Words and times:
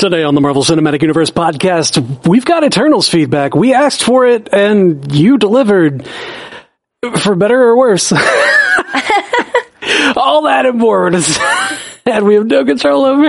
Today 0.00 0.22
on 0.22 0.34
the 0.34 0.40
Marvel 0.40 0.62
Cinematic 0.62 1.02
Universe 1.02 1.30
podcast, 1.30 2.26
we've 2.26 2.46
got 2.46 2.64
Eternals 2.64 3.06
feedback. 3.06 3.54
We 3.54 3.74
asked 3.74 4.02
for 4.02 4.24
it 4.24 4.48
and 4.50 5.14
you 5.14 5.36
delivered. 5.36 6.08
For 7.18 7.34
better 7.34 7.62
or 7.62 7.76
worse. 7.76 8.10
All 10.16 10.44
that 10.44 10.62
and 10.64 10.78
more. 10.78 11.08
and 12.06 12.24
we 12.24 12.36
have 12.36 12.46
no 12.46 12.64
control 12.64 13.04
over. 13.04 13.24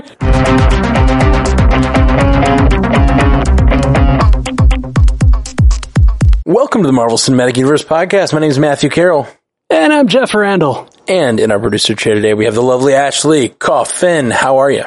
Welcome 6.45 6.83
to 6.83 6.87
the 6.87 6.93
Marvel 6.93 7.17
Cinematic 7.17 7.57
Universe 7.57 7.83
podcast. 7.83 8.31
My 8.31 8.39
name 8.39 8.49
is 8.49 8.59
Matthew 8.59 8.89
Carroll. 8.89 9.27
And 9.69 9.91
I'm 9.91 10.07
Jeff 10.07 10.33
Randall. 10.33 10.87
And 11.05 11.41
in 11.41 11.51
our 11.51 11.59
producer 11.59 11.95
chair 11.95 12.15
today, 12.15 12.33
we 12.33 12.45
have 12.45 12.55
the 12.55 12.63
lovely 12.63 12.93
Ashley 12.93 13.49
Coffin. 13.49 14.31
How 14.31 14.59
are 14.59 14.71
you? 14.71 14.85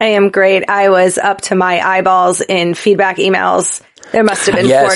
I 0.00 0.06
am 0.06 0.28
great. 0.30 0.68
I 0.68 0.90
was 0.90 1.16
up 1.18 1.40
to 1.42 1.54
my 1.54 1.80
eyeballs 1.80 2.40
in 2.42 2.74
feedback 2.74 3.16
emails. 3.16 3.82
There 4.12 4.22
must 4.24 4.46
have 4.46 4.54
been 4.54 4.66
Yes. 4.66 4.86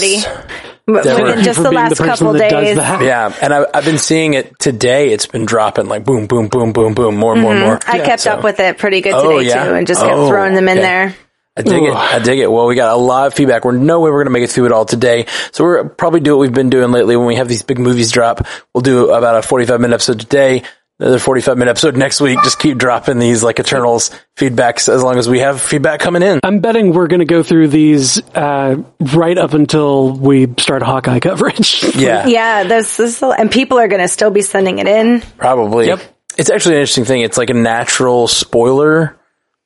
40 0.87 1.03
There 1.03 1.25
within 1.25 1.43
just 1.45 1.63
the 1.63 1.71
last 1.73 1.97
person 1.99 2.07
couple 2.07 2.33
that 2.35 2.51
days. 2.51 2.77
that. 2.77 3.03
Yeah, 3.03 3.35
and 3.41 3.53
I, 3.55 3.67
I've 3.73 3.85
been 3.85 3.99
seeing 3.99 4.35
it 4.35 4.59
today. 4.59 5.11
It's 5.13 5.27
been 5.27 5.47
dropping 5.47 5.87
like 5.87 6.05
boom, 6.05 6.27
boom, 6.27 6.49
boom, 6.49 6.73
boom, 6.73 6.95
boom, 6.95 7.17
more 7.17 7.33
and 7.33 7.41
more 7.43 7.55
more. 7.55 7.79
Mm-hmm. 7.79 7.91
I 7.91 7.97
Yeah, 7.99 8.05
kept 8.07 8.23
so- 8.23 8.33
up 8.33 8.45
with 8.45 8.61
it 8.61 8.77
pretty 8.79 9.01
good 9.01 9.15
Oh, 9.15 9.39
today 9.39 9.49
yeah? 9.49 9.65
too 9.65 9.75
and 9.75 9.87
just 9.87 10.01
kept 10.03 10.13
Oh, 10.13 10.29
throwing 10.29 10.55
them 10.55 10.69
in 10.69 10.79
okay. 10.79 10.87
there. 10.87 11.15
I 11.57 11.63
dig 11.63 11.83
it. 11.83 11.93
I 11.95 12.19
dig 12.21 12.39
it. 12.39 12.51
Well, 12.51 12.67
we 12.67 12.75
got 12.77 12.95
a 12.95 12.97
lot 12.97 13.27
of 13.27 13.35
feedback. 13.35 13.65
We're 13.65 13.73
no 13.73 14.01
way 14.01 14.11
we're 14.11 14.19
going 14.19 14.27
to 14.27 14.39
make 14.39 14.45
it 14.45 14.51
through 14.51 14.67
it 14.67 14.73
all 14.73 14.85
today. 14.85 15.27
So 15.53 15.65
we're 15.65 15.89
probably 15.89 16.21
do 16.21 16.37
what 16.37 16.41
we've 16.41 16.55
been 16.55 16.71
doing 16.71 16.93
lately 16.93 17.17
when 17.17 17.27
we 17.27 17.35
have 17.37 17.49
these 17.49 17.63
big 17.63 17.79
movies 17.79 18.13
drop. 18.13 18.47
We'll 18.73 18.83
do 18.83 19.11
about 19.13 19.37
a 19.37 19.43
45 19.43 19.81
minute 19.81 19.95
episode 19.95 20.21
today, 20.21 20.63
another 21.01 21.19
45 21.19 21.57
minute 21.59 21.71
episode 21.71 21.97
next 21.97 22.21
week. 22.21 22.39
Just 22.43 22.59
keep 22.59 22.79
dropping 22.79 23.19
these 23.19 23.43
like 23.43 23.59
Eternals 23.59 24.11
feedbacks 24.37 24.89
as 24.89 25.03
long 25.03 25.19
as 25.19 25.29
we 25.29 25.41
have 25.41 25.61
feedback 25.61 26.01
coming 26.01 26.23
in. 26.23 26.41
I'm 26.43 26.61
betting 26.61 26.93
we're 26.93 27.09
going 27.09 27.21
to 27.21 27.27
go 27.27 27.43
through 27.43 27.69
these 27.69 28.21
uh, 28.35 28.77
right 29.15 29.37
up 29.37 29.55
until 29.55 30.13
we 30.13 30.47
start 30.59 30.83
Hawkeye 30.83 31.21
coverage. 31.21 31.85
Yeah. 32.01 32.27
Yeah, 32.27 32.65
there's 32.65 32.97
this, 32.97 33.23
and 33.23 33.51
people 33.51 33.79
are 33.79 33.89
going 33.89 34.01
to 34.01 34.09
still 34.09 34.31
be 34.31 34.41
sending 34.43 34.79
it 34.79 34.87
in. 34.87 35.21
Probably. 35.37 35.87
Yep. 35.89 36.01
It's 36.39 36.49
actually 36.49 36.77
an 36.77 36.81
interesting 36.81 37.05
thing. 37.05 37.21
It's 37.23 37.37
like 37.37 37.51
a 37.51 37.55
natural 37.55 38.27
spoiler 38.27 39.20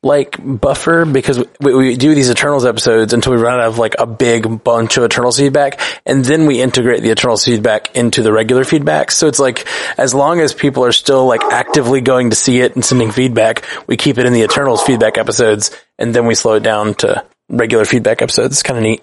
like 0.04 0.36
buffer 0.38 1.04
because 1.04 1.42
we, 1.60 1.74
we 1.74 1.96
do 1.96 2.14
these 2.14 2.30
Eternals 2.30 2.64
episodes 2.64 3.12
until 3.12 3.32
we 3.32 3.38
run 3.38 3.58
out 3.58 3.68
of 3.68 3.78
like 3.78 3.94
a 3.98 4.06
big 4.06 4.62
bunch 4.62 4.96
of 4.96 5.04
Eternals 5.04 5.38
feedback 5.38 5.80
and 6.06 6.24
then 6.24 6.46
we 6.46 6.60
integrate 6.60 7.02
the 7.02 7.10
Eternals 7.10 7.44
feedback 7.44 7.94
into 7.96 8.22
the 8.22 8.32
regular 8.32 8.64
feedback. 8.64 9.10
So 9.10 9.26
it's 9.26 9.38
like 9.38 9.66
as 9.98 10.14
long 10.14 10.40
as 10.40 10.52
people 10.52 10.84
are 10.84 10.92
still 10.92 11.26
like 11.26 11.42
actively 11.44 12.00
going 12.00 12.30
to 12.30 12.36
see 12.36 12.60
it 12.60 12.74
and 12.74 12.84
sending 12.84 13.10
feedback, 13.10 13.64
we 13.86 13.96
keep 13.96 14.18
it 14.18 14.26
in 14.26 14.32
the 14.32 14.42
Eternals 14.42 14.82
feedback 14.82 15.18
episodes 15.18 15.70
and 15.98 16.14
then 16.14 16.26
we 16.26 16.34
slow 16.34 16.54
it 16.54 16.62
down 16.62 16.94
to 16.96 17.24
regular 17.48 17.84
feedback 17.84 18.22
episodes. 18.22 18.54
It's 18.54 18.62
kind 18.62 18.78
of 18.78 18.82
neat. 18.82 19.02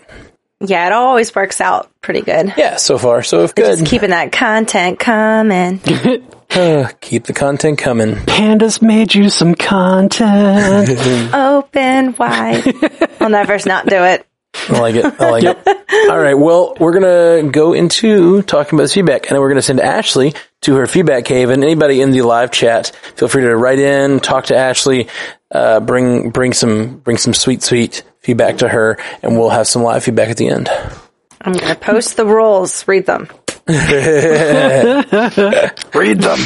Yeah, 0.62 0.88
it 0.88 0.94
always 0.94 1.34
works 1.34 1.59
out 1.59 1.90
pretty 2.02 2.22
good. 2.22 2.54
Yeah, 2.56 2.76
so 2.76 2.98
far 2.98 3.23
so 3.23 3.48
good. 3.48 3.80
Just 3.80 3.86
keeping 3.86 4.12
that 4.12 4.31
content 4.31 5.00
coming. 5.00 5.81
Uh, 6.53 6.90
keep 7.00 7.23
the 7.23 7.31
content 7.31 7.78
coming. 7.78 8.14
Pandas 8.14 8.81
made 8.81 9.16
you 9.16 9.30
some 9.30 9.56
content. 9.56 10.90
Open 11.34 12.14
wide. 12.18 12.64
I'll 13.22 13.30
never 13.30 13.58
not 13.66 13.86
do 13.86 14.03
it. 14.03 14.28
I 14.68 14.80
like 14.80 14.95
it. 14.95 15.06
I 15.06 15.30
like 15.30 15.44
it. 15.45 16.09
All 16.09 16.20
right. 16.20 16.34
Well, 16.34 16.75
we're 16.78 16.92
going 16.92 17.46
to 17.46 17.50
go 17.52 17.72
into 17.72 18.42
talking 18.42 18.75
about 18.75 18.84
this 18.84 18.94
feedback 18.94 19.28
and 19.28 19.31
then 19.31 19.40
we're 19.40 19.48
going 19.48 19.59
to 19.59 19.62
send 19.62 19.80
Ashley 19.80 20.34
to 20.64 20.75
her 20.75 20.88
feedback 20.88 21.23
cave 21.23 21.50
and 21.52 21.64
anybody 21.64 22.02
in 22.02 22.12
the 22.12 22.23
live 22.23 22.52
chat, 22.52 22.88
feel 23.16 23.30
free 23.30 23.44
to 23.44 23.56
write 23.56 23.80
in, 23.80 24.20
talk 24.20 24.48
to 24.48 24.56
Ashley, 24.58 25.08
uh, 25.52 25.80
bring, 25.80 26.31
bring 26.31 26.52
some, 26.52 26.98
bring 26.98 27.16
some 27.16 27.34
sweet, 27.34 27.64
sweet 27.64 28.03
feedback 28.22 28.58
to 28.60 28.70
her 28.70 28.98
and 29.22 29.38
we'll 29.38 29.50
have 29.50 29.68
some 29.68 29.84
live 29.84 30.04
feedback 30.04 30.30
at 30.30 30.38
the 30.38 30.48
end. 30.48 30.70
I'm 31.42 31.54
going 31.54 31.68
to 31.68 31.76
post 31.76 32.18
the 32.18 32.26
rules. 32.26 32.88
Read 32.88 33.06
them. 33.06 33.28
Read 35.94 36.22
them. 36.22 36.40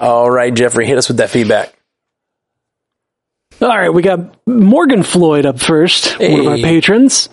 All 0.00 0.30
right, 0.30 0.52
Jeffrey, 0.52 0.86
hit 0.86 0.98
us 0.98 1.08
with 1.08 1.18
that 1.18 1.30
feedback. 1.30 1.72
All 3.60 3.68
right, 3.68 3.90
we 3.90 4.02
got 4.02 4.36
Morgan 4.46 5.04
Floyd 5.04 5.46
up 5.46 5.60
first, 5.60 6.18
one 6.18 6.40
of 6.40 6.46
our 6.48 6.56
patrons. 6.56 7.28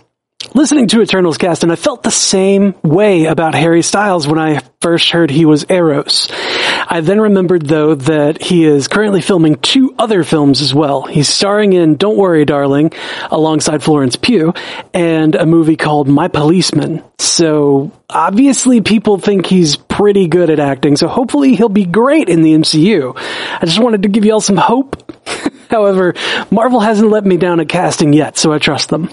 Listening 0.56 0.88
to 0.88 1.02
Eternals 1.02 1.38
cast, 1.38 1.62
and 1.62 1.72
I 1.72 1.76
felt 1.76 2.02
the 2.02 2.10
same 2.10 2.74
way 2.82 3.26
about 3.26 3.54
Harry 3.54 3.84
Styles 3.84 4.28
when 4.28 4.40
I 4.40 4.62
first 4.82 5.12
heard 5.12 5.30
he 5.30 5.46
was 5.46 5.64
Eros. 5.70 6.28
I 6.32 7.02
then 7.02 7.22
remembered, 7.22 7.68
though, 7.68 7.94
that 7.94 8.42
he 8.42 8.66
is 8.66 8.88
currently 8.88 9.22
filming 9.22 9.58
two 9.58 9.94
other 10.00 10.24
films 10.24 10.62
as 10.62 10.74
well. 10.74 11.04
He's 11.04 11.30
starring 11.30 11.74
in 11.74 11.98
Don't 11.98 12.18
Worry, 12.18 12.46
Darling, 12.46 12.94
alongside 13.30 13.84
Florence 13.84 14.16
Pugh, 14.16 14.54
and 14.92 15.36
a 15.36 15.46
movie 15.46 15.76
called 15.76 16.08
My 16.08 16.30
Policeman. 16.30 17.04
So, 17.20 17.92
obviously 18.10 18.82
people 18.82 19.20
think 19.20 19.46
he's 19.46 19.76
pretty 19.76 20.28
good 20.28 20.50
at 20.50 20.60
acting, 20.60 20.96
so 20.96 21.08
hopefully 21.08 21.56
he'll 21.56 21.70
be 21.70 21.86
great 21.86 22.28
in 22.28 22.42
the 22.42 22.54
MCU. 22.54 23.14
I 23.16 23.66
just 23.66 23.80
wanted 23.80 24.02
to 24.02 24.10
give 24.10 24.26
y'all 24.26 24.42
some 24.42 24.58
hope. 24.58 25.16
However, 25.70 26.16
Marvel 26.50 26.80
hasn't 26.80 27.12
let 27.12 27.24
me 27.24 27.38
down 27.38 27.60
at 27.60 27.70
casting 27.70 28.14
yet, 28.14 28.36
so 28.36 28.52
I 28.52 28.58
trust 28.58 28.90
them. 28.90 29.12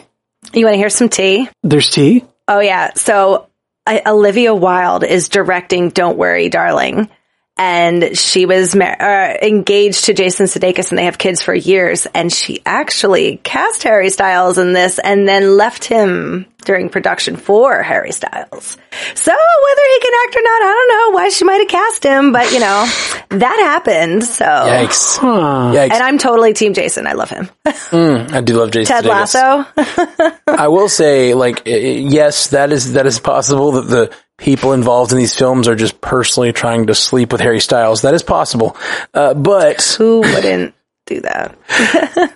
You 0.53 0.65
want 0.65 0.75
to 0.75 0.79
hear 0.79 0.91
some 0.91 1.09
tea? 1.09 1.49
There's 1.63 1.91
tea. 1.91 2.25
Oh 2.49 2.61
yeah. 2.61 2.93
So 2.95 3.49
I, 3.87 4.03
Olivia 4.07 4.55
Wilde 4.55 5.05
is 5.05 5.29
directing 5.29 5.91
"Don't 5.91 6.19
Worry, 6.19 6.49
Darling," 6.49 7.09
and 7.57 8.17
she 8.17 8.45
was 8.45 8.77
mar- 8.77 9.01
uh, 9.01 9.37
engaged 9.41 10.07
to 10.07 10.15
Jason 10.15 10.47
Sudeikis, 10.47 10.91
and 10.91 10.99
they 10.99 11.07
have 11.07 11.19
kids 11.19 11.43
for 11.43 11.55
years. 11.55 12.07
And 12.07 12.33
she 12.33 12.61
actually 12.67 13.39
cast 13.39 13.83
Harry 13.85 14.11
Styles 14.11 14.59
in 14.59 14.73
this, 14.73 14.99
and 14.99 15.27
then 15.27 15.57
left 15.57 15.85
him 15.85 16.47
during 16.67 16.91
production 16.91 17.37
for 17.37 17.83
Harry 17.83 18.13
Styles. 18.13 18.77
So 19.15 19.33
whether 19.33 19.83
he 19.93 20.01
can 20.01 20.13
act 20.27 20.37
or 20.37 20.43
not, 20.43 20.63
I 20.63 20.75
don't 20.75 20.89
know 20.89 21.17
why 21.17 21.29
she 21.31 21.45
might 21.45 21.59
have 21.59 21.69
cast 21.69 22.05
him, 22.05 22.33
but 22.33 22.53
you 22.53 22.61
know 22.61 22.87
that 23.31 23.59
happened. 23.61 24.25
So. 24.25 24.45
Yikes. 24.45 25.19
Huh. 25.19 25.73
Yikes. 25.75 25.93
And 25.93 26.03
I'm 26.03 26.19
totally 26.19 26.53
Team 26.53 26.75
Jason. 26.75 27.07
I 27.07 27.13
love 27.13 27.31
him. 27.31 27.49
I 27.65 28.43
do 28.45 28.59
love 28.59 28.73
Jason 28.73 28.97
Ted 28.97 29.05
Sudeikis. 29.05 29.35
Lasso. 29.35 30.33
I 30.49 30.69
will 30.69 30.89
say, 30.89 31.35
like, 31.35 31.67
eh, 31.67 32.05
yes, 32.09 32.49
that 32.49 32.73
is 32.73 32.93
that 32.93 33.07
is 33.07 33.19
possible 33.19 33.73
that 33.73 33.89
the 33.89 34.13
people 34.39 34.73
involved 34.73 35.13
in 35.13 35.19
these 35.19 35.35
films 35.35 35.69
are 35.69 35.75
just 35.75 36.01
personally 36.01 36.53
trying 36.53 36.87
to 36.89 36.95
sleep 36.95 37.33
with 37.33 37.41
Harry 37.41 37.61
Styles. 37.61 38.03
That 38.03 38.15
is 38.15 38.23
possible, 38.23 38.77
uh, 39.15 39.35
but 39.35 39.83
Who 39.99 40.21
wouldn't 40.21 40.75
do 41.07 41.21
that? 41.23 41.57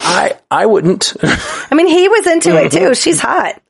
I 0.01 0.33
I 0.51 0.67
wouldn't. 0.67 1.15
I 1.23 1.75
mean, 1.75 1.87
he 1.89 2.09
was 2.09 2.27
into 2.27 2.57
it 2.63 2.73
too. 2.73 2.95
She's 2.95 3.21
hot. 3.21 3.61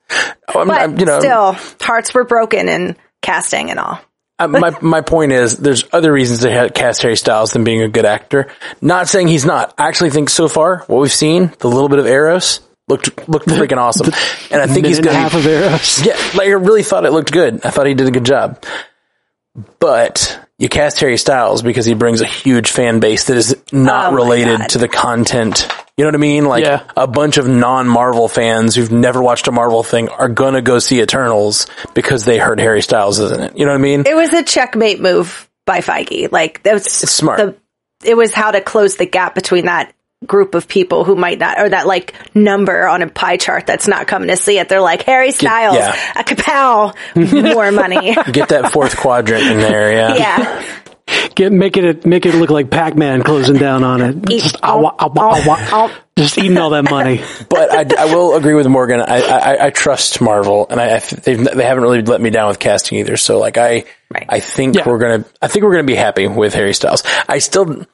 I'm, 0.54 0.68
But 0.68 0.80
I'm- 0.80 0.98
you 0.98 1.06
know, 1.06 1.20
still, 1.20 1.56
hearts 1.80 2.12
were 2.14 2.24
broken 2.24 2.68
in 2.68 2.96
casting 3.22 3.70
and 3.70 3.78
all. 3.78 3.98
uh, 4.38 4.48
my 4.48 4.76
my 4.80 5.00
point 5.02 5.32
is, 5.32 5.56
there's 5.58 5.84
other 5.92 6.12
reasons 6.12 6.40
to 6.40 6.70
cast 6.74 7.02
Harry 7.02 7.16
Styles 7.16 7.52
than 7.52 7.64
being 7.64 7.82
a 7.82 7.88
good 7.88 8.04
actor. 8.06 8.48
Not 8.80 9.08
saying 9.08 9.28
he's 9.28 9.44
not. 9.44 9.74
I 9.78 9.88
actually 9.88 10.10
think 10.10 10.30
so 10.30 10.48
far 10.48 10.78
what 10.86 11.00
we've 11.00 11.12
seen, 11.12 11.52
the 11.60 11.68
little 11.68 11.88
bit 11.88 11.98
of 11.98 12.06
Eros 12.06 12.60
looked 12.90 13.28
looked 13.28 13.46
freaking 13.46 13.78
awesome, 13.78 14.12
and 14.50 14.60
I 14.60 14.66
think 14.66 14.84
he's 14.86 15.00
Minute 15.00 15.14
and 15.14 15.16
a 15.16 15.20
going 15.20 15.22
half 15.22 15.34
of 15.34 15.46
Eros. 15.46 16.04
Yeah, 16.06 16.16
like 16.38 16.48
I 16.48 16.52
really 16.52 16.82
thought 16.82 17.06
it 17.06 17.12
looked 17.12 17.32
good. 17.32 17.64
I 17.64 17.70
thought 17.70 17.86
he 17.86 17.94
did 17.94 18.08
a 18.08 18.10
good 18.10 18.24
job. 18.26 18.62
But 19.78 20.38
you 20.58 20.68
cast 20.68 21.00
Harry 21.00 21.16
Styles 21.16 21.62
because 21.62 21.84
he 21.84 21.94
brings 21.94 22.20
a 22.20 22.26
huge 22.26 22.70
fan 22.70 23.00
base 23.00 23.24
that 23.24 23.36
is 23.36 23.56
not 23.72 24.12
Oh 24.12 24.16
related 24.16 24.68
to 24.70 24.78
the 24.78 24.88
content. 24.88 25.66
You 25.96 26.04
know 26.04 26.08
what 26.08 26.14
I 26.14 26.18
mean? 26.18 26.44
Like 26.44 26.64
Yeah. 26.64 26.82
a 26.96 27.06
bunch 27.06 27.36
of 27.36 27.48
non-Marvel 27.48 28.28
fans 28.28 28.74
who've 28.74 28.92
never 28.92 29.20
watched 29.20 29.48
a 29.48 29.52
Marvel 29.52 29.82
thing 29.82 30.08
are 30.08 30.28
gonna 30.28 30.62
go 30.62 30.78
see 30.78 31.00
Eternals 31.00 31.66
because 31.94 32.24
they 32.24 32.38
heard 32.38 32.60
Harry 32.60 32.80
Styles 32.80 33.18
is 33.18 33.32
in 33.32 33.40
it. 33.40 33.58
You 33.58 33.66
know 33.66 33.72
what 33.72 33.78
I 33.78 33.82
mean? 33.82 34.04
It 34.06 34.14
was 34.14 34.32
a 34.32 34.42
checkmate 34.44 35.00
move 35.00 35.48
by 35.66 35.80
Feige. 35.80 36.30
Like 36.30 36.62
that 36.62 36.74
was 36.74 36.86
It's 36.86 37.12
smart. 37.12 37.38
The, 37.38 37.56
it 38.04 38.16
was 38.16 38.32
how 38.32 38.50
to 38.52 38.60
close 38.60 38.96
the 38.96 39.06
gap 39.06 39.34
between 39.34 39.66
that 39.66 39.92
group 40.26 40.54
of 40.54 40.68
people 40.68 41.04
who 41.04 41.16
might 41.16 41.38
not, 41.38 41.58
or 41.58 41.68
that 41.68 41.86
like 41.86 42.14
number 42.34 42.86
on 42.86 43.02
a 43.02 43.08
pie 43.08 43.36
chart 43.38 43.66
that's 43.66 43.88
not 43.88 44.06
coming 44.06 44.28
to 44.28 44.36
see 44.36 44.58
it. 44.58 44.68
They're 44.68 44.80
like 44.80 45.02
Harry 45.02 45.32
Styles, 45.32 45.76
yeah. 45.76 45.96
a 46.20 46.24
kapow, 46.24 46.94
more 47.54 47.72
money. 47.72 48.14
Get 48.30 48.50
that 48.50 48.70
fourth 48.72 48.96
quadrant 48.96 49.44
in 49.44 49.58
there, 49.58 49.92
yeah. 49.92 50.14
yeah. 50.16 50.66
Get 51.34 51.50
make 51.52 51.76
it 51.76 52.06
make 52.06 52.24
it 52.24 52.34
look 52.36 52.50
like 52.50 52.70
Pac-Man 52.70 53.24
closing 53.24 53.56
down 53.56 53.82
on 53.82 54.00
it. 54.00 54.24
Just, 54.28 54.56
awa, 54.62 54.94
awa, 54.96 55.42
awa. 55.72 55.92
just 56.16 56.38
eating 56.38 56.56
all 56.58 56.70
that 56.70 56.88
money. 56.88 57.20
but 57.48 57.72
I, 57.72 58.04
I 58.04 58.14
will 58.14 58.36
agree 58.36 58.54
with 58.54 58.68
Morgan. 58.68 59.00
I, 59.00 59.20
I, 59.22 59.66
I 59.66 59.70
trust 59.70 60.20
Marvel, 60.20 60.66
and 60.70 60.80
I, 60.80 60.96
I 60.96 60.98
they've, 61.00 61.42
they 61.42 61.64
haven't 61.64 61.82
really 61.82 62.02
let 62.02 62.20
me 62.20 62.30
down 62.30 62.46
with 62.46 62.60
casting 62.60 62.98
either. 62.98 63.16
So 63.16 63.38
like 63.40 63.56
I, 63.58 63.84
Right. 64.12 64.26
I 64.28 64.40
think 64.40 64.74
Yeah. 64.76 64.88
we're 64.88 64.98
gonna, 64.98 65.24
I 65.40 65.46
think 65.48 65.64
we're 65.64 65.70
gonna 65.72 65.84
be 65.84 65.94
happy 65.94 66.26
with 66.26 66.52
Harry 66.54 66.74
Styles. 66.74 67.04
I 67.28 67.38
still 67.38 67.86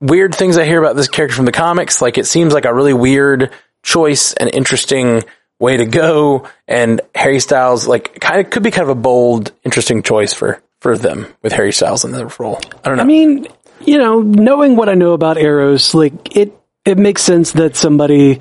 weird 0.00 0.34
things 0.34 0.56
I 0.56 0.64
hear 0.64 0.80
about 0.80 0.96
this 0.96 1.08
character 1.08 1.36
from 1.36 1.44
the 1.44 1.52
comics. 1.52 2.02
Like 2.02 2.18
it 2.18 2.26
seems 2.26 2.52
like 2.52 2.64
a 2.64 2.74
really 2.74 2.94
weird 2.94 3.50
choice 3.82 4.32
and 4.34 4.52
interesting 4.52 5.22
way 5.58 5.76
to 5.76 5.86
go. 5.86 6.48
And 6.66 7.00
Harry 7.14 7.40
Styles, 7.40 7.86
like, 7.86 8.20
kind 8.20 8.40
of 8.40 8.50
could 8.50 8.62
be 8.62 8.70
kind 8.70 8.88
of 8.88 8.96
a 8.96 9.00
bold, 9.00 9.52
interesting 9.64 10.02
choice 10.02 10.32
for 10.32 10.62
for 10.80 10.98
them 10.98 11.26
with 11.42 11.52
Harry 11.52 11.72
Styles 11.72 12.04
in 12.04 12.12
the 12.12 12.26
role. 12.38 12.60
I 12.84 12.88
don't 12.88 12.98
know. 12.98 13.04
I 13.04 13.06
mean, 13.06 13.46
you 13.80 13.96
know, 13.96 14.20
knowing 14.20 14.76
what 14.76 14.90
I 14.90 14.94
know 14.94 15.12
about 15.12 15.38
Eros, 15.38 15.94
like 15.94 16.36
it, 16.36 16.52
it 16.84 16.98
makes 16.98 17.22
sense 17.22 17.52
that 17.52 17.74
somebody 17.74 18.38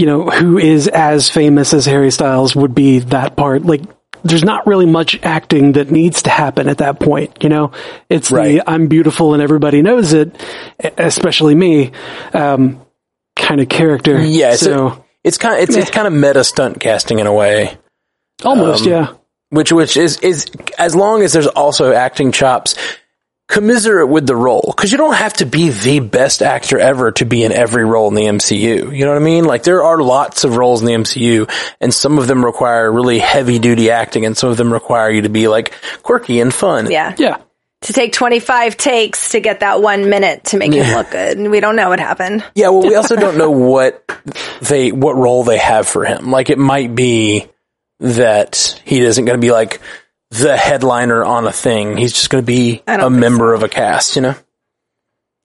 you 0.00 0.06
know, 0.06 0.30
who 0.30 0.56
is 0.56 0.88
as 0.88 1.28
famous 1.28 1.74
as 1.74 1.84
Harry 1.84 2.10
Styles 2.10 2.56
would 2.56 2.74
be 2.74 3.00
that 3.00 3.36
part. 3.36 3.64
Like, 3.64 3.82
there's 4.24 4.44
not 4.44 4.66
really 4.66 4.86
much 4.86 5.18
acting 5.22 5.72
that 5.72 5.90
needs 5.90 6.22
to 6.22 6.30
happen 6.30 6.68
at 6.68 6.78
that 6.78 7.00
point, 7.00 7.42
you 7.42 7.48
know? 7.48 7.72
It's 8.08 8.30
Right. 8.30 8.58
the 8.58 8.70
I'm 8.70 8.88
beautiful 8.88 9.34
and 9.34 9.42
everybody 9.42 9.82
knows 9.82 10.12
it, 10.12 10.34
especially 10.98 11.54
me, 11.54 11.92
um, 12.32 12.80
kind 13.36 13.60
of 13.60 13.68
character. 13.68 14.20
Yeah, 14.20 14.52
it's, 14.52 14.60
so 14.62 15.04
it's 15.24 15.38
kind 15.38 15.54
of, 15.56 15.60
it's, 15.62 15.76
it's 15.76 15.90
kind 15.90 16.06
of 16.06 16.12
meta 16.12 16.44
stunt 16.44 16.80
casting 16.80 17.18
in 17.18 17.26
a 17.26 17.32
way. 17.32 17.76
almost, 18.44 18.84
um, 18.84 18.90
yeah. 18.90 19.12
which 19.50 19.72
which 19.72 19.96
is 19.96 20.18
is 20.20 20.46
as 20.78 20.94
long 20.94 21.22
as 21.22 21.32
there's 21.32 21.46
also 21.46 21.92
acting 21.92 22.32
chops 22.32 22.74
commiserate 23.50 24.08
with 24.08 24.26
the 24.26 24.36
role 24.36 24.72
because 24.74 24.92
you 24.92 24.96
don't 24.96 25.16
have 25.16 25.32
to 25.34 25.44
be 25.44 25.70
the 25.70 25.98
best 25.98 26.40
actor 26.40 26.78
ever 26.78 27.10
to 27.12 27.24
be 27.26 27.42
in 27.42 27.50
every 27.50 27.84
role 27.84 28.08
in 28.08 28.14
the 28.14 28.22
MCU. 28.22 28.96
You 28.96 29.04
know 29.04 29.10
what 29.10 29.20
I 29.20 29.24
mean? 29.24 29.44
Like 29.44 29.64
there 29.64 29.82
are 29.82 30.00
lots 30.00 30.44
of 30.44 30.56
roles 30.56 30.80
in 30.80 30.86
the 30.86 30.92
MCU 30.92 31.50
and 31.80 31.92
some 31.92 32.16
of 32.16 32.28
them 32.28 32.44
require 32.44 32.90
really 32.90 33.18
heavy 33.18 33.58
duty 33.58 33.90
acting 33.90 34.24
and 34.24 34.36
some 34.36 34.50
of 34.50 34.56
them 34.56 34.72
require 34.72 35.10
you 35.10 35.22
to 35.22 35.28
be 35.28 35.48
like 35.48 35.74
quirky 36.02 36.40
and 36.40 36.54
fun. 36.54 36.90
Yeah. 36.90 37.14
Yeah. 37.18 37.38
To 37.82 37.92
take 37.92 38.12
25 38.12 38.76
takes 38.76 39.32
to 39.32 39.40
get 39.40 39.60
that 39.60 39.82
one 39.82 40.08
minute 40.08 40.44
to 40.44 40.56
make 40.56 40.72
him 40.72 40.94
look 40.94 41.10
good. 41.10 41.38
And 41.38 41.50
we 41.50 41.60
don't 41.60 41.76
know 41.76 41.88
what 41.88 41.98
happened. 41.98 42.44
Yeah, 42.54 42.68
well, 42.68 42.82
we 42.82 42.94
also 42.94 43.16
don't 43.16 43.38
know 43.38 43.50
what 43.50 44.04
they, 44.60 44.92
what 44.92 45.16
role 45.16 45.44
they 45.44 45.56
have 45.56 45.88
for 45.88 46.04
him. 46.04 46.30
Like, 46.30 46.50
it 46.50 46.58
might 46.58 46.94
be 46.94 47.46
that 48.00 48.80
he 48.84 49.00
isn't 49.00 49.24
going 49.24 49.38
to 49.38 49.40
be 49.40 49.50
like 49.50 49.80
the 50.30 50.56
headliner 50.56 51.24
on 51.24 51.46
a 51.46 51.52
thing. 51.52 51.96
He's 51.96 52.12
just 52.12 52.30
going 52.30 52.42
to 52.42 52.46
be 52.46 52.82
a 52.86 53.10
member 53.10 53.52
of 53.54 53.62
a 53.62 53.68
cast, 53.68 54.16
you 54.16 54.22
know? 54.22 54.34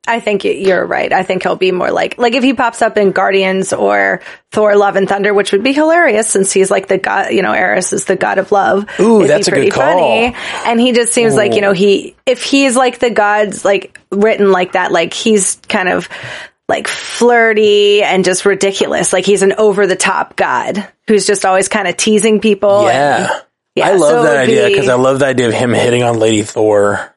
I 0.08 0.20
think 0.20 0.44
you're 0.44 0.86
right. 0.86 1.12
I 1.12 1.24
think 1.24 1.42
he'll 1.42 1.56
be 1.56 1.72
more 1.72 1.90
like, 1.90 2.20
like 2.20 2.36
if 2.36 2.44
he 2.44 2.54
pops 2.54 2.84
up 2.84 2.96
in 2.96 3.12
Guardians 3.12 3.74
or 3.74 4.22
Thor 4.52 4.76
Love 4.76 4.98
and 4.98 5.10
Thunder, 5.10 5.34
which 5.34 5.52
would 5.52 5.64
be 5.64 5.74
hilarious 5.74 6.28
since 6.28 6.52
he's 6.52 6.70
like 6.70 6.88
the 6.88 7.00
god, 7.00 7.32
you 7.32 7.42
know, 7.42 7.56
Eros 7.56 7.92
is 7.92 8.06
the 8.06 8.16
god 8.16 8.38
of 8.38 8.52
love. 8.52 8.86
Ooh, 9.00 9.18
It'd 9.22 9.32
that's 9.32 9.48
a 9.48 9.52
good 9.52 9.56
pretty 9.58 9.72
Funny. 9.72 10.36
And 10.68 10.80
he 10.80 10.92
just 10.92 11.12
seems 11.12 11.34
like, 11.36 11.56
you 11.56 11.62
know, 11.62 11.72
he, 11.74 12.16
if 12.28 12.44
he's 12.44 12.76
like 12.76 13.00
the 13.00 13.10
gods, 13.10 13.66
like 13.66 14.00
written 14.12 14.52
like 14.52 14.74
that, 14.74 14.92
like 14.92 15.12
he's 15.12 15.56
kind 15.68 15.90
of 15.90 16.08
like 16.70 16.88
flirty 16.88 18.04
and 18.04 18.24
just 18.24 18.46
ridiculous. 18.46 19.12
Like 19.12 19.26
he's 19.26 19.42
an 19.42 19.54
over 19.54 19.88
the 19.88 19.96
top 19.96 20.36
god 20.36 20.88
who's 21.08 21.26
just 21.26 21.46
always 21.46 21.68
kind 21.68 21.88
of 21.88 21.98
teasing 21.98 22.42
people. 22.42 22.88
and- 22.90 23.42
Yeah. 23.76 23.88
I 23.88 23.92
love 23.94 24.10
so 24.10 24.24
that 24.24 24.38
idea 24.38 24.66
be- 24.68 24.74
because 24.74 24.90
I 24.90 24.96
love 24.96 25.20
the 25.20 25.26
idea 25.28 25.48
of 25.48 25.54
him 25.54 25.74
hitting 25.74 26.04
on 26.04 26.18
Lady 26.20 26.44
Thor. 26.44 27.12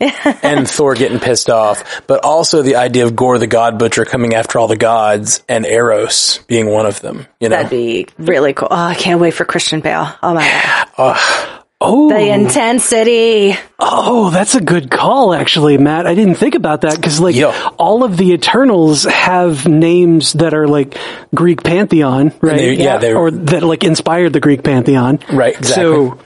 and 0.00 0.68
Thor 0.68 0.94
getting 0.94 1.18
pissed 1.18 1.50
off, 1.50 2.02
but 2.06 2.24
also 2.24 2.62
the 2.62 2.76
idea 2.76 3.04
of 3.04 3.16
Gorr 3.16 3.36
the 3.38 3.48
God 3.48 3.80
Butcher 3.80 4.04
coming 4.04 4.32
after 4.32 4.60
all 4.60 4.68
the 4.68 4.76
gods 4.76 5.42
and 5.48 5.66
Eros 5.66 6.38
being 6.46 6.68
one 6.68 6.86
of 6.86 7.00
them. 7.00 7.26
You 7.40 7.48
know, 7.48 7.56
That'd 7.56 7.70
be 7.70 8.06
really 8.16 8.52
cool. 8.52 8.68
Oh, 8.70 8.76
I 8.76 8.94
can't 8.94 9.20
wait 9.20 9.32
for 9.34 9.44
Christian 9.44 9.80
Bale. 9.80 10.08
Oh 10.22 10.34
my 10.34 10.42
god. 10.48 10.88
Oh, 11.00 11.57
Oh. 11.80 12.08
The 12.10 12.32
intensity. 12.34 13.54
oh, 13.78 14.30
that's 14.30 14.56
a 14.56 14.60
good 14.60 14.90
call, 14.90 15.32
actually, 15.32 15.78
Matt. 15.78 16.08
I 16.08 16.16
didn't 16.16 16.34
think 16.34 16.56
about 16.56 16.80
that 16.80 16.96
because, 16.96 17.20
like, 17.20 17.36
Yeah. 17.36 17.52
all 17.78 18.02
of 18.02 18.16
the 18.16 18.32
Eternals 18.32 19.04
have 19.04 19.68
names 19.68 20.32
that 20.34 20.54
are 20.54 20.66
like 20.66 20.98
Greek 21.34 21.62
pantheon, 21.62 22.32
right? 22.40 22.56
they- 22.56 22.72
yeah, 22.74 22.98
they're- 22.98 23.16
or 23.16 23.30
that 23.30 23.62
like 23.62 23.84
inspired 23.84 24.32
the 24.32 24.40
Greek 24.40 24.64
pantheon, 24.64 25.20
Right, 25.32 25.56
exactly. 25.56 25.84
So 25.84 26.18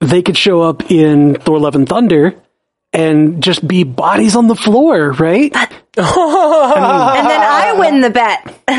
they 0.00 0.20
could 0.20 0.36
show 0.36 0.60
up 0.60 0.90
in 0.90 1.36
Thor: 1.36 1.58
Love 1.58 1.74
and 1.74 1.88
Thunder 1.88 2.34
and 2.92 3.42
just 3.42 3.66
be 3.66 3.84
bodies 3.84 4.36
on 4.36 4.46
the 4.48 4.56
floor, 4.56 5.12
right? 5.12 5.54
And 5.98 6.06
then 6.06 7.42
I 7.42 7.74
win 7.76 8.02
the 8.02 8.10
bet. 8.10 8.44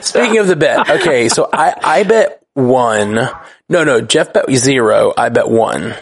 Speaking 0.04 0.36
of 0.38 0.48
the 0.48 0.56
bet, 0.56 0.90
okay, 0.90 1.28
so 1.30 1.48
I, 1.52 1.74
I 1.82 2.02
bet 2.02 2.37
one. 2.58 3.14
No, 3.68 3.84
no, 3.84 4.00
Jeff 4.00 4.32
bet 4.32 4.50
zero. 4.52 5.12
I 5.16 5.28
bet 5.30 5.48
one. 5.48 5.94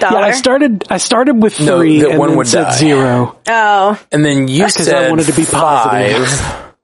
Yeah, 0.00 0.12
I 0.14 0.32
started. 0.32 0.84
I 0.90 0.98
started 0.98 1.40
with 1.42 1.58
No, 1.60 1.78
three 1.78 2.00
that 2.00 2.10
and 2.10 2.18
one 2.18 2.30
then 2.30 2.38
would 2.38 2.48
said 2.48 2.64
die. 2.64 2.72
zero. 2.76 3.36
Oh, 3.48 4.00
And 4.12 4.24
then 4.24 4.48
you 4.48 4.62
'cause 4.64 4.76
I 4.80 4.82
said 4.82 5.10
wanted 5.10 5.26
to 5.26 5.32
be 5.34 5.44
positive. 5.46 6.28
five. 6.28 6.74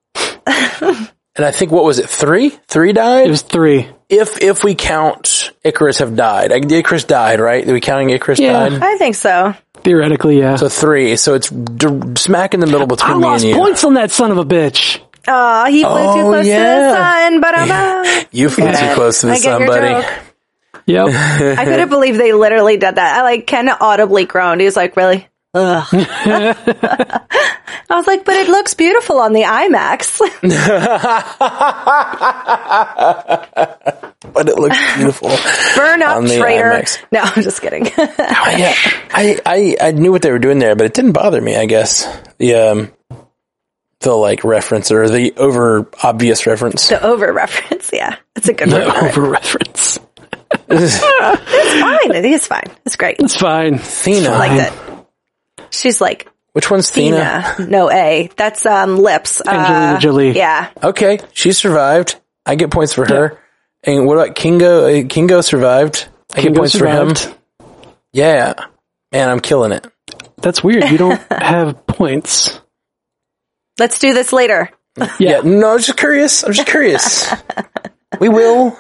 and 1.37 1.45
I 1.45 1.51
think 1.51 1.73
what 1.73 1.85
was 1.85 1.99
it? 1.99 2.09
Three? 2.09 2.51
Three 2.69 2.93
died? 2.93 3.27
It 3.27 3.31
was 3.31 3.43
three. 3.43 3.89
if 4.09 4.41
if 4.43 4.63
we 4.65 4.75
count 4.75 5.51
Icarus 5.65 5.99
have 5.99 6.15
died. 6.17 6.53
Icarus 6.53 7.05
died, 7.05 7.41
right? 7.41 7.67
Are 7.69 7.73
we 7.73 7.81
counting 7.81 8.11
Icarus 8.11 8.39
Yeah. 8.39 8.69
died? 8.69 8.83
I 8.83 8.97
think 8.97 9.15
so. 9.17 9.55
Theoretically, 9.83 10.39
yeah. 10.39 10.57
So 10.57 10.69
three. 10.69 11.17
So 11.17 11.35
it's 11.35 11.49
d- 11.49 11.89
smack 12.17 12.55
in 12.55 12.61
the 12.61 12.67
middle 12.67 12.83
I 12.83 12.87
between 12.87 13.11
me 13.19 13.25
and 13.25 13.33
lost 13.33 13.45
you. 13.45 13.55
points 13.55 13.85
on 13.85 13.95
that 13.95 14.11
son 14.11 14.31
of 14.31 14.39
a 14.39 14.45
bitch. 14.45 15.01
Oh, 15.29 15.67
he 15.67 15.83
flew 15.83 15.91
too 15.93 15.99
Oh, 15.99 16.23
close 16.31 16.45
to 16.47 16.51
the 16.53 16.95
sun, 16.95 17.41
but 17.41 17.55
I'm 17.57 18.27
You 18.33 18.49
flew 18.49 18.71
too 18.73 18.95
close 18.95 19.21
to 19.21 19.27
the 19.27 19.33
I 19.33 19.37
get 19.37 19.43
sun, 19.43 19.61
your 19.63 19.69
buddy. 19.69 19.89
joke. 20.03 20.13
Yep. 20.87 21.09
I 21.59 21.65
couldn't 21.65 21.89
believe 21.97 22.17
they 22.17 22.33
literally 22.33 22.77
did 22.77 22.95
that. 22.97 23.19
I 23.19 23.23
like 23.23 23.47
Ken 23.47 23.69
audibly 23.69 24.25
groaned. 24.25 24.61
He 24.61 24.65
was 24.65 24.77
like, 24.77 24.97
"Really?" 24.97 25.29
Ugh. 25.55 25.87
I 25.93 27.27
was 27.91 28.07
like, 28.07 28.25
"But 28.25 28.37
it 28.37 28.49
looks 28.49 28.75
beautiful 28.75 29.19
on 29.19 29.33
the 29.33 29.43
IMAX." 29.43 30.19
But 34.33 34.49
it 34.49 34.57
looks 34.59 34.79
beautiful. 34.97 35.31
Burn 35.77 36.03
up, 36.03 36.17
On 36.19 36.25
the 36.27 36.39
traitor. 36.39 36.71
IMAX. 36.71 36.99
No, 37.11 37.21
I'm 37.23 37.43
just 37.43 37.61
kidding. 37.61 37.87
I, 37.97 38.55
yeah, 38.59 38.75
I, 39.11 39.39
I, 39.47 39.77
I 39.89 39.91
knew 39.93 40.13
what 40.13 40.23
they 40.23 40.31
were 40.31 40.39
doing 40.39 40.59
there, 40.59 40.77
but 40.77 40.87
it 40.87 40.95
didn't 40.95 41.13
bother 41.13 41.41
me. 41.41 41.57
I 41.57 41.67
guess 41.67 42.07
the 42.39 42.55
um, 42.55 42.93
the 44.01 44.13
like 44.15 44.45
reference 44.45 44.91
or 44.91 45.09
the 45.09 45.33
over 45.37 45.89
obvious 46.03 46.47
reference. 46.47 46.89
the 46.89 47.03
over 47.05 47.33
reference, 47.33 47.91
yeah, 47.93 48.17
it's 48.37 48.49
a 48.49 48.53
good 48.55 48.71
one. 48.71 48.83
Over 48.83 49.23
reference. 49.23 49.99
It's 50.69 50.99
fine, 50.99 51.11
I 51.13 51.99
think 52.03 52.15
it 52.15 52.25
is 52.25 52.47
fine. 52.47 52.65
It's 52.85 52.97
great. 52.97 53.17
It's 53.21 53.37
fine. 53.37 53.75
Thena, 53.79 54.29
I 54.31 54.39
liked 54.39 54.73
it. 55.59 55.67
She's 55.71 56.01
like 56.01 56.29
which 56.53 56.71
one's 56.71 56.91
Thena? 56.91 57.55
Tina. 57.57 57.71
No 57.71 57.91
A. 57.91 58.29
That's 58.37 58.67
um 58.67 58.97
lips. 58.99 59.41
Angelina 59.47 59.95
Uh, 59.95 59.99
Jolie. 60.01 60.33
Yeah. 60.33 60.71
Okay, 60.83 61.21
she 61.33 61.53
survived. 61.53 62.17
I 62.45 62.57
get 62.57 62.71
points 62.71 62.95
for 62.95 63.07
her. 63.07 63.39
And 63.85 64.07
what 64.07 64.17
about 64.19 64.35
Kingo? 64.35 64.87
Uh, 64.87 65.05
Kingo 65.09 65.41
survived. 65.43 66.09
I 66.33 66.37
get 66.37 66.43
Kingo 66.45 66.61
points 66.61 66.77
for 66.77 66.87
him. 66.87 67.15
survived. 67.15 67.39
Yeah, 68.13 68.55
man, 69.13 69.29
I'm 69.29 69.41
killing 69.41 69.73
it. 69.73 69.87
That's 70.39 70.65
weird. 70.65 70.91
You 70.91 70.99
don't 70.99 71.21
have 71.31 71.87
points. 71.87 72.60
Let's 73.81 73.99
do 73.99 74.13
this 74.15 74.33
later. 74.33 74.71
Yeah, 75.19 75.41
no, 75.43 75.73
I'm 75.73 75.79
just 75.79 75.97
curious. 75.97 76.45
I'm 76.45 76.53
just 76.53 76.69
curious. 76.69 77.33
we 78.21 78.29
will. 78.29 78.79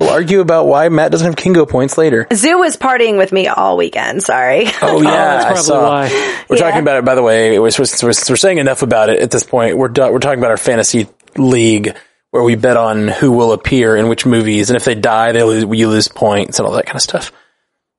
We'll 0.00 0.10
argue 0.10 0.40
about 0.40 0.66
why 0.66 0.88
Matt 0.88 1.12
doesn't 1.12 1.26
have 1.26 1.36
Kingo 1.36 1.66
points 1.66 1.96
later. 1.98 2.26
Zoo 2.32 2.58
was 2.58 2.76
partying 2.76 3.18
with 3.18 3.30
me 3.30 3.46
all 3.46 3.76
weekend. 3.76 4.22
Sorry. 4.22 4.64
Oh, 4.66 4.72
oh 4.82 5.02
yeah, 5.02 5.10
that's 5.10 5.44
probably 5.44 5.62
saw. 5.62 5.82
why. 5.90 6.44
We're 6.48 6.56
Yeah. 6.56 6.62
talking 6.62 6.80
about 6.80 6.98
it. 6.98 7.04
By 7.04 7.14
the 7.14 7.22
way, 7.22 7.58
we're, 7.58 7.70
we're, 7.78 7.86
we're 8.02 8.12
saying 8.36 8.58
enough 8.58 8.82
about 8.82 9.10
it 9.10 9.20
at 9.20 9.30
this 9.30 9.44
point. 9.44 9.76
We're 9.76 9.88
do- 9.88 10.10
we're 10.10 10.18
talking 10.18 10.38
about 10.38 10.50
our 10.50 10.56
fantasy 10.56 11.06
league 11.36 11.94
where 12.30 12.42
we 12.42 12.54
bet 12.54 12.76
on 12.78 13.08
who 13.08 13.32
will 13.32 13.52
appear 13.52 13.94
in 13.96 14.08
which 14.08 14.24
movies, 14.24 14.70
and 14.70 14.76
if 14.78 14.84
they 14.86 14.94
die, 14.94 15.32
they 15.32 15.42
lose, 15.42 15.64
you 15.78 15.88
lose 15.88 16.08
points 16.08 16.58
and 16.58 16.66
all 16.66 16.72
that 16.74 16.86
kind 16.86 16.96
of 16.96 17.02
stuff. 17.02 17.30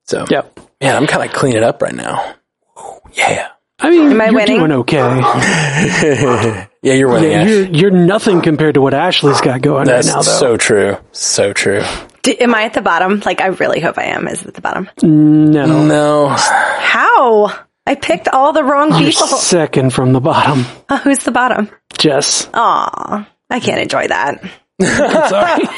So 0.06 0.26
Yep. 0.28 0.58
man, 0.82 0.96
I'm 0.96 1.06
kind 1.06 1.24
of 1.28 1.34
cleaning 1.34 1.58
it 1.58 1.62
up 1.62 1.80
right 1.80 1.94
now. 1.94 2.34
Ooh, 2.78 2.98
yeah, 3.12 3.48
I 3.84 3.90
mean, 3.90 4.10
Am 4.12 4.20
I 4.20 4.24
you're 4.26 4.34
winning? 4.34 4.58
doing 4.58 4.72
okay. 4.72 4.96
yeah, 6.82 6.94
you're 6.94 7.08
winning. 7.08 7.30
Yeah, 7.32 7.42
Ash. 7.42 7.48
you're 7.48 7.64
you're 7.66 7.90
nothing 7.90 8.40
compared 8.40 8.74
to 8.74 8.80
what 8.80 8.94
Ashley's 8.94 9.40
got 9.40 9.60
going 9.60 9.86
That's 9.86 10.06
right 10.08 10.14
now, 10.16 10.22
though. 10.22 10.38
so 10.38 10.56
true. 10.56 10.96
So 11.12 11.52
true. 11.52 11.82
D- 12.22 12.40
am 12.40 12.54
I 12.54 12.62
at 12.62 12.72
the 12.74 12.80
bottom? 12.80 13.20
Like, 13.26 13.40
I 13.42 13.48
really 13.48 13.80
hope 13.80 13.98
I 13.98 14.04
am. 14.04 14.26
Is 14.28 14.40
it 14.42 14.48
at 14.48 14.54
the 14.54 14.60
bottom? 14.62 14.88
no, 15.02 15.66
No, 15.86 16.28
How? 16.28 17.52
I 17.86 17.94
picked 17.96 18.28
all 18.28 18.54
the 18.54 18.64
wrong 18.64 18.88
you're 18.92 19.10
people. 19.10 19.26
second 19.26 19.90
from 19.92 20.14
the 20.14 20.20
bottom, 20.20 20.64
Oh, 20.88 20.96
who's 20.96 21.18
the 21.18 21.32
bottom? 21.32 21.68
Jess. 21.98 22.48
Aw, 22.54 23.28
I 23.50 23.60
can't 23.60 23.82
enjoy 23.82 24.06
that. 24.08 24.42
I'm 24.80 24.86
sorry. 25.28 25.68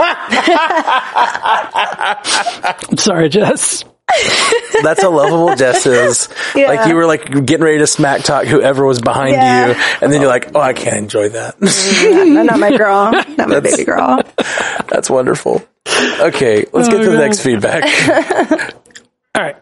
I'm 2.90 2.96
sorry, 2.98 3.28
Jess. 3.28 3.84
that's 4.82 5.02
how 5.02 5.10
lovable 5.10 5.54
Jess 5.56 5.84
is. 5.86 6.28
Yeah. 6.56 6.68
Like 6.68 6.88
you 6.88 6.94
were 6.94 7.04
like 7.06 7.28
getting 7.44 7.64
ready 7.64 7.78
to 7.78 7.86
smack 7.86 8.22
talk 8.22 8.46
whoever 8.46 8.86
was 8.86 9.00
behind 9.00 9.32
Yeah. 9.34 9.68
you, 9.68 9.74
and 10.00 10.10
then 10.10 10.22
you're 10.22 10.30
like, 10.30 10.54
oh, 10.54 10.60
I 10.60 10.72
can't 10.72 10.96
enjoy 10.96 11.28
that. 11.30 11.56
No, 12.34 12.42
not 12.44 12.58
my 12.58 12.74
girl. 12.76 13.12
Not 13.12 13.48
my 13.50 13.60
baby 13.60 13.84
girl. 13.84 14.22
That's 14.88 15.10
wonderful. 15.10 15.62
Okay, 15.86 16.64
let's 16.72 16.88
get 16.88 16.98
to 17.02 17.10
the 17.10 17.18
next 17.18 17.40
feedback. 17.42 17.84
All 19.34 19.42
right. 19.42 19.56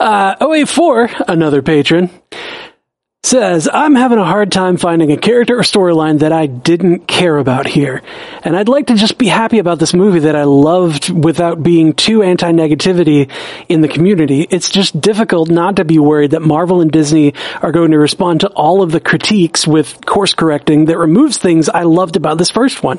Uh, 0.00 0.34
084, 0.40 1.08
another 1.28 1.62
patron, 1.62 2.10
says, 3.30 3.68
I'm 3.72 3.94
having 3.94 4.18
a 4.18 4.24
hard 4.24 4.50
time 4.50 4.76
finding 4.76 5.12
a 5.12 5.16
character 5.16 5.56
or 5.56 5.62
storyline 5.62 6.18
that 6.18 6.32
I 6.32 6.46
didn't 6.46 7.06
care 7.06 7.36
about 7.36 7.68
here. 7.68 8.02
And 8.42 8.56
I'd 8.56 8.68
like 8.68 8.88
to 8.88 8.96
just 8.96 9.18
be 9.18 9.28
happy 9.28 9.60
about 9.60 9.78
this 9.78 9.94
movie 9.94 10.20
that 10.20 10.34
I 10.34 10.42
loved 10.42 11.10
without 11.10 11.62
being 11.62 11.92
too 11.92 12.24
anti-negativity 12.24 13.30
in 13.68 13.82
the 13.82 13.88
community. 13.88 14.48
It's 14.50 14.68
just 14.68 15.00
difficult 15.00 15.48
not 15.48 15.76
to 15.76 15.84
be 15.84 16.00
worried 16.00 16.32
that 16.32 16.42
Marvel 16.42 16.80
and 16.80 16.90
Disney 16.90 17.34
are 17.62 17.70
going 17.70 17.92
to 17.92 17.98
respond 18.00 18.40
to 18.40 18.48
all 18.48 18.82
of 18.82 18.90
the 18.90 19.00
critiques 19.00 19.64
with 19.64 20.04
course 20.04 20.34
correcting 20.34 20.86
that 20.86 20.98
removes 20.98 21.38
things 21.38 21.68
I 21.68 21.84
loved 21.84 22.16
about 22.16 22.36
this 22.36 22.50
first 22.50 22.82
one. 22.82 22.98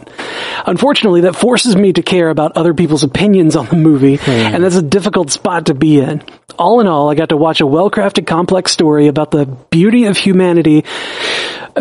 Unfortunately, 0.65 1.21
that 1.21 1.35
forces 1.35 1.75
me 1.75 1.91
to 1.91 2.01
care 2.01 2.29
about 2.29 2.55
other 2.55 2.73
people's 2.73 3.03
opinions 3.03 3.57
on 3.57 3.65
the 3.65 3.75
movie, 3.75 4.15
hmm. 4.15 4.31
and 4.31 4.63
that's 4.63 4.77
a 4.77 4.81
difficult 4.81 5.29
spot 5.29 5.65
to 5.65 5.73
be 5.73 5.99
in. 5.99 6.23
All 6.61 6.79
in 6.79 6.85
all, 6.85 7.09
I 7.09 7.15
got 7.15 7.29
to 7.29 7.37
watch 7.37 7.59
a 7.59 7.65
well-crafted 7.65 8.27
complex 8.27 8.71
story 8.71 9.07
about 9.07 9.31
the 9.31 9.47
beauty 9.47 10.05
of 10.05 10.15
humanity 10.15 10.85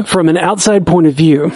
from 0.06 0.30
an 0.30 0.38
outside 0.38 0.86
point 0.86 1.06
of 1.06 1.12
view. 1.12 1.52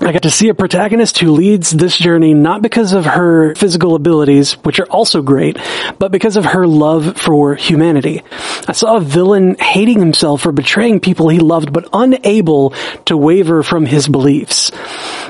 I 0.00 0.10
got 0.10 0.22
to 0.22 0.32
see 0.32 0.48
a 0.48 0.54
protagonist 0.54 1.18
who 1.18 1.30
leads 1.30 1.70
this 1.70 1.96
journey 1.96 2.34
not 2.34 2.60
because 2.60 2.92
of 2.92 3.04
her 3.04 3.54
physical 3.54 3.94
abilities, 3.94 4.54
which 4.64 4.80
are 4.80 4.90
also 4.90 5.22
great, 5.22 5.58
but 6.00 6.10
because 6.10 6.36
of 6.36 6.44
her 6.44 6.66
love 6.66 7.16
for 7.16 7.54
humanity. 7.54 8.22
I 8.66 8.72
saw 8.72 8.96
a 8.96 9.00
villain 9.00 9.54
hating 9.54 10.00
himself 10.00 10.40
for 10.40 10.50
betraying 10.50 10.98
people 10.98 11.28
he 11.28 11.38
loved, 11.38 11.72
but 11.72 11.88
unable 11.92 12.70
to 13.04 13.16
waver 13.16 13.62
from 13.62 13.86
his 13.86 14.08
beliefs. 14.08 14.72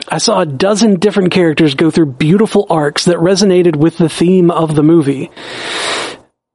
I 0.08 0.16
saw 0.16 0.40
a 0.40 0.46
dozen 0.46 1.00
different 1.00 1.32
characters 1.32 1.74
go 1.74 1.90
through 1.90 2.12
beautiful 2.12 2.66
arcs 2.70 3.04
that 3.04 3.18
resonated 3.18 3.76
with 3.76 3.98
the 3.98 4.08
theme 4.08 4.50
of 4.50 4.74
the 4.74 4.82
movie. 4.82 5.30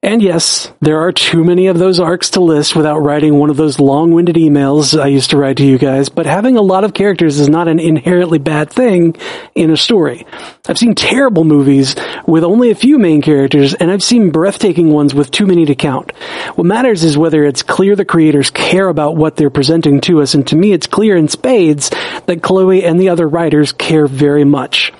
And 0.05 0.21
yes, 0.21 0.71
there 0.81 0.99
are 0.99 1.11
too 1.11 1.43
many 1.43 1.65
of 1.65 1.79
those 1.79 1.99
arcs 1.99 2.29
to 2.31 2.39
list 2.39 2.75
without 2.75 2.99
writing 2.99 3.39
one 3.39 3.49
of 3.49 3.57
those 3.57 3.79
long-winded 3.79 4.35
emails 4.35 5.01
I 5.01 5.07
used 5.07 5.31
to 5.31 5.37
write 5.37 5.57
to 5.57 5.65
you 5.65 5.79
guys, 5.79 6.09
but 6.09 6.27
having 6.27 6.57
a 6.57 6.61
lot 6.61 6.83
of 6.83 6.93
characters 6.93 7.39
is 7.39 7.49
not 7.49 7.67
an 7.67 7.79
inherently 7.79 8.37
bad 8.37 8.69
thing 8.69 9.15
in 9.55 9.71
a 9.71 9.77
story. 9.77 10.27
I've 10.67 10.77
seen 10.77 10.93
terrible 10.93 11.43
movies 11.43 11.95
with 12.27 12.43
only 12.43 12.69
a 12.69 12.75
few 12.75 12.99
main 12.99 13.23
characters, 13.23 13.73
and 13.73 13.89
I've 13.89 14.03
seen 14.03 14.29
breathtaking 14.29 14.91
ones 14.91 15.15
with 15.15 15.31
too 15.31 15.47
many 15.47 15.65
to 15.65 15.75
count. 15.75 16.11
What 16.53 16.67
matters 16.67 17.03
is 17.03 17.17
whether 17.17 17.43
it's 17.43 17.63
clear 17.63 17.95
the 17.95 18.05
creators 18.05 18.51
care 18.51 18.87
about 18.87 19.17
what 19.17 19.37
they're 19.37 19.49
presenting 19.49 20.01
to 20.01 20.21
us, 20.21 20.35
and 20.35 20.45
to 20.49 20.55
me 20.55 20.71
it's 20.71 20.85
clear 20.85 21.17
in 21.17 21.29
spades 21.29 21.89
that 22.27 22.43
Chloe 22.43 22.85
and 22.85 22.99
the 22.99 23.09
other 23.09 23.27
writers 23.27 23.71
care 23.71 24.05
very 24.05 24.45
much. 24.45 24.93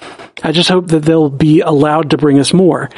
I 0.43 0.51
just 0.51 0.69
hope 0.69 0.87
that 0.87 1.03
they'll 1.03 1.29
be 1.29 1.61
allowed 1.61 2.11
to 2.11 2.17
bring 2.17 2.39
us 2.39 2.53
more. 2.53 2.89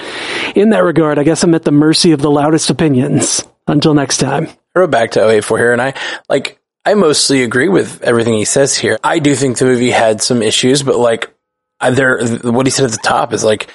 In 0.56 0.72
that 0.72 0.84
regard, 0.84 1.20
I 1.20 1.24
guess 1.24 1.44
I'm 1.44 1.56
at 1.56 1.64
the 1.64 1.72
mercy 1.72 2.12
of 2.12 2.22
the 2.22 2.32
loudest 2.32 2.70
opinions. 2.70 3.44
Until 3.68 3.94
next 3.94 4.20
time. 4.20 4.48
I 4.76 4.80
wrote 4.80 4.92
back 4.92 5.12
to 5.12 5.28
084 5.28 5.58
here 5.58 5.74
and 5.74 5.82
I, 5.82 5.94
like, 6.30 6.60
I 6.86 6.94
mostly 6.94 7.44
agree 7.44 7.68
with 7.68 8.02
everything 8.02 8.34
he 8.34 8.46
says 8.46 8.78
here. 8.78 8.98
I 9.04 9.20
do 9.20 9.36
think 9.36 9.58
the 9.58 9.66
movie 9.66 9.92
had 9.92 10.22
some 10.22 10.42
issues, 10.42 10.84
but 10.84 10.98
like, 10.98 11.34
there, 11.82 12.26
what 12.44 12.66
he 12.66 12.70
said 12.70 12.86
at 12.86 12.92
the 12.92 12.98
top 12.98 13.34
is 13.34 13.44
like, 13.44 13.70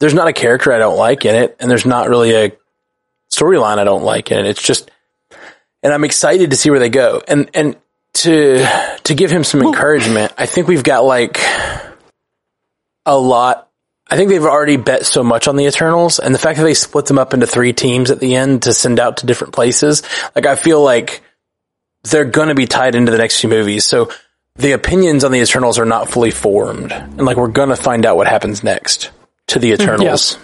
there's 0.00 0.14
not 0.14 0.26
a 0.26 0.32
character 0.32 0.72
I 0.72 0.78
don't 0.78 0.96
like 0.96 1.24
in 1.24 1.36
it, 1.36 1.56
and 1.60 1.70
there's 1.70 1.86
not 1.86 2.08
really 2.08 2.34
a 2.34 2.52
storyline 3.32 3.78
I 3.78 3.84
don't 3.84 4.02
like 4.02 4.32
in 4.32 4.38
it. 4.38 4.46
It's 4.46 4.62
just, 4.62 4.90
and 5.84 5.92
I'm 5.92 6.04
excited 6.04 6.50
to 6.50 6.56
see 6.56 6.70
where 6.70 6.80
they 6.80 6.88
go. 6.88 7.22
And, 7.28 7.48
and 7.54 7.76
to, 8.14 8.66
to 9.04 9.14
give 9.14 9.30
him 9.30 9.44
some 9.44 9.62
encouragement, 9.62 10.32
I 10.36 10.46
think 10.46 10.66
we've 10.66 10.82
got 10.82 11.04
like, 11.04 11.38
a 13.08 13.18
lot. 13.18 13.68
I 14.10 14.16
think 14.16 14.30
they've 14.30 14.44
already 14.44 14.76
bet 14.76 15.04
so 15.04 15.22
much 15.22 15.48
on 15.48 15.56
the 15.56 15.66
Eternals, 15.66 16.18
and 16.18 16.34
the 16.34 16.38
fact 16.38 16.58
that 16.58 16.64
they 16.64 16.74
split 16.74 17.06
them 17.06 17.18
up 17.18 17.34
into 17.34 17.46
three 17.46 17.72
teams 17.72 18.10
at 18.10 18.20
the 18.20 18.36
end 18.36 18.62
to 18.62 18.72
send 18.72 19.00
out 19.00 19.18
to 19.18 19.26
different 19.26 19.52
places, 19.52 20.02
like 20.34 20.46
I 20.46 20.54
feel 20.54 20.82
like 20.82 21.22
they're 22.04 22.24
going 22.24 22.48
to 22.48 22.54
be 22.54 22.66
tied 22.66 22.94
into 22.94 23.10
the 23.10 23.18
next 23.18 23.40
few 23.40 23.50
movies. 23.50 23.84
So 23.84 24.10
the 24.56 24.72
opinions 24.72 25.24
on 25.24 25.32
the 25.32 25.40
Eternals 25.40 25.78
are 25.78 25.84
not 25.84 26.10
fully 26.10 26.30
formed, 26.30 26.92
and 26.92 27.24
like 27.24 27.36
we're 27.36 27.48
going 27.48 27.68
to 27.70 27.76
find 27.76 28.06
out 28.06 28.16
what 28.16 28.26
happens 28.26 28.62
next 28.62 29.10
to 29.48 29.58
the 29.58 29.72
mm, 29.72 29.74
Eternals. 29.74 30.38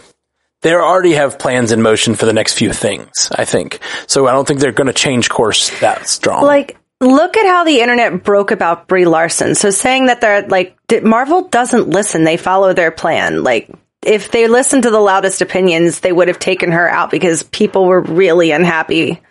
They 0.61 0.75
already 0.75 1.13
have 1.13 1.39
plans 1.39 1.73
in 1.73 1.83
motion 1.83 2.15
for 2.15 2.25
the 2.25 2.33
next 2.33 2.55
few 2.55 2.73
things, 2.73 3.29
I 3.31 3.45
think. 3.45 3.81
So 4.07 4.27
I 4.27 4.33
don't 4.33 4.49
think 4.49 4.61
they're 4.61 4.73
going 4.73 4.87
to 4.87 4.95
change 4.95 5.29
course 5.29 5.79
that 5.81 6.09
strong. 6.09 6.43
Like, 6.45 6.79
look 7.05 7.37
at 7.37 7.47
how 7.47 7.65
the 7.65 7.81
internet 7.81 8.25
broke 8.25 8.51
about 8.51 8.89
Brie 8.89 9.05
Larson. 9.05 9.55
So 9.55 9.71
saying 9.71 10.07
that 10.07 10.21
they're 10.21 10.47
like, 10.47 10.77
Marvel 11.03 11.49
doesn't 11.49 11.89
listen, 11.89 12.25
they 12.25 12.37
follow 12.37 12.73
their 12.73 12.91
plan. 12.91 13.43
Like, 13.43 13.71
if 14.03 14.31
they 14.31 14.49
listened 14.49 14.83
to 14.83 14.91
the 14.91 15.01
loudest 15.01 15.41
opinions, 15.41 16.01
they 16.01 16.13
would 16.13 16.29
have 16.29 16.39
taken 16.39 16.73
her 16.73 16.89
out 16.89 17.11
because 17.11 17.43
people 17.43 17.87
were 17.87 18.01
really 18.01 18.51
unhappy 18.51 19.23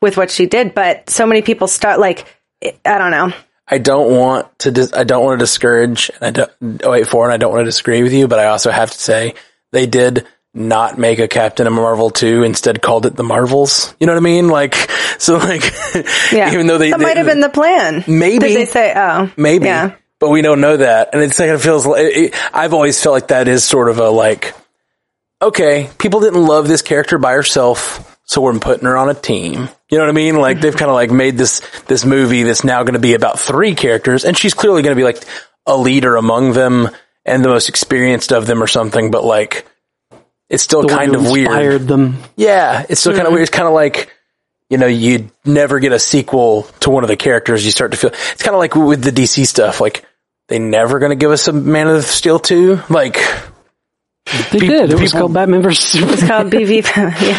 with 0.00 0.16
what 0.16 0.30
she 0.30 0.46
did. 0.46 0.74
But 0.74 1.10
so 1.10 1.26
many 1.26 1.42
people 1.42 1.66
start 1.66 1.98
like, 1.98 2.26
I 2.62 2.98
don't 2.98 3.10
know. 3.10 3.32
I 3.66 3.78
don't 3.78 4.16
want 4.16 4.58
to. 4.60 4.70
Dis- 4.72 4.92
I 4.92 5.04
don't 5.04 5.24
want 5.24 5.38
to 5.38 5.44
discourage. 5.44 6.10
And 6.20 6.24
I 6.24 6.30
don't. 6.30 6.82
Wait, 6.84 7.06
for 7.06 7.24
and 7.24 7.32
I 7.32 7.36
don't 7.36 7.52
want 7.52 7.62
to 7.62 7.66
disagree 7.66 8.02
with 8.02 8.12
you, 8.12 8.26
but 8.26 8.40
I 8.40 8.46
also 8.46 8.70
have 8.70 8.90
to 8.90 8.98
say 8.98 9.34
they 9.72 9.86
did 9.86 10.26
not 10.52 10.98
make 10.98 11.18
a 11.20 11.28
Captain 11.28 11.66
of 11.66 11.72
Marvel 11.72 12.10
2, 12.10 12.42
instead 12.42 12.82
called 12.82 13.06
it 13.06 13.14
the 13.14 13.22
Marvels. 13.22 13.94
You 14.00 14.06
know 14.06 14.14
what 14.14 14.20
I 14.20 14.24
mean? 14.24 14.48
Like, 14.48 14.74
so 15.18 15.36
like, 15.36 15.62
Yeah. 16.32 16.52
even 16.52 16.66
though 16.66 16.78
they, 16.78 16.90
that 16.90 16.98
they- 16.98 17.04
might 17.04 17.16
have 17.16 17.26
been 17.26 17.40
the 17.40 17.48
plan. 17.48 18.04
Maybe. 18.08 18.54
They 18.54 18.64
say, 18.64 18.92
oh. 18.96 19.30
maybe, 19.36 19.66
Yeah. 19.66 19.94
but 20.18 20.30
we 20.30 20.42
don't 20.42 20.60
know 20.60 20.76
that. 20.76 21.10
And 21.12 21.22
it's 21.22 21.38
like, 21.38 21.50
it 21.50 21.58
feels 21.60 21.86
like, 21.86 22.00
it, 22.04 22.34
I've 22.52 22.74
always 22.74 23.00
felt 23.00 23.12
like 23.14 23.28
that 23.28 23.46
is 23.48 23.62
sort 23.64 23.88
of 23.88 23.98
a 23.98 24.10
like, 24.10 24.54
okay, 25.40 25.88
people 25.98 26.20
didn't 26.20 26.44
love 26.44 26.66
this 26.68 26.82
character 26.82 27.18
by 27.18 27.32
herself, 27.32 28.18
so 28.24 28.40
we're 28.40 28.58
putting 28.58 28.84
her 28.86 28.96
on 28.96 29.08
a 29.08 29.14
team. 29.14 29.68
You 29.90 29.98
know 29.98 30.04
what 30.04 30.10
I 30.10 30.12
mean? 30.12 30.36
Like 30.36 30.60
they've 30.60 30.76
kind 30.76 30.90
of 30.90 30.94
like 30.94 31.10
made 31.10 31.38
this, 31.38 31.60
this 31.86 32.04
movie 32.04 32.42
that's 32.42 32.64
now 32.64 32.82
going 32.82 32.94
to 32.94 33.00
be 33.00 33.14
about 33.14 33.38
three 33.40 33.74
characters 33.74 34.24
and 34.24 34.36
she's 34.36 34.54
clearly 34.54 34.82
going 34.82 34.94
to 34.94 35.00
be 35.00 35.04
like 35.04 35.22
a 35.66 35.76
leader 35.76 36.16
among 36.16 36.52
them 36.52 36.88
and 37.24 37.44
the 37.44 37.48
most 37.48 37.68
experienced 37.68 38.32
of 38.32 38.46
them 38.46 38.62
or 38.62 38.66
something, 38.66 39.10
but 39.10 39.24
like, 39.24 39.66
it's 40.50 40.62
still 40.62 40.82
The 40.82 40.88
one 40.88 40.98
kind 40.98 41.14
who 41.14 41.20
of 41.24 41.30
weird. 41.30 41.46
inspired 41.46 41.88
them. 41.88 42.16
Yeah, 42.36 42.84
it's 42.88 43.00
still 43.00 43.12
kind 43.12 43.22
of 43.22 43.28
mm-hmm. 43.28 43.34
weird. 43.34 43.42
It's 43.48 43.56
kind 43.56 43.68
of 43.68 43.72
like, 43.72 44.12
you 44.68 44.76
know, 44.78 44.86
you'd 44.86 45.30
never 45.44 45.78
get 45.78 45.92
a 45.92 45.98
sequel 45.98 46.64
to 46.80 46.90
one 46.90 47.04
of 47.04 47.08
the 47.08 47.16
characters. 47.16 47.64
You 47.64 47.70
start 47.70 47.92
to 47.92 47.96
feel, 47.96 48.10
it's 48.10 48.42
kind 48.42 48.54
of 48.54 48.58
like 48.58 48.74
with 48.74 49.02
the 49.02 49.12
DC 49.12 49.46
stuff. 49.46 49.80
Like, 49.80 50.04
they 50.48 50.58
never 50.58 50.98
going 50.98 51.10
to 51.10 51.16
give 51.16 51.30
us 51.30 51.46
a 51.46 51.52
Man 51.52 51.86
of 51.86 52.04
Steel 52.04 52.40
2? 52.40 52.80
Like, 52.90 53.14
They 54.50 54.58
Pe- 54.58 54.66
did. 54.66 54.92
It 54.92 55.00
was 55.00 55.12
called 55.12 55.32
Batman 55.32 55.62
vs. 55.62 55.78
Superman. 55.84 56.14
It's 56.14 56.26
called 56.26 56.50
BV. 56.50 56.96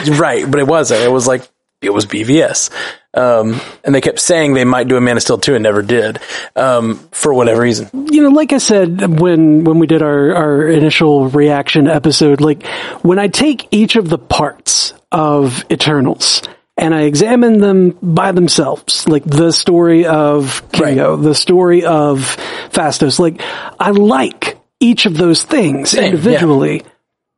yeah. 0.08 0.18
right, 0.18 0.50
but 0.50 0.60
it 0.62 0.68
wasn't. 0.68 1.01
It 1.01 1.12
was 1.12 1.27
like, 1.27 1.48
it 1.82 1.92
was 1.92 2.06
BVS. 2.06 2.70
Um, 3.14 3.60
and 3.84 3.94
they 3.94 4.00
kept 4.00 4.20
saying 4.20 4.54
they 4.54 4.64
might 4.64 4.88
do 4.88 4.96
a 4.96 5.02
Man 5.02 5.18
of 5.18 5.24
Steel 5.24 5.38
2 5.38 5.56
and 5.56 5.64
never 5.64 5.82
did, 5.82 6.20
um, 6.56 6.96
for 7.12 7.34
whatever 7.34 7.62
reason. 7.62 7.90
you 8.10 8.22
know, 8.22 8.30
like 8.30 8.54
I 8.54 8.58
said 8.58 9.20
when 9.20 9.66
when 9.66 9.80
we 9.80 9.88
did 9.88 10.02
our 10.02 10.34
our 10.34 10.68
initial 10.68 11.28
reaction 11.28 11.88
episode, 11.88 12.40
like 12.40 12.66
when 13.02 13.20
I 13.20 13.28
take 13.28 13.68
each 13.72 13.98
of 13.98 14.08
the 14.08 14.18
parts 14.18 14.94
of 15.12 15.66
Eternals 15.70 16.42
and 16.78 16.96
I 16.96 17.02
examine 17.02 17.60
them 17.60 17.98
by 18.02 18.32
themselves, 18.32 19.08
like 19.10 19.26
the 19.26 19.52
story 19.52 20.06
of 20.06 20.64
Kingo, 20.72 21.18
the 21.18 21.36
story 21.36 21.84
of 21.84 22.38
Phastos, 22.70 23.20
like 23.20 23.42
I 23.78 23.92
like 23.92 24.58
each 24.80 25.06
of 25.06 25.18
those 25.18 25.44
things 25.44 25.90
Same, 25.90 26.02
yeah. 26.02 26.10
individually. 26.12 26.84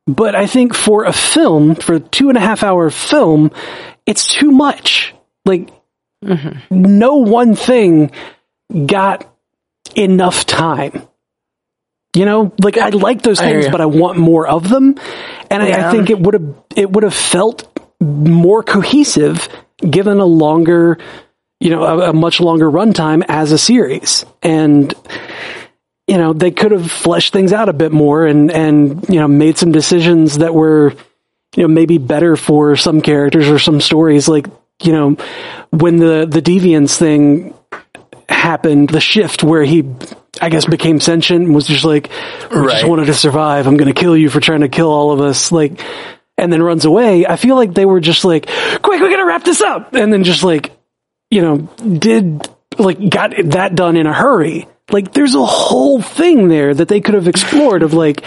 But 0.06 0.34
I 0.34 0.46
think 0.46 0.74
for 0.74 1.04
a 1.04 1.12
film, 1.12 1.74
for 1.74 1.94
a 1.94 2.00
two 2.00 2.28
and 2.28 2.36
a 2.36 2.40
half 2.40 2.62
hour 2.62 2.90
film, 2.90 3.50
it's 4.06 4.26
too 4.26 4.50
much. 4.50 5.14
Like, 5.44 5.70
no 6.70 7.16
one 7.16 7.54
thing 7.54 8.10
got 8.86 9.30
enough 9.94 10.46
time. 10.46 11.06
You 12.16 12.24
know, 12.24 12.52
like 12.62 12.78
I 12.78 12.90
like 12.90 13.22
those 13.22 13.40
I 13.40 13.50
things, 13.50 13.68
but 13.68 13.80
I 13.80 13.86
want 13.86 14.18
more 14.18 14.46
of 14.46 14.68
them. 14.68 14.98
And 15.50 15.62
I, 15.62 15.88
I 15.88 15.90
think 15.90 16.10
it 16.10 16.18
would 16.18 16.34
have, 16.34 16.54
it 16.76 16.90
would 16.90 17.02
have 17.02 17.14
felt 17.14 17.68
more 18.00 18.62
cohesive 18.62 19.48
given 19.78 20.18
a 20.18 20.24
longer, 20.24 20.98
you 21.60 21.70
know, 21.70 21.82
a, 21.82 22.10
a 22.10 22.12
much 22.12 22.40
longer 22.40 22.70
runtime 22.70 23.24
as 23.28 23.50
a 23.52 23.58
series. 23.58 24.24
And, 24.42 24.94
you 26.06 26.16
know, 26.18 26.32
they 26.32 26.52
could 26.52 26.70
have 26.70 26.90
fleshed 26.90 27.32
things 27.32 27.52
out 27.52 27.68
a 27.68 27.72
bit 27.72 27.90
more 27.90 28.26
and, 28.26 28.50
and, 28.50 29.08
you 29.08 29.18
know, 29.18 29.26
made 29.26 29.58
some 29.58 29.72
decisions 29.72 30.38
that 30.38 30.54
were, 30.54 30.94
you 31.54 31.62
know, 31.62 31.68
maybe 31.68 31.98
better 31.98 32.36
for 32.36 32.76
some 32.76 33.00
characters 33.00 33.48
or 33.48 33.58
some 33.58 33.80
stories. 33.80 34.28
Like, 34.28 34.46
you 34.82 34.92
know, 34.92 35.16
when 35.70 35.96
the, 35.96 36.26
the 36.28 36.42
deviance 36.42 36.96
thing 36.96 37.54
happened, 38.28 38.90
the 38.90 39.00
shift 39.00 39.42
where 39.42 39.62
he, 39.62 39.84
I 40.40 40.48
guess, 40.48 40.64
became 40.66 41.00
sentient 41.00 41.46
and 41.46 41.54
was 41.54 41.66
just 41.66 41.84
like, 41.84 42.10
I 42.50 42.64
just 42.72 42.86
wanted 42.86 43.06
to 43.06 43.14
survive. 43.14 43.66
I'm 43.66 43.76
going 43.76 43.92
to 43.92 43.98
kill 43.98 44.16
you 44.16 44.30
for 44.30 44.40
trying 44.40 44.60
to 44.60 44.68
kill 44.68 44.90
all 44.90 45.12
of 45.12 45.20
us. 45.20 45.52
Like, 45.52 45.80
and 46.36 46.52
then 46.52 46.62
runs 46.62 46.84
away. 46.84 47.26
I 47.26 47.36
feel 47.36 47.56
like 47.56 47.74
they 47.74 47.86
were 47.86 48.00
just 48.00 48.24
like, 48.24 48.46
quick, 48.46 49.00
we 49.00 49.10
got 49.10 49.16
to 49.16 49.26
wrap 49.26 49.44
this 49.44 49.60
up. 49.60 49.94
And 49.94 50.12
then 50.12 50.24
just 50.24 50.42
like, 50.42 50.76
you 51.30 51.42
know, 51.42 51.58
did 51.58 52.48
like 52.78 53.08
got 53.08 53.32
that 53.44 53.74
done 53.74 53.96
in 53.96 54.06
a 54.06 54.12
hurry. 54.12 54.66
Like 54.90 55.12
there's 55.12 55.34
a 55.34 55.44
whole 55.44 56.02
thing 56.02 56.48
there 56.48 56.74
that 56.74 56.88
they 56.88 57.00
could 57.00 57.14
have 57.14 57.26
explored 57.26 57.82
of 57.82 57.94
like, 57.94 58.22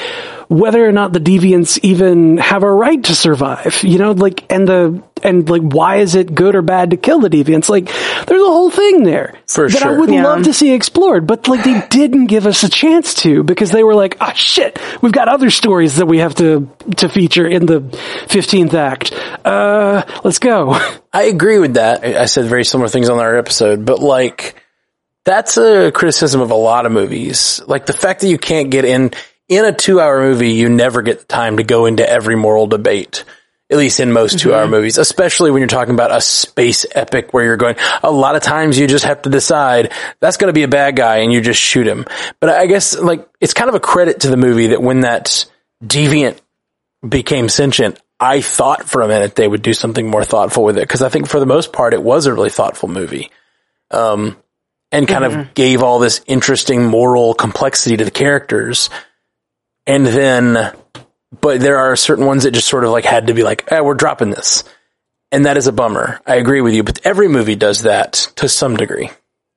whether 0.50 0.88
or 0.88 0.92
not 0.94 1.12
the 1.14 1.20
deviants 1.20 1.78
even 1.84 2.38
have 2.38 2.64
a 2.64 2.72
right 2.72 3.04
to 3.04 3.14
survive. 3.14 3.84
You 3.84 4.00
know, 4.00 4.12
like 4.14 4.52
and 4.52 4.68
the 4.68 5.04
and 5.22 5.48
like 5.50 5.62
why 5.62 5.98
is 5.98 6.16
it 6.16 6.34
good 6.34 6.56
or 6.56 6.62
bad 6.64 6.92
to 6.92 6.98
kill 6.98 7.20
the 7.20 7.30
deviants? 7.30 7.70
Like 7.70 7.86
there's 8.26 8.42
a 8.42 8.46
whole 8.46 8.72
thing 8.72 9.04
there 9.04 9.36
For 9.46 9.70
that 9.70 9.84
I 9.84 9.92
would 9.92 10.10
Yeah. 10.10 10.24
love 10.24 10.44
to 10.44 10.54
see 10.54 10.74
explored, 10.74 11.28
but 11.28 11.48
like 11.48 11.64
they 11.64 11.80
didn't 11.90 12.26
give 12.28 12.48
us 12.48 12.64
a 12.64 12.70
chance 12.70 13.14
to 13.16 13.44
because 13.44 13.70
they 13.72 13.84
were 13.84 13.94
like, 13.96 14.18
ah 14.20 14.34
shit, 14.34 14.80
we've 15.02 15.12
got 15.12 15.28
other 15.28 15.50
stories 15.52 15.98
that 15.98 16.06
we 16.08 16.20
have 16.20 16.34
to 16.36 16.70
to 16.96 17.08
feature 17.10 17.46
in 17.48 17.66
the 17.68 17.82
15th 18.28 18.74
act. 18.74 19.12
Uh, 19.46 20.04
let's 20.24 20.40
go. 20.40 20.72
I 21.14 21.24
agree 21.24 21.60
with 21.60 21.76
that. 21.76 22.04
I 22.04 22.22
I 22.22 22.26
said 22.26 22.46
very 22.46 22.64
similar 22.66 22.88
things 22.90 23.10
on 23.10 23.20
our 23.20 23.36
episode, 23.38 23.86
but 23.86 24.00
like 24.00 24.56
that's 25.28 25.58
a 25.58 25.92
criticism 25.92 26.40
of 26.40 26.52
a 26.52 26.56
lot 26.56 26.86
of 26.86 26.94
movies. 26.94 27.62
Like 27.68 27.86
the 27.86 27.92
fact 27.92 28.22
that 28.22 28.30
you 28.30 28.38
can't 28.38 28.72
get 28.72 28.86
in 28.86 29.12
in 29.50 29.66
a 29.66 29.74
2-hour 29.74 30.22
movie, 30.22 30.52
you 30.52 30.70
never 30.70 31.02
get 31.02 31.20
the 31.20 31.26
time 31.26 31.58
to 31.58 31.64
go 31.64 31.86
into 31.86 32.10
every 32.10 32.38
moral 32.38 32.66
debate. 32.66 33.26
At 33.70 33.78
least 33.78 34.00
in 34.00 34.14
most 34.14 34.38
2-hour 34.38 34.70
movies, 34.70 34.98
especially 34.98 35.52
when 35.52 35.60
you're 35.60 35.68
talking 35.68 35.94
about 35.94 36.16
a 36.16 36.22
space 36.22 36.86
epic 36.96 37.34
where 37.34 37.44
you're 37.44 37.58
going 37.58 37.76
a 38.02 38.10
lot 38.10 38.38
of 38.38 38.42
times 38.42 38.80
you 38.80 38.88
just 38.88 39.04
have 39.04 39.24
to 39.24 39.30
decide 39.30 39.92
that's 40.22 40.38
going 40.38 40.48
to 40.48 40.54
be 40.54 40.64
a 40.64 40.70
bad 40.70 40.96
guy 40.96 41.18
and 41.18 41.34
you 41.34 41.42
just 41.42 41.60
shoot 41.60 41.86
him. 41.86 42.06
But 42.40 42.52
I 42.52 42.66
guess 42.66 42.98
like 42.98 43.28
it's 43.42 43.54
kind 43.54 43.68
of 43.68 43.76
a 43.76 43.82
credit 43.82 44.22
to 44.22 44.30
the 44.30 44.38
movie 44.38 44.68
that 44.68 44.82
when 44.82 45.02
that 45.02 45.46
deviant 45.84 46.40
became 47.06 47.50
sentient, 47.50 48.00
I 48.18 48.40
thought 48.40 48.86
for 48.86 49.02
a 49.02 49.08
minute 49.10 49.36
they 49.36 49.50
would 49.50 49.62
do 49.62 49.74
something 49.74 50.10
more 50.10 50.24
thoughtful 50.24 50.64
with 50.64 50.78
it 50.78 50.88
because 50.88 51.02
I 51.02 51.10
think 51.10 51.28
for 51.28 51.42
the 51.42 51.46
most 51.46 51.74
part 51.74 51.94
it 51.94 52.02
was 52.02 52.28
a 52.28 52.34
really 52.34 52.50
thoughtful 52.50 52.88
movie, 52.88 53.32
um, 53.92 54.38
and 54.98 55.08
kind 55.08 55.24
of 55.24 55.54
gave 55.54 55.84
all 55.84 56.00
this 56.00 56.22
interesting 56.26 56.86
moral 56.86 57.34
complexity 57.34 57.98
to 57.98 58.06
the 58.06 58.12
characters, 58.12 58.90
and 59.86 60.06
then, 60.06 60.74
but 61.40 61.62
there 61.62 61.78
are 61.78 61.96
certain 61.96 62.26
ones 62.26 62.44
that 62.44 62.52
just 62.52 62.68
sort 62.68 62.84
of 62.84 62.90
like 62.90 63.06
had 63.06 63.28
to 63.28 63.34
be 63.34 63.44
like, 63.44 63.72
eh, 63.72 63.82
we're 63.82 63.94
dropping 63.94 64.32
this, 64.32 64.64
and 65.32 65.46
that 65.46 65.58
is 65.58 65.68
a 65.68 65.72
bummer. 65.72 66.20
I 66.26 66.36
agree 66.36 66.62
with 66.62 66.74
you, 66.74 66.84
but 66.84 67.00
every 67.06 67.28
movie 67.28 67.56
does 67.56 67.84
that 67.84 68.32
to 68.38 68.50
some 68.50 68.76
degree. 68.76 69.12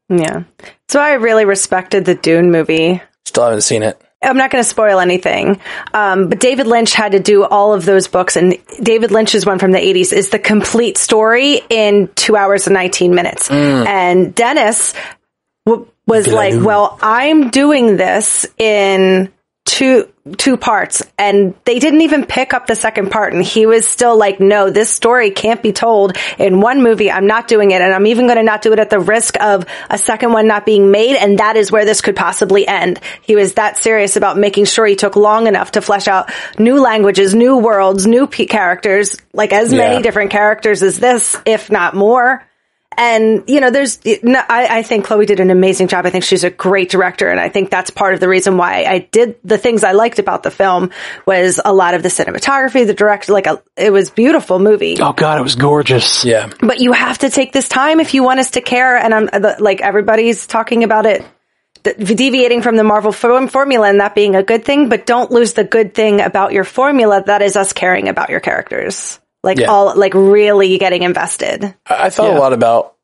Yeah. 0.08 0.44
So 0.88 1.00
I 1.00 1.14
really 1.14 1.44
respected 1.44 2.04
the 2.04 2.14
Dune 2.14 2.50
movie. 2.50 3.00
Still 3.24 3.44
haven't 3.44 3.62
seen 3.62 3.82
it. 3.82 4.00
I'm 4.22 4.36
not 4.36 4.50
going 4.50 4.62
to 4.62 4.68
spoil 4.68 5.00
anything, 5.00 5.62
um, 5.94 6.28
but 6.28 6.38
David 6.38 6.66
Lynch 6.66 6.92
had 6.92 7.12
to 7.12 7.20
do 7.20 7.42
all 7.42 7.72
of 7.72 7.86
those 7.86 8.06
books, 8.06 8.36
and 8.36 8.58
David 8.82 9.10
Lynch's 9.12 9.46
one 9.46 9.58
from 9.58 9.72
the 9.72 9.78
80s 9.78 10.12
is 10.12 10.28
the 10.28 10.38
complete 10.38 10.98
story 10.98 11.62
in 11.70 12.10
two 12.16 12.36
hours 12.36 12.66
and 12.66 12.74
19 12.74 13.14
minutes. 13.14 13.50
And 13.50 14.34
Denis 14.34 14.92
was 16.10 16.26
like, 16.28 16.50
Villeneuve. 16.52 16.66
"Well, 16.66 16.98
I'm 17.00 17.50
doing 17.50 17.96
this 17.96 18.46
in 18.58 19.32
two 19.64 20.08
two 20.36 20.56
parts," 20.56 21.02
and 21.18 21.54
they 21.64 21.78
didn't 21.78 22.02
even 22.02 22.26
pick 22.26 22.52
up 22.52 22.66
the 22.66 22.74
second 22.74 23.10
part, 23.10 23.32
and 23.32 23.42
he 23.42 23.64
was 23.66 23.86
still 23.86 24.16
like, 24.16 24.38
"No, 24.40 24.68
this 24.68 24.90
story 24.90 25.30
can't 25.30 25.62
be 25.62 25.72
told 25.72 26.16
in 26.38 26.60
one 26.60 26.82
movie. 26.82 27.10
I'm 27.10 27.26
not 27.26 27.48
doing 27.48 27.70
it, 27.70 27.80
and 27.80 27.94
I'm 27.94 28.06
even 28.06 28.26
going 28.26 28.36
to 28.36 28.42
not 28.42 28.62
do 28.62 28.72
it 28.72 28.78
at 28.78 28.90
the 28.90 29.00
risk 29.00 29.40
of 29.40 29.64
a 29.88 29.96
second 29.96 30.32
one 30.32 30.46
not 30.46 30.66
being 30.66 30.90
made, 30.90 31.16
and 31.16 31.38
that 31.38 31.56
is 31.56 31.72
where 31.72 31.84
this 31.84 32.00
could 32.00 32.16
possibly 32.16 32.66
end." 32.66 33.00
He 33.22 33.34
was 33.36 33.54
that 33.54 33.78
serious 33.78 34.16
about 34.16 34.36
making 34.36 34.66
sure 34.66 34.84
he 34.86 34.96
took 34.96 35.16
long 35.16 35.46
enough 35.46 35.72
to 35.72 35.80
flesh 35.80 36.08
out 36.08 36.30
new 36.58 36.80
languages, 36.80 37.34
new 37.34 37.56
worlds, 37.56 38.06
new 38.06 38.26
p- 38.26 38.46
characters, 38.46 39.16
like 39.32 39.52
as 39.52 39.72
many 39.72 40.02
different 40.02 40.30
characters 40.30 40.82
as 40.82 40.98
this, 40.98 41.36
if 41.46 41.70
not 41.70 41.94
more. 41.94 42.44
And, 42.96 43.44
you 43.46 43.60
know, 43.60 43.70
there's, 43.70 43.98
no, 44.22 44.40
I, 44.48 44.78
I 44.78 44.82
think 44.82 45.04
Chloe 45.06 45.24
did 45.24 45.40
an 45.40 45.50
amazing 45.50 45.88
job. 45.88 46.06
I 46.06 46.10
think 46.10 46.24
she's 46.24 46.44
a 46.44 46.50
great 46.50 46.90
director. 46.90 47.28
And 47.28 47.38
I 47.38 47.48
think 47.48 47.70
that's 47.70 47.88
part 47.88 48.14
of 48.14 48.20
the 48.20 48.28
reason 48.28 48.56
why 48.56 48.84
I 48.84 48.98
did 48.98 49.36
the 49.44 49.58
things 49.58 49.84
I 49.84 49.92
liked 49.92 50.18
about 50.18 50.42
the 50.42 50.50
film 50.50 50.90
was 51.24 51.60
a 51.64 51.72
lot 51.72 51.94
of 51.94 52.02
the 52.02 52.08
cinematography, 52.08 52.86
the 52.86 52.92
director, 52.92 53.32
like 53.32 53.46
a, 53.46 53.62
it 53.76 53.92
was 53.92 54.10
beautiful 54.10 54.58
movie. 54.58 54.98
Oh 55.00 55.12
god, 55.12 55.38
it 55.38 55.42
was 55.42 55.54
gorgeous. 55.54 56.24
Yeah, 56.24 56.52
But 56.60 56.80
you 56.80 56.92
have 56.92 57.18
to 57.18 57.30
take 57.30 57.52
this 57.52 57.68
time 57.68 58.00
if 58.00 58.12
you 58.12 58.22
want 58.22 58.40
us 58.40 58.50
to 58.52 58.60
care. 58.60 58.96
And 58.96 59.14
I'm 59.14 59.26
the, 59.26 59.56
like, 59.60 59.80
everybody's 59.80 60.46
talking 60.46 60.84
about 60.84 61.06
it. 61.06 61.24
Deviating 61.82 62.60
from 62.60 62.76
the 62.76 62.84
Marvel 62.84 63.12
form- 63.12 63.48
formula 63.48 63.88
and 63.88 64.00
that 64.00 64.14
being 64.14 64.34
a 64.34 64.42
good 64.42 64.66
thing, 64.66 64.90
but 64.90 65.06
don't 65.06 65.30
lose 65.30 65.54
the 65.54 65.64
good 65.64 65.94
thing 65.94 66.20
about 66.20 66.52
your 66.52 66.64
formula. 66.64 67.22
That 67.24 67.40
is 67.40 67.56
us 67.56 67.72
caring 67.72 68.08
about 68.08 68.28
your 68.28 68.40
characters. 68.40 69.18
Like 69.42 69.58
Yeah. 69.58 69.66
all, 69.68 69.96
like 69.96 70.14
really 70.14 70.76
getting 70.78 71.02
invested. 71.02 71.64
I 71.86 72.06
I 72.06 72.10
thought 72.10 72.30
Yeah. 72.32 72.38
a 72.38 72.40
lot 72.40 72.52
about 72.52 72.94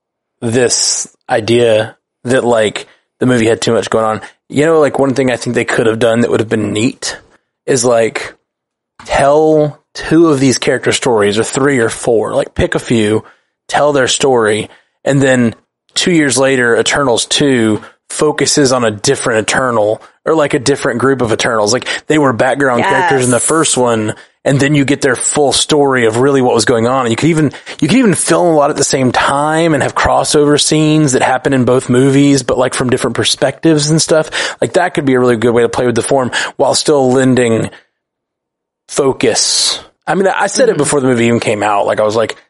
this 0.40 1.14
idea 1.30 1.96
that 2.24 2.44
like 2.44 2.86
the 3.20 3.26
movie 3.26 3.46
had 3.46 3.60
too 3.62 3.72
much 3.72 3.88
going 3.90 4.04
on. 4.04 4.20
You 4.48 4.66
know, 4.66 4.80
like 4.80 4.98
one 4.98 5.14
thing 5.14 5.30
I 5.30 5.36
think 5.36 5.54
they 5.54 5.64
could 5.64 5.86
have 5.86 5.98
done 5.98 6.20
that 6.20 6.30
would 6.30 6.40
have 6.40 6.48
been 6.48 6.72
neat 6.72 7.18
is 7.64 7.84
like 7.84 8.34
tell 9.04 9.82
two 9.94 10.28
of 10.28 10.40
these 10.40 10.58
character 10.58 10.92
stories 10.92 11.38
or 11.38 11.44
three 11.44 11.78
or 11.78 11.88
four, 11.88 12.34
like 12.34 12.54
pick 12.54 12.74
a 12.74 12.78
few, 12.78 13.24
tell 13.68 13.92
their 13.92 14.08
story, 14.08 14.68
and 15.04 15.20
then 15.20 15.54
two 15.94 16.12
years 16.12 16.36
later, 16.38 16.76
Eternals 16.76 17.26
2 17.26 17.82
focuses 18.08 18.72
on 18.72 18.84
a 18.84 18.90
different 18.90 19.48
Eternal 19.48 20.00
or 20.24 20.34
like 20.34 20.54
a 20.54 20.58
different 20.58 21.00
group 21.00 21.22
of 21.22 21.32
Eternals. 21.32 21.72
Like 21.72 22.06
they 22.06 22.18
were 22.18 22.32
background 22.32 22.80
Yes. 22.80 22.90
characters 22.90 23.24
in 23.24 23.30
the 23.30 23.40
first 23.40 23.76
one 23.76 24.14
and 24.46 24.60
then 24.60 24.76
you 24.76 24.84
get 24.84 25.00
their 25.00 25.16
full 25.16 25.52
story 25.52 26.06
of 26.06 26.18
really 26.18 26.40
what 26.40 26.54
was 26.54 26.64
going 26.64 26.86
on. 26.86 27.04
And 27.04 27.10
you 27.10 27.16
could 27.16 27.30
even, 27.30 27.50
you 27.80 27.88
could 27.88 27.98
even 27.98 28.14
film 28.14 28.46
a 28.46 28.56
lot 28.56 28.70
at 28.70 28.76
the 28.76 28.84
same 28.84 29.10
time 29.10 29.74
and 29.74 29.82
have 29.82 29.96
crossover 29.96 30.58
scenes 30.58 31.12
that 31.12 31.22
happen 31.22 31.52
in 31.52 31.64
both 31.64 31.90
movies, 31.90 32.44
but 32.44 32.56
like 32.56 32.72
from 32.72 32.88
different 32.88 33.16
perspectives 33.16 33.90
and 33.90 34.00
stuff. 34.00 34.56
Like 34.60 34.74
that 34.74 34.94
could 34.94 35.04
be 35.04 35.14
a 35.14 35.20
really 35.20 35.36
good 35.36 35.50
way 35.50 35.62
to 35.62 35.68
play 35.68 35.84
with 35.84 35.96
the 35.96 36.02
form 36.02 36.30
while 36.54 36.76
still 36.76 37.10
lending 37.10 37.70
focus. 38.86 39.80
I 40.06 40.14
mean, 40.14 40.28
I 40.28 40.46
said 40.46 40.68
it 40.68 40.72
mm-hmm. 40.72 40.78
before 40.78 41.00
the 41.00 41.08
movie 41.08 41.26
even 41.26 41.40
came 41.40 41.64
out. 41.64 41.86
Like 41.86 41.98
I 41.98 42.04
was 42.04 42.14
like, 42.14 42.40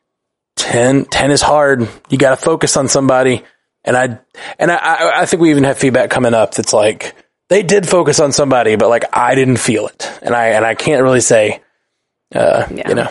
10, 0.56 1.06
10 1.06 1.30
is 1.30 1.40
hard. 1.40 1.88
You 2.10 2.18
got 2.18 2.30
to 2.30 2.36
focus 2.36 2.76
on 2.76 2.88
somebody. 2.88 3.42
And 3.84 3.96
I, 3.96 4.18
and 4.58 4.70
I- 4.70 4.76
I, 4.76 5.22
I 5.22 5.26
think 5.26 5.40
we 5.40 5.48
even 5.48 5.64
have 5.64 5.78
feedback 5.78 6.10
coming 6.10 6.34
up 6.34 6.54
that's 6.54 6.74
like, 6.74 7.16
they 7.48 7.62
did 7.62 7.88
focus 7.88 8.20
on 8.20 8.32
somebody, 8.32 8.76
but 8.76 8.90
like 8.90 9.04
I 9.16 9.34
didn't 9.34 9.58
feel 9.58 9.86
it. 9.86 10.10
And 10.20 10.34
I, 10.34 10.48
and 10.48 10.64
I 10.66 10.74
can't 10.74 11.02
really 11.02 11.20
say, 11.22 11.62
uh, 12.34 12.66
Yeah. 12.70 12.88
you 12.88 12.94
know, 12.94 13.08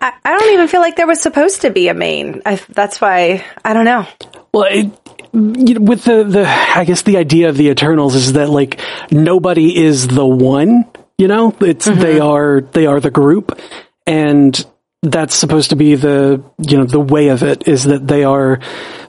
I, 0.00 0.12
I 0.24 0.38
don't 0.38 0.52
even 0.52 0.68
feel 0.68 0.80
like 0.80 0.96
there 0.96 1.06
was 1.06 1.20
supposed 1.20 1.62
to 1.62 1.70
be 1.70 1.88
a 1.88 1.94
main. 1.94 2.42
I, 2.46 2.60
that's 2.70 3.00
why 3.00 3.44
I 3.64 3.72
don't 3.72 3.84
know. 3.84 4.06
Well, 4.52 4.68
it, 4.70 4.86
you 5.32 5.74
know, 5.74 5.80
with 5.80 6.04
the, 6.04 6.24
the, 6.24 6.46
I 6.46 6.84
guess 6.84 7.02
the 7.02 7.16
idea 7.16 7.48
of 7.48 7.56
the 7.56 7.68
Eternals 7.68 8.14
is 8.14 8.34
that 8.34 8.50
like 8.50 8.80
nobody 9.10 9.76
is 9.84 10.06
the 10.08 10.26
one, 10.26 10.84
you 11.18 11.28
know, 11.28 11.54
it's, 11.60 11.86
they 11.86 12.20
are, 12.20 12.60
they 12.60 12.86
are 12.86 13.00
the 13.00 13.10
group 13.10 13.58
and 14.06 14.64
that's 15.02 15.34
supposed 15.34 15.70
to 15.70 15.76
be 15.76 15.94
the, 15.94 16.42
you 16.58 16.76
know, 16.78 16.84
the 16.84 17.00
way 17.00 17.28
of 17.28 17.42
it 17.42 17.66
is 17.66 17.84
that 17.84 18.06
they 18.06 18.24
are 18.24 18.60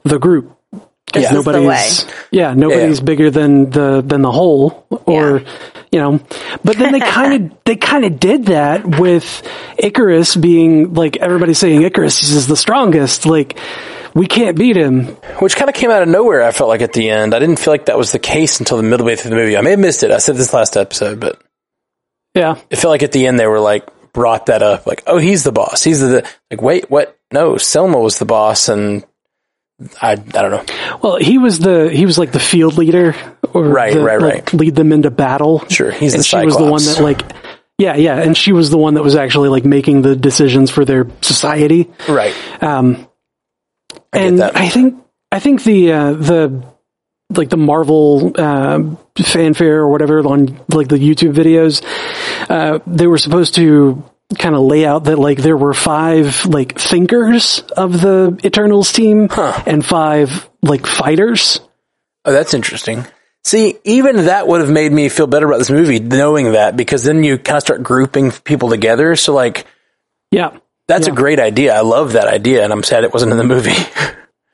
the 0.03 0.17
group. 0.17 0.57
'Cause 1.13 1.23
Yeah. 1.23 1.33
This 1.33 1.45
the 1.45 1.51
nobody's, 1.51 2.05
yeah, 2.31 2.53
nobody's 2.55 2.99
Yeah. 2.99 3.03
bigger 3.05 3.29
than 3.31 3.69
the, 3.69 4.01
than 4.05 4.21
the 4.23 4.31
whole 4.31 4.85
or, 5.05 5.39
Yeah. 5.39 5.45
you 5.91 5.99
know, 5.99 6.19
but 6.63 6.75
then 6.77 6.91
they 6.91 6.99
kind 7.19 7.51
of, 7.51 7.57
they 7.65 7.75
kind 7.75 8.03
of 8.03 8.19
did 8.19 8.47
that 8.47 8.99
with 8.99 9.43
Icarus 9.77 10.35
being 10.35 10.93
like, 10.95 11.17
everybody 11.17 11.53
saying 11.53 11.83
Icarus 11.83 12.23
is 12.23 12.47
the 12.47 12.57
strongest. 12.57 13.25
Like, 13.25 13.59
we 14.15 14.25
can't 14.27 14.57
beat 14.57 14.75
him. 14.75 15.05
which 15.39 15.55
kind 15.55 15.69
of 15.69 15.75
came 15.75 15.89
out 15.91 16.01
of 16.01 16.07
nowhere. 16.07 16.43
I 16.43 16.51
felt 16.51 16.69
like 16.69 16.81
at 16.81 16.93
the 16.93 17.09
end, 17.09 17.33
I 17.33 17.39
didn't 17.39 17.57
feel 17.59 17.73
like 17.73 17.85
that 17.85 17.97
was 17.97 18.11
the 18.11 18.19
case 18.19 18.59
until 18.59 18.77
the 18.77 18.83
middle 18.83 19.05
way 19.05 19.15
through 19.15 19.29
the 19.31 19.35
movie. 19.37 19.55
I 19.57 19.61
may 19.61 19.71
have 19.71 19.79
missed 19.79 20.03
it. 20.03 20.11
I 20.11 20.17
said 20.17 20.35
this 20.35 20.53
last 20.53 20.77
episode, 20.77 21.19
but 21.19 21.39
Yeah. 22.35 22.55
it 22.69 22.75
felt 22.77 22.91
like 22.91 23.03
at 23.03 23.11
the 23.11 23.27
end 23.27 23.39
they 23.39 23.47
were 23.47 23.59
like 23.59 23.85
brought 24.13 24.47
that 24.47 24.61
up, 24.61 24.85
like, 24.87 25.03
oh, 25.07 25.17
he's 25.17 25.43
the 25.43 25.51
boss. 25.51 25.83
He's 25.83 25.99
the 25.99 26.23
like. 26.51 26.61
Wait, 26.61 26.89
what? 26.89 27.17
No, 27.31 27.57
Selma 27.57 27.97
was 27.99 28.19
the 28.19 28.25
boss, 28.25 28.69
and 28.69 29.03
I 30.01 30.11
I 30.11 30.15
don't 30.15 30.51
know. 30.51 30.65
Well, 31.01 31.17
he 31.17 31.37
was 31.37 31.59
the 31.59 31.89
he 31.89 32.05
was 32.05 32.17
like 32.17 32.31
the 32.31 32.39
field 32.39 32.77
leader, 32.77 33.15
or 33.53 33.63
Right, 33.63 33.93
the, 33.93 34.01
right, 34.01 34.21
like, 34.21 34.33
right. 34.33 34.53
lead 34.53 34.75
them 34.75 34.91
into 34.93 35.09
battle. 35.11 35.65
Sure, 35.67 35.91
he's 35.91 36.13
and 36.13 36.21
the 36.21 36.25
she 36.25 36.37
was 36.37 36.57
the 36.57 36.63
one 36.69 36.81
that 36.83 36.99
like, 37.01 37.21
yeah, 37.77 37.95
yeah, 37.95 38.17
and 38.19 38.37
she 38.37 38.53
was 38.53 38.69
the 38.69 38.77
one 38.77 38.93
that 38.93 39.03
was 39.03 39.15
actually 39.15 39.49
like 39.49 39.65
making 39.65 40.01
the 40.03 40.15
decisions 40.15 40.69
for 40.69 40.85
their 40.85 41.07
society. 41.21 41.91
Right. 42.07 42.35
Um, 42.61 43.07
I 44.13 44.19
and. 44.19 44.41
I 44.41 44.69
think 44.69 45.03
I 45.31 45.39
think 45.39 45.63
the 45.63 45.91
uh, 45.91 46.13
the 46.13 46.63
like 47.35 47.49
the 47.49 47.57
Marvel 47.57 48.31
uh, 48.37 48.79
fanfare 49.17 49.79
or 49.79 49.89
whatever 49.89 50.19
on 50.19 50.59
like 50.69 50.87
the 50.87 50.97
YouTube 50.97 51.33
videos, 51.33 51.83
uh, 52.47 52.79
they 52.85 53.07
were 53.07 53.17
supposed 53.17 53.55
to 53.55 54.03
kind 54.35 54.55
of 54.55 54.61
lay 54.61 54.85
out 54.85 55.05
that 55.05 55.17
like 55.19 55.37
there 55.39 55.57
were 55.57 55.73
five 55.73 56.45
like 56.45 56.77
thinkers 56.79 57.59
of 57.77 57.93
the 58.01 58.39
Eternals 58.43 58.91
team 58.91 59.27
and 59.65 59.85
five 59.85 60.49
like 60.61 60.85
fighters. 60.85 61.59
Oh, 62.25 62.31
that's 62.31 62.53
interesting. 62.53 63.05
See, 63.45 63.77
even 63.83 64.25
that 64.25 64.47
would 64.47 64.61
have 64.61 64.69
made 64.69 64.91
me 64.91 65.09
feel 65.09 65.27
better 65.27 65.45
about 65.45 65.57
this 65.57 65.69
movie, 65.69 65.99
knowing 65.99 66.53
that, 66.53 66.77
because 66.77 67.03
then 67.03 67.23
you 67.25 67.37
kind 67.37 67.57
of 67.57 67.63
start 67.63 67.83
grouping 67.83 68.31
people 68.31 68.69
together. 68.69 69.17
So, 69.17 69.33
like, 69.33 69.65
Yeah. 70.31 70.51
that's 70.87 71.07
a 71.07 71.11
great 71.11 71.41
idea. 71.41 71.75
I 71.75 71.81
love 71.81 72.13
that 72.13 72.27
idea, 72.27 72.63
and 72.63 72.71
I'm 72.71 72.83
sad 72.83 73.03
it 73.03 73.11
wasn't 73.11 73.33
in 73.33 73.37
the 73.37 73.43
movie. 73.43 73.75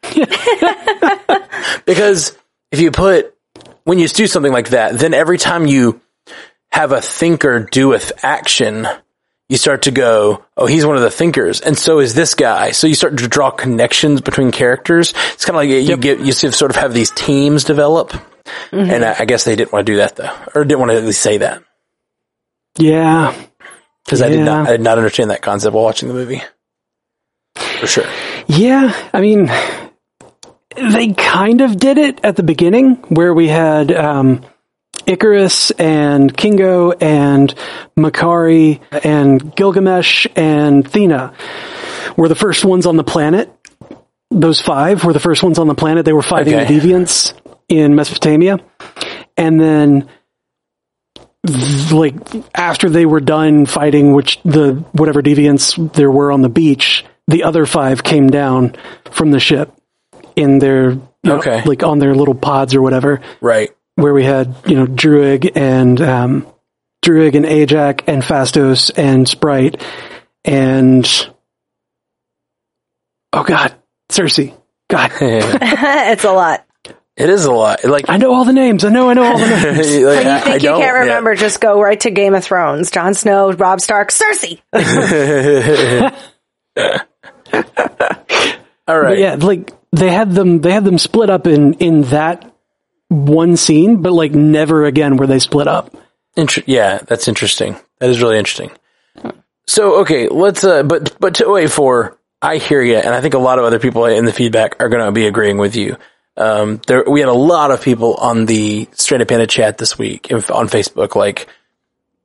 because 1.86 2.36
if 2.72 2.80
you 2.80 2.89
put, 2.89 3.36
when 3.84 4.00
you 4.00 4.08
do 4.08 4.26
something 4.26 4.52
like 4.52 4.70
that, 4.70 4.98
then 4.98 5.13
every 5.13 5.38
time 5.38 5.68
you 5.68 6.02
have 6.72 6.92
a 6.92 7.02
thinker 7.02 7.60
do 7.72 7.89
with 7.89 8.12
action, 8.24 8.88
you 9.50 9.58
start 9.58 9.82
to 9.84 9.92
go, 9.92 10.46
oh, 10.56 10.68
he's 10.68 10.86
one 10.86 10.96
of 10.96 11.02
the 11.02 11.10
thinkers, 11.12 11.60
and 11.60 11.78
so 11.78 12.00
is 12.00 12.14
this 12.14 12.36
guy. 12.36 12.72
So 12.72 12.88
you 12.88 12.94
start 12.96 13.18
to 13.18 13.28
draw 13.28 13.50
connections 13.52 14.22
between 14.22 14.52
characters. 14.52 15.14
It's 15.34 15.44
kind 15.44 15.56
of 15.58 15.62
like 15.62 15.70
you 15.70 15.98
get 15.98 16.20
you 16.20 16.32
sort 16.32 16.70
of 16.72 16.78
have 16.78 16.94
these 16.94 17.12
teams 17.12 17.64
develop, 17.64 18.14
and 18.72 19.04
I, 19.04 19.16
I 19.20 19.26
guess 19.26 19.44
they 19.44 19.56
didn't 19.56 19.74
want 19.74 19.86
to 19.88 19.92
do 19.94 19.98
that 19.98 20.16
though, 20.16 20.32
or 20.56 20.64
didn't 20.64 20.80
want 20.80 20.92
to 20.92 20.98
at 20.98 21.04
least 21.04 21.22
say 21.22 21.40
that 21.40 21.64
Yeah. 22.78 23.34
because 24.06 24.22
I 24.22 24.30
did 24.30 24.46
not 24.46 24.68
I 24.68 24.72
did 24.72 24.82
not 24.82 24.98
understand 24.98 25.32
that 25.32 25.42
concept 25.42 25.74
while 25.74 25.84
watching 25.84 26.08
the 26.10 26.14
movie. 26.16 26.42
For 27.56 27.88
sure. 27.88 28.06
Yeah, 28.48 28.94
I 29.14 29.20
mean, 29.22 29.50
they 30.76 31.14
kind 31.14 31.62
of 31.62 31.78
did 31.78 31.98
it 31.98 32.20
at 32.24 32.36
the 32.36 32.44
beginning 32.44 32.96
where 33.10 33.34
we 33.34 33.48
had 33.48 33.92
um, 33.92 34.46
Icarus 35.06 35.72
and 35.72 36.36
Kingo 36.36 36.92
and 36.92 37.54
Makkari 37.98 38.80
and 39.04 39.56
Gilgamesh 39.56 40.28
and 40.36 40.84
Thena 40.86 41.34
were 42.18 42.28
the 42.28 42.36
first 42.36 42.66
ones 42.66 42.86
on 42.86 42.98
the 42.98 43.04
planet. 43.04 43.52
Those 44.32 44.62
five 44.62 45.04
were 45.04 45.14
the 45.14 45.20
first 45.20 45.42
ones 45.44 45.58
on 45.60 45.68
the 45.68 45.76
planet. 45.76 46.06
They 46.06 46.14
were 46.14 46.22
fighting 46.22 46.54
Okay. 46.56 46.66
the 46.66 46.80
deviants 46.80 47.34
in 47.68 47.96
Mesopotamia. 47.96 48.60
And 49.38 49.60
then 49.60 50.08
like 51.92 52.16
after 52.54 52.90
they 52.90 53.06
were 53.06 53.22
done 53.22 53.66
fighting 53.66 54.14
which 54.14 54.40
the 54.44 54.74
whatever 54.92 55.22
deviants 55.22 55.94
there 55.94 56.12
were 56.12 56.32
on 56.34 56.42
the 56.42 56.50
beach 56.50 57.06
the 57.30 57.44
other 57.44 57.66
five 57.66 58.04
came 58.04 58.30
down 58.30 58.76
from 59.12 59.32
the 59.32 59.40
ship 59.40 59.72
in 60.36 60.60
their 60.60 60.92
you 60.92 61.02
know, 61.24 61.38
Okay. 61.38 61.64
like 61.64 61.82
on 61.82 62.00
their 62.00 62.14
little 62.14 62.36
pods 62.36 62.76
or 62.76 62.82
whatever 62.82 63.22
Right. 63.40 63.70
Where 64.02 64.14
we 64.14 64.24
had 64.24 64.56
you 64.66 64.76
know 64.76 64.86
Druig 64.88 65.52
and 65.56 66.00
um 66.02 66.48
Druig 67.06 67.36
and 67.36 67.46
Ajak 67.46 68.04
and 68.08 68.22
Phastos 68.24 68.92
and 68.98 69.28
sprite 69.28 69.82
and 70.46 71.06
oh 73.34 73.44
god 73.44 73.76
Sersi 74.12 74.56
god 74.90 75.12
it's 75.22 76.24
a 76.24 76.32
lot. 76.32 76.66
It 77.18 77.30
is 77.30 77.44
a 77.44 77.52
lot. 77.52 77.84
Like, 77.84 78.06
i 78.10 78.16
know 78.16 78.34
all 78.34 78.46
the 78.46 78.54
names 78.54 78.86
i 78.86 78.90
know 78.90 79.10
i 79.10 79.14
know 79.14 79.24
all 79.24 79.38
the 79.38 79.46
names 79.50 79.78
like, 79.78 80.16
When 80.16 80.26
you 80.26 80.32
I- 80.32 80.40
think 80.40 80.48
I 80.48 80.54
you 80.54 80.60
don't- 80.60 80.80
can't 80.82 80.96
yeah. 80.96 81.00
remember, 81.02 81.36
just 81.36 81.60
go 81.60 81.82
right 81.82 82.00
to 82.00 82.12
Game 82.12 82.34
of 82.34 82.44
Thrones. 82.46 82.92
Jon 82.92 83.14
Snow, 83.14 83.52
Robb 83.52 83.82
Stark, 83.82 84.10
Cersei. 84.12 84.62
All 88.88 89.00
right. 89.00 89.10
But 89.10 89.18
yeah, 89.20 89.36
like 89.36 89.72
they 89.92 90.10
had 90.10 90.32
them 90.32 90.62
they 90.62 90.72
had 90.72 90.84
them 90.86 90.98
split 90.98 91.30
up 91.30 91.46
in 91.48 91.74
in 91.76 92.04
that 92.04 92.52
one 93.10 93.58
scene, 93.58 94.02
but 94.02 94.13
like 94.13 94.32
never 94.32 94.86
again 94.86 95.17
were 95.17 95.28
they 95.28 95.39
split 95.39 95.67
up. 95.67 95.95
Inter- 96.36 96.63
yeah, 96.65 97.00
that's 97.00 97.28
interesting. 97.28 97.76
That 98.00 98.10
is 98.10 98.22
really 98.22 98.38
interesting. 98.38 98.72
So 99.67 100.02
okay, 100.02 100.30
let's. 100.30 100.63
Uh, 100.63 100.84
but 100.84 101.15
but 101.19 101.36
to 101.36 101.45
OA 101.45 101.67
four, 101.67 102.17
I 102.41 102.58
hear 102.58 102.82
you, 102.82 102.95
and 102.95 103.13
I 103.13 103.22
think 103.22 103.34
a 103.34 103.39
lot 103.39 103.60
of 103.60 103.65
other 103.65 103.80
people 103.80 104.06
in 104.06 104.26
the 104.26 104.34
feedback 104.34 104.82
are 104.82 104.89
going 104.89 105.06
to 105.06 105.12
be 105.12 105.28
agreeing 105.28 105.58
with 105.58 105.76
you. 105.76 105.98
Um, 106.38 106.80
there 106.88 107.04
we 107.06 107.19
had 107.19 107.30
a 107.30 107.34
lot 107.34 107.72
of 107.72 107.82
people 107.82 108.15
on 108.15 108.45
the 108.45 108.88
Stranded 108.93 109.28
Panda 109.28 109.48
chat 109.48 109.78
this 109.78 109.98
week 109.98 110.32
on 110.32 110.41
Facebook, 110.41 111.15
like 111.15 111.48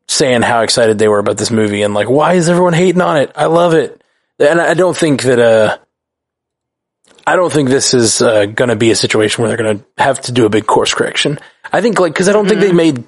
saying 0.07 0.43
how 0.43 0.61
excited 0.61 0.99
they 0.99 1.09
were 1.09 1.19
about 1.19 1.39
this 1.39 1.51
movie 1.51 1.83
and 1.83 1.95
like 1.95 2.09
why 2.09 2.35
is 2.35 2.49
everyone 2.49 2.75
hating 2.75 3.01
on 3.01 3.17
it? 3.17 3.33
I 3.35 3.47
love 3.47 3.75
it, 3.75 4.01
and 4.39 4.61
I 4.61 4.75
don't 4.75 4.97
think 4.97 5.23
that. 5.23 5.39
Uh, 5.39 5.79
I 7.27 7.37
don't 7.37 7.53
think 7.53 7.69
this 7.69 7.95
is 7.95 8.21
uh, 8.21 8.47
going 8.47 8.69
to 8.69 8.77
be 8.77 8.91
a 8.91 8.97
situation 8.97 9.43
where 9.43 9.49
they're 9.49 9.65
going 9.65 9.79
to 9.79 10.03
have 10.03 10.21
to 10.23 10.33
do 10.33 10.45
a 10.45 10.51
big 10.51 10.67
course 10.67 10.93
correction. 10.93 11.39
I 11.73 11.81
think 11.81 11.99
like 11.99 12.13
because 12.13 12.29
I 12.29 12.33
don't 12.33 12.47
think 12.49 12.61
they 12.61 12.73
made 12.73 13.03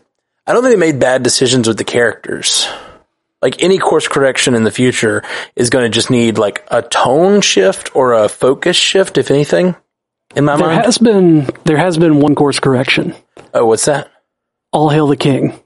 I 0.46 0.52
don't 0.52 0.62
think 0.62 0.74
they 0.74 0.92
made 0.92 0.98
bad 1.00 1.22
decisions 1.22 1.68
with 1.68 1.76
the 1.76 1.84
characters. 1.84 2.66
Like 3.42 3.62
any 3.62 3.78
course 3.78 4.08
correction 4.08 4.54
in 4.54 4.64
the 4.64 4.70
future 4.70 5.22
is 5.54 5.68
going 5.70 5.84
to 5.84 5.90
just 5.90 6.10
need 6.10 6.38
like 6.38 6.64
a 6.70 6.80
tone 6.82 7.42
shift 7.42 7.94
or 7.94 8.14
a 8.14 8.28
focus 8.28 8.76
shift, 8.76 9.18
if 9.18 9.30
anything. 9.30 9.76
In 10.34 10.44
my 10.44 10.56
There 10.56 10.66
mind. 10.66 10.84
has 10.84 10.98
been 10.98 11.48
there 11.64 11.76
has 11.76 11.98
been 11.98 12.18
one 12.20 12.34
course 12.34 12.58
correction. 12.58 13.14
oh, 13.54 13.66
what's 13.66 13.84
that? 13.84 14.10
All 14.72 14.88
hail 14.88 15.06
the 15.06 15.16
king. 15.16 15.60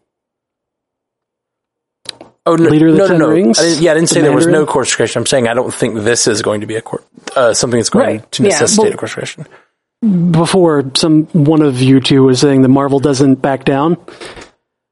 Oh, 2.46 2.56
no, 2.56 2.68
Leader 2.70 2.88
of 2.88 2.92
the 2.94 2.98
no, 2.98 3.04
no, 3.04 3.08
Ten 3.10 3.18
no. 3.18 3.28
Rings? 3.30 3.58
I 3.58 3.62
didn't, 3.64 3.82
yeah, 3.82 3.90
I 3.90 3.94
didn't 3.94 4.08
The 4.08 4.14
say 4.14 4.20
there 4.22 4.32
was 4.32 4.46
no 4.46 4.52
Mandarin? 4.52 4.66
course 4.72 4.96
correction. 4.96 5.20
I'm 5.20 5.26
saying 5.26 5.46
I 5.48 5.54
don't 5.54 5.72
think 5.72 5.94
this 5.96 6.26
is 6.26 6.40
going 6.42 6.62
to 6.62 6.66
be 6.66 6.76
a 6.76 6.82
court, 6.82 7.04
uh, 7.36 7.52
something 7.54 7.78
that's 7.78 7.90
going 7.90 8.06
Right. 8.06 8.32
to 8.32 8.42
Yeah. 8.42 8.48
necessitate 8.48 8.84
Well- 8.84 8.94
a 8.94 8.96
course 8.96 9.14
correction. 9.14 9.46
Before 10.30 10.90
some 10.94 11.24
one 11.34 11.60
of 11.60 11.82
you 11.82 12.00
two 12.00 12.22
was 12.22 12.40
saying 12.40 12.62
that 12.62 12.68
Marvel 12.70 12.98
doesn't 13.00 13.42
back 13.42 13.64
down, 13.66 13.98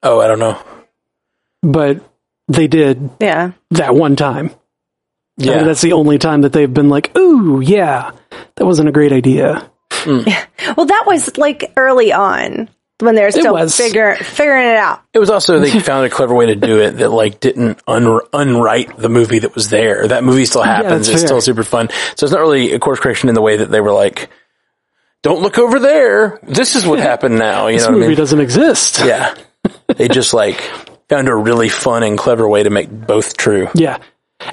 Oh, 0.02 0.20
I 0.20 0.26
don't 0.26 0.38
know. 0.38 0.58
but 1.62 2.00
they 2.48 2.66
did 2.66 3.08
Yeah. 3.18 3.52
that 3.70 3.94
one 3.94 4.16
time. 4.16 4.50
I 5.40 5.44
Yeah, 5.44 5.62
that's 5.62 5.80
the 5.80 5.92
only 5.94 6.18
time 6.18 6.42
that 6.42 6.52
they've 6.52 6.72
been 6.72 6.90
like, 6.90 7.16
"Ooh, 7.16 7.60
yeah, 7.60 8.10
that 8.56 8.66
wasn't 8.66 8.88
a 8.90 8.92
great 8.92 9.12
idea." 9.12 9.70
Well, 10.76 10.86
that 10.86 11.04
was 11.06 11.36
like 11.38 11.72
early 11.76 12.12
on 12.12 12.68
when 13.00 13.14
they're 13.14 13.30
still 13.30 13.52
was. 13.54 13.76
figure, 13.76 14.14
figuring 14.16 14.68
it 14.68 14.76
out. 14.76 15.02
It 15.14 15.18
was 15.18 15.30
also 15.30 15.58
they 15.60 15.78
found 15.80 16.06
a 16.06 16.10
clever 16.10 16.34
way 16.34 16.46
to 16.46 16.56
do 16.56 16.80
it 16.80 16.92
that 16.98 17.10
like 17.10 17.40
didn't 17.40 17.80
un- 17.86 18.20
unwrite 18.32 18.96
the 18.96 19.08
movie 19.08 19.40
that 19.40 19.54
was 19.54 19.70
there. 19.70 20.08
That 20.08 20.24
movie 20.24 20.44
still 20.44 20.62
happens. 20.62 21.06
that's 21.06 21.08
it's 21.08 21.20
fair. 21.22 21.26
still 21.28 21.40
super 21.40 21.62
fun. 21.62 21.88
So 22.16 22.24
it's 22.24 22.32
not 22.32 22.40
really 22.40 22.72
a 22.72 22.78
course 22.78 22.98
correction 23.00 23.28
in 23.28 23.34
the 23.34 23.42
way 23.42 23.56
that 23.58 23.70
they 23.70 23.80
were 23.80 23.92
like, 23.92 24.30
"Don't 25.22 25.42
look 25.42 25.58
over 25.58 25.78
there. 25.78 26.40
This 26.42 26.74
is 26.76 26.86
what 26.86 26.98
happened 27.10 27.38
now." 27.38 27.68
You 27.68 27.76
This 27.78 27.84
know 27.86 27.90
what 27.92 27.96
I 27.96 27.98
movie 28.00 28.08
mean? 28.08 28.16
doesn't 28.18 28.40
exist. 28.40 28.98
Yeah. 29.04 29.34
they 29.96 30.08
just 30.08 30.34
like 30.34 30.60
found 31.08 31.28
a 31.28 31.34
really 31.34 31.68
fun 31.68 32.02
and 32.02 32.16
clever 32.18 32.48
way 32.48 32.62
to 32.62 32.70
make 32.70 32.90
both 32.90 33.36
true. 33.36 33.68
Yeah. 33.74 33.98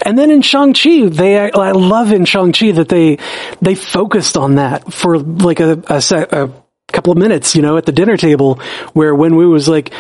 And 0.02 0.18
then 0.18 0.32
in 0.32 0.42
Shang-Chi, 0.42 1.10
they, 1.10 1.38
I 1.38 1.72
love 1.74 2.12
in 2.12 2.26
Shang-Chi 2.26 2.72
that 2.72 2.90
they, 2.90 3.20
they 3.62 3.76
focused 3.76 4.36
on 4.36 4.56
that 4.56 4.92
for 4.92 5.20
like 5.20 5.60
a, 5.60 5.84
a, 5.88 6.02
se- 6.02 6.26
a 6.32 6.50
couple 6.96 7.12
of 7.12 7.18
minutes, 7.18 7.56
you 7.56 7.62
know, 7.62 7.78
at 7.78 7.86
the 7.86 7.92
dinner 7.92 8.18
table 8.18 8.60
where 8.94 9.14
when 9.14 9.36
we 9.36 9.46
was 9.46 9.68
like, 9.68 9.94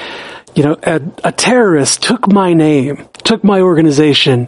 you 0.55 0.63
know, 0.63 0.77
a, 0.81 1.01
a 1.23 1.31
terrorist 1.31 2.01
took 2.01 2.31
my 2.31 2.53
name, 2.53 3.07
took 3.23 3.43
my 3.43 3.59
organization 3.61 4.47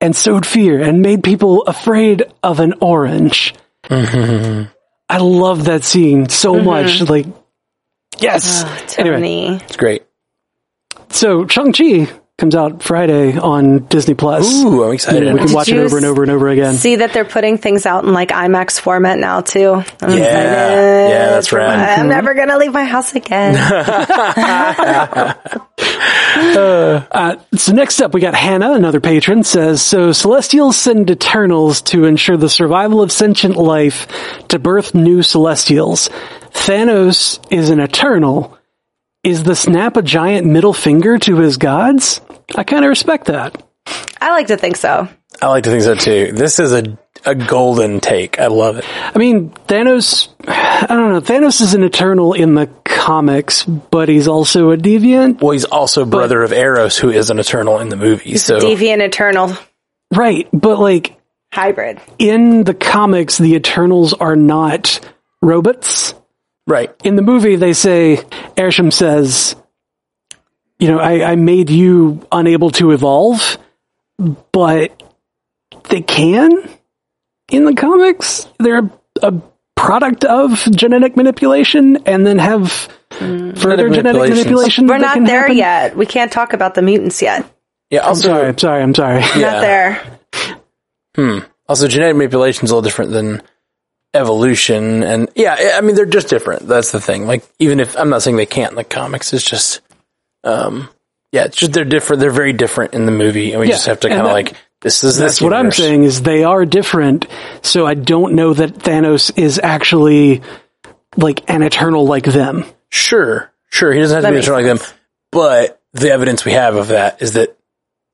and 0.00 0.14
sowed 0.14 0.44
fear 0.44 0.82
and 0.82 1.00
made 1.00 1.24
people 1.24 1.62
afraid 1.62 2.22
of 2.42 2.60
an 2.60 2.74
orange. 2.80 3.54
Mm-hmm. 3.84 4.70
I 5.08 5.18
love 5.18 5.64
that 5.64 5.84
scene 5.84 6.28
so 6.28 6.54
mm-hmm. 6.54 6.66
much. 6.66 7.00
Like, 7.08 7.26
yes. 8.18 8.64
Ah, 8.66 8.86
anyway, 8.98 9.16
Tony. 9.16 9.56
It's 9.64 9.76
great. 9.76 10.02
so 11.08 11.46
Shang-Chi 11.46 12.08
comes 12.38 12.54
out 12.54 12.82
Friday 12.82 13.38
on 13.38 13.86
Disney 13.86 14.12
Plus. 14.12 14.46
Ooh, 14.62 14.84
I'm 14.84 14.92
excited. 14.92 15.22
We 15.32 15.38
can 15.38 15.46
Did 15.46 15.54
watch 15.54 15.68
it 15.70 15.78
over 15.78 15.96
and 15.96 16.04
over 16.04 16.22
and 16.22 16.30
over 16.30 16.48
again. 16.48 16.74
See 16.74 16.96
that 16.96 17.14
they're 17.14 17.24
putting 17.24 17.56
things 17.56 17.86
out 17.86 18.04
in 18.04 18.12
like 18.12 18.28
IMAX 18.28 18.78
format 18.78 19.18
now 19.18 19.40
too. 19.40 19.72
I'm 19.72 19.82
Yeah. 20.10 20.16
excited. 20.18 21.10
Yeah, 21.10 21.26
that's 21.30 21.52
right. 21.52 21.98
I'm 21.98 22.08
never 22.08 22.34
gonna 22.34 22.58
leave 22.58 22.72
my 22.74 22.84
house 22.84 23.14
again. 23.14 23.54
Uh, 26.38 27.36
so 27.54 27.72
next 27.72 28.00
up, 28.02 28.12
we 28.12 28.20
got 28.20 28.34
Hannah, 28.34 28.72
another 28.72 29.00
patron, 29.00 29.42
says, 29.42 29.80
so 29.80 30.12
Celestials 30.12 30.76
send 30.76 31.10
Eternals 31.10 31.80
to 31.82 32.04
ensure 32.04 32.36
the 32.36 32.50
survival 32.50 33.00
of 33.00 33.10
sentient 33.10 33.56
life 33.56 34.06
to 34.48 34.58
birth 34.58 34.94
new 34.94 35.22
Celestials. 35.22 36.10
Thanos 36.52 37.38
is 37.50 37.70
an 37.70 37.80
Eternal. 37.80 38.55
Is 39.26 39.42
the 39.42 39.56
snap 39.56 39.96
a 39.96 40.02
giant 40.02 40.46
middle 40.46 40.72
finger 40.72 41.18
to 41.18 41.38
his 41.38 41.56
gods? 41.56 42.20
I 42.54 42.62
kind 42.62 42.84
of 42.84 42.88
respect 42.88 43.26
that. 43.26 43.60
I 44.20 44.30
like 44.30 44.46
to 44.46 44.56
think 44.56 44.76
so. 44.76 45.08
I 45.42 45.48
like 45.48 45.64
to 45.64 45.70
think 45.70 45.82
so 45.82 45.96
too. 45.96 46.30
This 46.30 46.60
is 46.60 46.72
a 46.72 46.96
a 47.24 47.34
golden 47.34 47.98
take. 47.98 48.38
I 48.38 48.46
love 48.46 48.78
it. 48.78 48.84
I 48.88 49.18
mean, 49.18 49.50
Thanos, 49.50 50.28
I 50.46 50.86
don't 50.88 51.12
know, 51.12 51.20
Thanos 51.20 51.60
is 51.60 51.74
an 51.74 51.82
Eternal 51.82 52.34
in 52.34 52.54
the 52.54 52.68
comics, 52.84 53.64
but 53.64 54.08
he's 54.08 54.28
also 54.28 54.70
a 54.70 54.76
deviant. 54.76 55.42
Well, 55.42 55.50
he's 55.50 55.64
also 55.64 56.04
brother 56.04 56.44
of 56.44 56.52
Eros, 56.52 56.96
who 56.96 57.10
is 57.10 57.30
an 57.30 57.40
Eternal 57.40 57.80
in 57.80 57.88
the 57.88 57.96
movie. 57.96 58.36
So 58.36 58.60
Deviant 58.60 59.00
Eternal 59.00 59.56
Right, 60.14 60.48
but 60.52 60.78
like, 60.78 61.18
hybrid. 61.52 62.00
in 62.20 62.62
the 62.62 62.74
comics, 62.74 63.38
the 63.38 63.54
Eternals 63.56 64.12
are 64.12 64.36
not 64.36 65.00
robots. 65.42 66.14
Right, 66.66 66.94
in 67.04 67.16
the 67.16 67.22
movie 67.22 67.56
they 67.56 67.72
say 67.72 68.16
Arishem 68.56 68.92
says, 68.92 69.54
you 70.78 70.88
know, 70.88 70.98
I, 70.98 71.32
I 71.32 71.36
made 71.36 71.70
you 71.70 72.26
unable 72.32 72.70
to 72.72 72.90
evolve, 72.90 73.58
but 74.52 75.02
they 75.88 76.00
can 76.02 76.50
in 77.50 77.64
the 77.64 77.74
comics. 77.74 78.48
They're 78.58 78.90
a 79.22 79.34
product 79.76 80.24
of 80.24 80.58
genetic 80.72 81.16
manipulation 81.16 81.98
and 82.06 82.26
then 82.26 82.38
have 82.38 82.72
further 83.10 83.88
genetic 83.88 84.28
manipulation. 84.30 84.86
We're 84.88 84.98
that 84.98 85.04
not 85.04 85.14
can 85.14 85.24
there 85.24 85.42
happen. 85.42 85.56
yet. 85.56 85.96
We 85.96 86.06
can't 86.06 86.32
talk 86.32 86.52
about 86.52 86.74
the 86.74 86.82
mutants 86.82 87.22
yet. 87.22 87.46
yeah. 87.90 88.00
Also, 88.00 88.32
I'm 88.32 88.58
Sorry, 88.58 88.82
I'm 88.82 88.94
sorry, 88.94 89.18
I'm 89.18 89.22
sorry. 89.22 89.40
Yeah. 89.40 89.50
Not 89.52 89.60
there. 89.60 90.18
Hmm. 91.14 91.38
Also, 91.68 91.88
genetic 91.88 92.16
manipulation 92.16 92.64
is 92.64 92.70
a 92.70 92.74
little 92.74 92.82
different 92.88 93.12
than 93.12 93.42
evolution, 94.16 95.02
and 95.02 95.28
yeah, 95.34 95.72
I 95.74 95.80
mean 95.82 95.94
they're 95.94 96.06
just 96.06 96.28
different. 96.28 96.66
That's 96.66 96.90
the 96.92 97.00
thing. 97.00 97.26
Like, 97.26 97.44
even 97.58 97.78
if 97.80 97.96
I'm 97.96 98.10
not 98.10 98.22
saying 98.22 98.36
they 98.36 98.46
can't 98.46 98.70
in 98.72 98.76
the 98.76 98.84
comics, 98.84 99.32
it's 99.32 99.44
just, 99.48 99.80
um, 100.44 100.88
Yeah, 101.32 101.44
it's 101.44 101.56
just 101.56 101.72
they're 101.72 101.84
different. 101.84 102.20
They're 102.20 102.30
very 102.30 102.52
different 102.52 102.94
in 102.94 103.06
the 103.06 103.12
movie, 103.12 103.52
and 103.52 103.60
we 103.60 103.66
Yeah, 103.68 103.74
just 103.74 103.86
have 103.86 104.00
to 104.00 104.08
kind 104.08 104.20
of 104.22 104.26
like 104.32 104.54
this 104.80 105.04
is 105.04 105.16
That's 105.18 105.34
this 105.34 105.40
what 105.42 105.52
I'm 105.52 105.70
saying 105.72 106.04
is 106.04 106.22
they 106.22 106.44
are 106.44 106.64
different. 106.64 107.26
So 107.62 107.86
I 107.86 107.94
don't 107.94 108.34
know 108.34 108.52
that 108.54 108.74
Thanos 108.74 109.36
is 109.38 109.58
actually 109.62 110.42
like 111.16 111.48
an 111.50 111.62
eternal 111.62 112.06
like 112.06 112.24
them. 112.24 112.64
Sure, 112.90 113.50
sure. 113.70 113.92
He 113.92 114.00
doesn't 114.00 114.14
have 114.16 114.24
to 114.24 114.30
be 114.30 114.34
makes 114.36 114.46
eternal 114.46 114.66
like 114.68 114.78
them, 114.78 114.88
but 115.32 115.80
the 115.92 116.10
evidence 116.10 116.44
we 116.44 116.52
have 116.52 116.76
of 116.76 116.88
that 116.88 117.22
is 117.22 117.32
that 117.34 117.56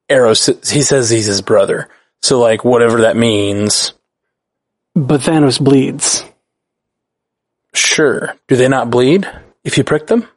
Arrow. 0.08 0.30
s- 0.30 0.70
He 0.70 0.82
says 0.82 1.10
he's 1.10 1.26
his 1.26 1.42
brother. 1.42 1.88
So 2.22 2.38
like 2.40 2.64
whatever 2.64 3.02
that 3.02 3.16
means. 3.16 3.92
But 4.94 5.20
Thanos 5.22 5.58
bleeds. 5.62 6.24
Sure. 7.74 8.34
Do 8.48 8.56
they 8.56 8.68
not 8.68 8.90
bleed 8.90 9.26
if 9.64 9.78
you 9.78 9.84
prick 9.84 10.06
them? 10.06 10.28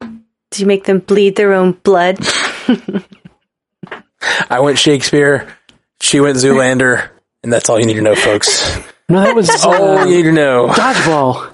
Do 0.00 0.62
you 0.62 0.66
make 0.66 0.84
them 0.84 1.00
bleed 1.00 1.36
their 1.36 1.52
own 1.52 1.72
blood? 1.72 2.18
I 4.50 4.60
went 4.60 4.78
Shakespeare. 4.78 5.48
She 6.00 6.20
went 6.20 6.36
Zoolander, 6.36 7.10
and 7.42 7.52
that's 7.52 7.68
all 7.68 7.78
you 7.78 7.86
need 7.86 7.94
to 7.94 8.02
know, 8.02 8.14
folks. 8.14 8.78
No, 9.08 9.20
that 9.20 9.36
was 9.36 9.48
all 9.64 9.98
uh, 9.98 10.04
you 10.04 10.16
need 10.16 10.22
to 10.24 10.32
know. 10.32 10.66
dodgeball. 10.66 11.52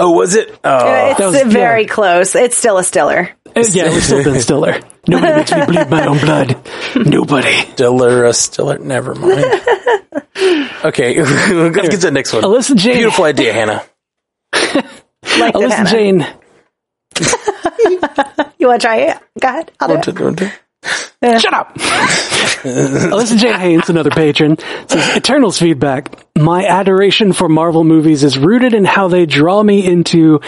Oh, 0.00 0.10
was 0.10 0.34
it? 0.34 0.50
Oh, 0.64 1.10
it's 1.12 1.20
was- 1.20 1.52
very 1.52 1.82
yeah. 1.82 1.88
close. 1.88 2.34
It's 2.34 2.56
still 2.56 2.76
a 2.76 2.82
stiller. 2.82 3.30
Uh, 3.56 3.64
yeah, 3.70 3.86
it 3.86 3.94
was 3.94 4.04
still 4.04 4.24
Ben 4.24 4.40
Stiller. 4.40 4.80
Nobody 5.06 5.34
makes 5.34 5.52
me 5.52 5.66
bleed 5.66 5.90
my 5.90 6.06
own 6.06 6.18
blood. 6.18 6.56
Nobody. 6.96 7.54
Stiller, 7.72 8.24
a 8.24 8.32
Stiller. 8.32 8.78
Never 8.78 9.14
mind. 9.14 9.44
okay, 10.84 11.22
let's 11.22 11.76
get 11.76 11.90
to 11.92 11.96
the 11.98 12.10
next 12.12 12.32
one. 12.32 12.42
Alyssa 12.42 12.76
Jane. 12.76 12.96
Beautiful 12.96 13.24
idea, 13.24 13.52
Hannah. 13.52 13.84
Like 14.52 15.54
Alyssa 15.54 15.70
Hannah. 15.70 15.90
Jane. 15.90 16.26
You 18.58 18.66
want 18.66 18.80
to 18.80 18.86
try 18.88 18.96
it? 18.96 19.18
Go 19.40 19.48
ahead. 19.48 19.70
I'll 19.78 20.00
do 20.00 20.10
it. 20.10 20.60
Don't 21.20 21.34
do- 21.34 21.40
Shut 21.40 21.54
up. 21.54 21.74
Alyssa 22.58 23.36
J. 23.38 23.52
Haynes, 23.52 23.88
another 23.88 24.10
patron, 24.10 24.58
says 24.88 25.16
Eternals 25.16 25.58
feedback. 25.58 26.24
My 26.36 26.66
adoration 26.66 27.32
for 27.32 27.48
Marvel 27.48 27.84
movies 27.84 28.22
is 28.24 28.38
rooted 28.38 28.74
in 28.74 28.84
how 28.84 29.08
they 29.08 29.26
draw 29.26 29.62
me 29.62 29.84
into 29.84 30.40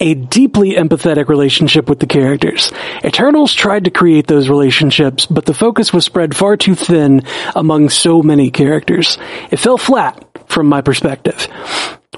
a 0.00 0.14
deeply 0.14 0.72
empathetic 0.72 1.28
relationship 1.28 1.88
with 1.88 2.00
the 2.00 2.06
characters. 2.06 2.70
Eternals 3.04 3.54
tried 3.54 3.84
to 3.84 3.90
create 3.90 4.26
those 4.26 4.48
relationships, 4.48 5.26
but 5.26 5.46
the 5.46 5.54
focus 5.54 5.92
was 5.92 6.04
spread 6.04 6.36
far 6.36 6.56
too 6.56 6.74
thin 6.74 7.22
among 7.56 7.88
so 7.88 8.22
many 8.22 8.50
characters. 8.50 9.18
It 9.50 9.58
fell 9.58 9.78
flat 9.78 10.24
from 10.46 10.66
my 10.66 10.80
perspective. 10.82 11.46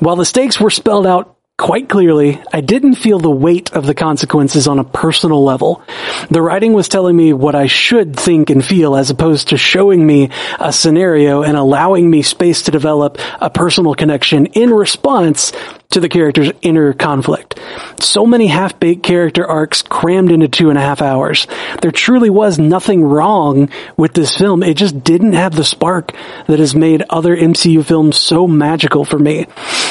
While 0.01 0.17
the 0.17 0.25
stakes 0.25 0.61
were 0.61 0.71
spelled 0.71 1.07
out 1.07 1.37
quite 1.61 1.91
clearly, 1.91 2.41
I 2.53 2.63
didn't 2.63 2.95
feel 2.95 3.19
the 3.19 3.31
weight 3.31 3.73
of 3.75 3.85
the 3.85 3.95
consequences 3.95 4.67
on 4.67 4.79
a 4.79 4.85
personal 4.85 5.45
level. 5.45 5.83
The 6.31 6.41
writing 6.41 6.73
was 6.73 6.89
telling 6.89 7.15
me 7.15 7.35
what 7.35 7.55
I 7.55 7.67
should 7.67 8.17
think 8.17 8.49
and 8.49 8.65
feel 8.65 8.97
as 8.97 9.11
opposed 9.11 9.49
to 9.49 9.59
showing 9.59 10.05
me 10.07 10.31
a 10.59 10.73
scenario 10.73 11.43
and 11.43 11.59
allowing 11.59 12.11
me 12.11 12.23
space 12.23 12.63
to 12.63 12.71
develop 12.71 13.19
a 13.41 13.51
personal 13.51 13.95
connection 13.95 14.47
in 14.47 14.71
response 14.71 15.53
to 15.91 16.01
the 16.01 16.09
character's 16.09 16.53
inner 16.63 16.93
conflict. 16.93 17.61
So 18.01 18.27
many 18.27 18.47
half-baked 18.47 19.03
character 19.03 19.47
arcs 19.47 19.83
crammed 19.83 20.31
into 20.31 20.49
two 20.49 20.71
and 20.71 20.79
a 20.79 20.83
half 20.83 21.03
hours. 21.03 21.47
There 21.83 21.91
truly 21.91 22.31
was 22.31 22.59
nothing 22.59 23.03
wrong 23.03 23.71
with 23.97 24.15
this 24.15 24.37
film. 24.37 24.63
It 24.63 24.75
just 24.75 25.03
didn't 25.03 25.33
have 25.33 25.55
the 25.55 25.65
spark 25.65 26.13
that 26.47 26.59
has 26.59 26.75
made 26.75 27.05
other 27.11 27.37
MCU 27.37 27.85
films 27.85 28.17
so 28.17 28.47
magical 28.47 29.05
for 29.05 29.19
me. 29.19 29.47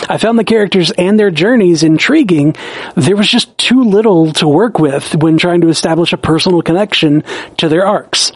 I 0.10 0.18
found 0.18 0.40
the 0.40 0.44
characters 0.44 0.92
and 0.92 1.20
their 1.20 1.32
journeys 1.32 1.84
intriguing. 1.84 2.56
There 2.96 3.16
was 3.18 3.30
just 3.30 3.58
too 3.58 3.84
little 3.84 4.34
to 4.34 4.48
work 4.48 4.80
with 4.80 5.16
when 5.16 5.38
trying 5.38 5.62
to 5.62 5.70
establish 5.70 6.14
a 6.14 6.18
personal 6.18 6.62
connection 6.62 7.24
to 7.58 7.70
their 7.70 7.86
arcs. 7.86 8.32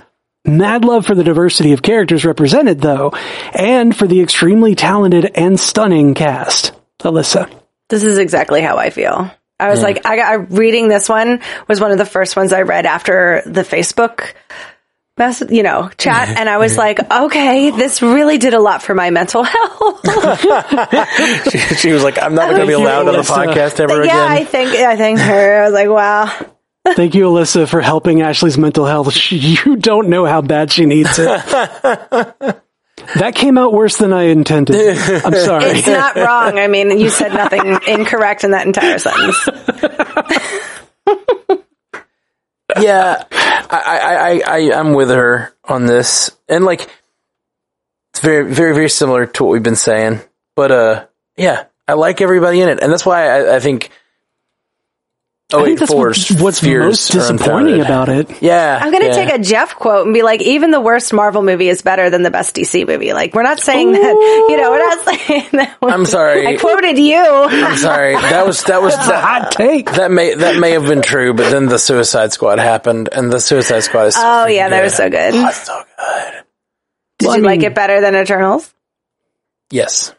Mad 0.45 0.83
love 0.83 1.05
for 1.05 1.15
the 1.15 1.23
diversity 1.23 1.71
of 1.71 1.81
characters 1.81 2.25
represented 2.25 2.81
though, 2.81 3.13
and 3.53 3.95
for 3.95 4.07
the 4.07 4.21
extremely 4.21 4.75
talented 4.75 5.31
and 5.35 5.57
stunning 5.57 6.13
cast. 6.13 6.73
Alyssa. 7.03 7.51
This 7.89 8.03
is 8.03 8.17
exactly 8.17 8.61
how 8.61 8.77
I 8.77 8.89
feel. 8.89 9.31
I 9.59 9.69
was 9.69 9.81
like, 9.81 10.05
I 10.05 10.15
got 10.17 10.51
reading 10.51 10.89
this 10.89 11.07
one 11.07 11.39
was 11.67 11.79
one 11.79 11.91
of 11.91 11.97
the 11.97 12.05
first 12.05 12.35
ones 12.35 12.51
I 12.51 12.63
read 12.63 12.85
after 12.85 13.41
the 13.45 13.61
Facebook 13.61 14.33
mess, 15.17 15.43
you 15.47 15.63
know, 15.63 15.89
chat. 15.97 16.29
And 16.29 16.49
I 16.49 16.57
was 16.57 16.77
like, 16.77 16.99
okay, 17.11 17.69
this 17.69 18.01
really 18.01 18.37
did 18.37 18.53
a 18.53 18.59
lot 18.59 18.81
for 18.81 18.93
my 18.93 19.09
mental 19.09 19.43
health. 19.43 20.01
she, 21.51 21.57
she 21.75 21.91
was 21.91 22.03
like, 22.03 22.21
"I'm 22.21 22.35
not 22.35 22.49
going 22.49 22.61
to 22.61 22.67
be 22.67 22.73
allowed 22.73 23.07
on 23.07 23.15
the 23.15 23.21
podcast 23.21 23.79
ever 23.79 24.01
again. 24.01 24.15
yeah, 24.15 24.27
I 24.27 24.43
think, 24.43 24.75
I 24.75 24.97
think 24.97 25.19
her, 25.19 25.61
I 25.61 25.65
was 25.65 25.73
like, 25.73 25.89
wow. 25.89 26.47
Thank 26.95 27.15
you, 27.15 27.25
Alyssa, 27.25 27.67
for 27.69 27.79
helping 27.79 28.21
Ashley's 28.21 28.57
mental 28.57 28.85
health. 28.85 29.13
She, 29.13 29.37
you 29.65 29.77
don't 29.77 30.09
know 30.09 30.25
how 30.25 30.41
bad 30.41 30.71
she 30.71 30.85
needs 30.85 31.17
it. 31.19 32.61
That 33.15 33.35
came 33.35 33.57
out 33.57 33.73
worse 33.73 33.97
than 33.97 34.13
I 34.13 34.23
intended. 34.23 34.75
I'm 34.75 35.33
sorry. 35.33 35.65
It's 35.65 35.87
not 35.87 36.15
wrong. 36.15 36.59
I 36.59 36.67
mean, 36.67 36.99
you 36.99 37.09
said 37.09 37.33
nothing 37.33 37.77
incorrect 37.87 38.43
in 38.43 38.51
that 38.51 38.65
entire 38.65 38.97
sentence. 38.97 39.37
yeah, 42.79 43.23
I, 43.31 43.67
I, 43.69 44.15
I, 44.15 44.41
I, 44.45 44.79
I'm 44.79 44.93
with 44.93 45.09
her 45.09 45.53
on 45.63 45.85
this, 45.85 46.31
and 46.47 46.65
like, 46.65 46.89
it's 48.11 48.21
very, 48.21 48.53
very, 48.53 48.73
very 48.73 48.89
similar 48.89 49.25
to 49.25 49.43
what 49.43 49.51
we've 49.51 49.63
been 49.63 49.75
saying. 49.75 50.21
But 50.55 50.71
uh, 50.71 51.05
yeah, 51.37 51.65
I 51.87 51.93
like 51.93 52.21
everybody 52.21 52.61
in 52.61 52.69
it, 52.69 52.79
and 52.81 52.91
that's 52.91 53.05
why 53.05 53.27
I, 53.27 53.55
I 53.55 53.59
think. 53.59 53.89
Oh 55.53 55.61
I 55.61 55.65
think 55.65 55.79
that's 55.79 55.91
Force 55.91 56.31
what, 56.31 56.41
what's 56.41 56.59
fears 56.59 56.85
most 56.85 57.11
disappointing 57.11 57.79
about 57.79 58.09
it. 58.09 58.41
Yeah, 58.41 58.79
I'm 58.81 58.91
going 58.91 59.03
to 59.03 59.09
yeah. 59.09 59.25
take 59.25 59.33
a 59.33 59.37
Jeff 59.37 59.75
quote 59.75 60.05
and 60.05 60.13
be 60.13 60.23
like, 60.23 60.41
even 60.41 60.71
the 60.71 60.81
worst 60.81 61.13
Marvel 61.13 61.43
movie 61.43 61.69
is 61.69 61.83
better 61.83 62.09
than 62.09 62.23
the 62.23 62.31
best 62.31 62.55
DC 62.55 62.87
movie. 62.87 63.13
Like, 63.13 63.35
we're 63.35 63.43
not 63.43 63.59
saying 63.59 63.91
that, 63.91 64.45
you 64.49 64.57
know, 64.57 64.71
we're 64.71 64.79
not 64.79 65.05
saying 65.05 65.47
that. 65.51 65.77
I'm 65.83 66.05
sorry. 66.05 66.47
I 66.47 66.57
quoted 66.57 66.97
you. 66.97 67.23
I'm 67.23 67.77
sorry. 67.77 68.13
That 68.13 68.47
was 68.47 68.63
that 68.63 68.81
was 68.81 68.95
the 68.95 69.15
Hot 69.15 69.51
take. 69.51 69.91
that 69.91 70.09
may 70.09 70.33
that 70.33 70.59
may 70.59 70.71
have 70.71 70.87
been 70.87 71.03
true, 71.03 71.33
but 71.35 71.51
then 71.51 71.67
the 71.67 71.77
Suicide 71.77 72.33
Squad 72.33 72.57
happened, 72.57 73.09
and 73.11 73.31
the 73.31 73.39
Suicide 73.39 73.81
Squad 73.81 74.05
is 74.05 74.15
Oh, 74.17 74.47
yeah, 74.47 74.69
that 74.69 74.83
was 74.83 74.95
so 74.95 75.09
good. 75.09 75.35
Oh, 75.35 75.47
it's 75.47 75.65
so 75.67 75.83
good. 75.97 76.43
Did 77.19 77.27
Well, 77.27 77.35
I 77.35 77.37
you 77.37 77.43
like 77.43 77.61
it 77.63 77.75
better 77.75 78.01
than 78.01 78.15
Eternals? 78.15 78.73
Yes. 79.69 80.15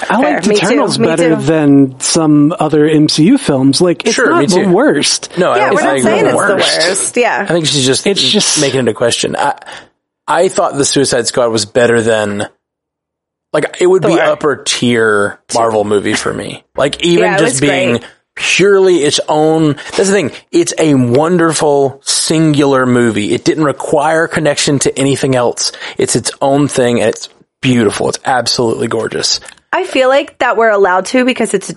I 0.00 0.18
like 0.20 0.46
me 0.46 0.56
Eternals 0.56 0.98
me 0.98 1.06
better 1.06 1.36
than 1.36 2.00
some 2.00 2.54
other 2.58 2.88
MCU 2.88 3.38
films. 3.38 3.80
Like, 3.80 4.04
it's 4.06 4.14
Sure, 4.14 4.30
not 4.30 4.48
the 4.48 4.66
worst. 4.68 5.36
No, 5.38 5.52
I 5.52 5.56
Yeah, 5.58 5.64
don't 5.66 5.74
we're 5.74 5.80
think 5.80 5.90
I 5.90 5.94
not 5.94 6.02
saying 6.02 6.26
it's 6.26 6.46
the 6.46 6.86
worst. 6.88 7.16
Yeah. 7.16 7.46
I 7.48 7.52
think 7.52 7.66
she's 7.66 7.84
just 7.86 8.06
It's 8.06 8.20
just- 8.20 8.60
making 8.60 8.80
it 8.80 8.88
a 8.88 8.94
question. 8.94 9.36
I 9.36 9.54
I 10.26 10.48
thought 10.48 10.76
the 10.76 10.84
Suicide 10.84 11.26
Squad 11.26 11.48
was 11.48 11.66
better 11.66 12.00
than 12.00 12.48
like 13.52 13.76
it 13.80 13.86
would 13.86 14.02
be 14.02 14.18
upper 14.18 14.56
tier 14.64 15.40
Marvel 15.52 15.84
movie 15.84 16.14
for 16.14 16.32
me. 16.32 16.64
Like 16.76 17.02
even 17.04 17.24
Yeah, 17.24 17.38
just 17.38 17.60
being 17.60 17.90
great. 17.98 18.04
purely 18.34 19.02
its 19.04 19.20
own 19.28 19.74
that's 19.74 19.98
the 19.98 20.04
thing. 20.06 20.30
It's 20.52 20.72
a 20.78 20.94
wonderful 20.94 22.00
singular 22.04 22.86
movie. 22.86 23.34
It 23.34 23.44
didn't 23.44 23.64
require 23.64 24.26
connection 24.26 24.78
to 24.80 24.98
anything 24.98 25.34
else. 25.36 25.72
It's 25.98 26.16
its 26.16 26.30
own 26.40 26.66
thing 26.68 27.00
and 27.00 27.10
it's 27.10 27.28
beautiful. 27.60 28.08
It's 28.08 28.20
absolutely 28.24 28.86
gorgeous. 28.88 29.38
I 29.74 29.84
feel 29.84 30.08
like 30.10 30.38
that 30.38 30.58
we're 30.58 30.70
allowed 30.70 31.06
to 31.06 31.24
because 31.24 31.54
it's 31.54 31.70
a 31.70 31.72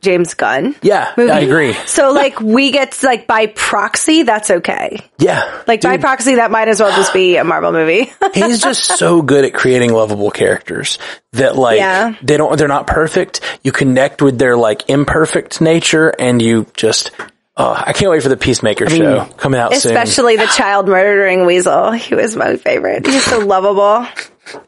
James 0.00 0.34
Gunn. 0.34 0.76
Yeah, 0.82 1.12
movie. 1.16 1.32
I 1.32 1.40
agree. 1.40 1.72
So 1.86 2.12
like 2.12 2.40
we 2.40 2.70
get 2.70 3.02
like 3.02 3.26
by 3.26 3.46
proxy, 3.46 4.22
that's 4.22 4.50
okay. 4.50 5.00
Yeah. 5.18 5.62
Like 5.66 5.80
by 5.80 5.98
proxy, 5.98 6.36
that 6.36 6.52
might 6.52 6.68
as 6.68 6.78
well 6.78 6.94
just 6.96 7.12
be 7.12 7.36
a 7.36 7.44
Marvel 7.44 7.72
movie. 7.72 8.12
he's 8.34 8.62
just 8.62 8.84
so 8.84 9.20
good 9.20 9.44
at 9.44 9.52
creating 9.52 9.92
lovable 9.92 10.30
characters 10.30 10.98
that 11.32 11.56
like 11.56 11.78
Yeah. 11.78 12.14
they 12.22 12.36
don't 12.36 12.56
they're 12.56 12.68
not 12.68 12.86
perfect. 12.86 13.40
You 13.64 13.72
connect 13.72 14.22
with 14.22 14.38
their 14.38 14.56
like 14.56 14.88
imperfect 14.88 15.60
nature 15.60 16.14
and 16.18 16.40
you 16.40 16.66
just 16.74 17.10
oh, 17.56 17.74
I 17.76 17.92
can't 17.92 18.10
wait 18.12 18.22
for 18.22 18.28
the 18.28 18.36
Peacemaker 18.36 18.88
show 18.88 19.24
coming 19.36 19.58
out 19.60 19.74
soon. 19.74 19.96
Especially 19.96 20.36
the 20.36 20.46
child 20.46 20.86
murdering 20.86 21.46
weasel. 21.46 21.90
He 21.90 22.14
was 22.14 22.36
my 22.36 22.56
favorite. 22.56 23.06
He's 23.06 23.24
so 23.24 23.40
lovable. 23.40 24.06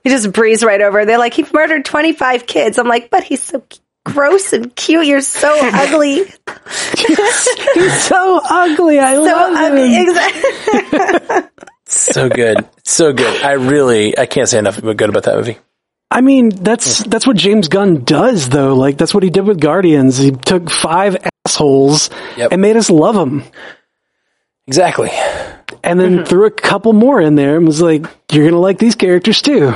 He 0.05 0.11
just 0.11 0.33
breezed 0.33 0.63
right 0.63 0.81
over. 0.81 1.05
They're 1.05 1.19
like, 1.19 1.35
he 1.35 1.45
murdered 1.53 1.85
25 1.85 2.47
kids. 2.47 2.79
I'm 2.79 2.89
like, 2.89 3.11
but 3.11 3.23
he's 3.25 3.43
so 3.43 3.63
gross 4.05 4.53
and 4.53 4.75
cute. 4.75 5.07
You're 5.07 5.21
so 5.21 5.49
ugly. 5.63 6.25
He's 6.97 8.03
so 8.03 8.41
ugly. 8.45 8.99
I 8.99 9.15
So 9.15 9.23
love 9.23 9.55
ugly. 9.57 9.95
him. 9.95 10.09
Exactly. 10.09 11.49
so 11.87 12.29
good. 12.29 12.69
So 12.85 13.13
good. 13.13 13.43
I 13.43 13.53
really 13.53 14.17
I 14.19 14.27
can't 14.27 14.49
say 14.49 14.59
enough 14.59 14.81
but 14.83 14.97
good 14.97 15.09
about 15.09 15.23
that 15.25 15.37
movie. 15.37 15.59
I 16.11 16.21
mean, 16.21 16.51
that's 16.51 17.03
that's 17.05 17.27
what 17.27 17.37
James 17.37 17.69
Gunn 17.69 18.05
does, 18.05 18.49
though. 18.49 18.75
Like 18.75 18.99
that's 18.99 19.15
what 19.15 19.23
he 19.23 19.31
did 19.31 19.47
with 19.47 19.61
Guardians. 19.61 20.19
He 20.19 20.31
took 20.33 20.69
five 20.69 21.17
assholes 21.47 22.11
Yep. 22.37 22.53
and 22.53 22.61
made 22.61 22.77
us 22.77 22.91
love 22.91 23.15
them, 23.15 23.45
Exactly. 24.67 25.11
And 25.83 25.99
then 26.01 26.25
threw 26.25 26.47
a 26.47 26.51
couple 26.51 26.93
more 26.93 27.21
in 27.21 27.35
there 27.35 27.57
and 27.57 27.67
was 27.67 27.81
like, 27.83 28.05
"You're 28.31 28.45
gonna 28.49 28.61
like 28.61 28.79
these 28.79 28.95
characters 28.95 29.43
too," 29.43 29.73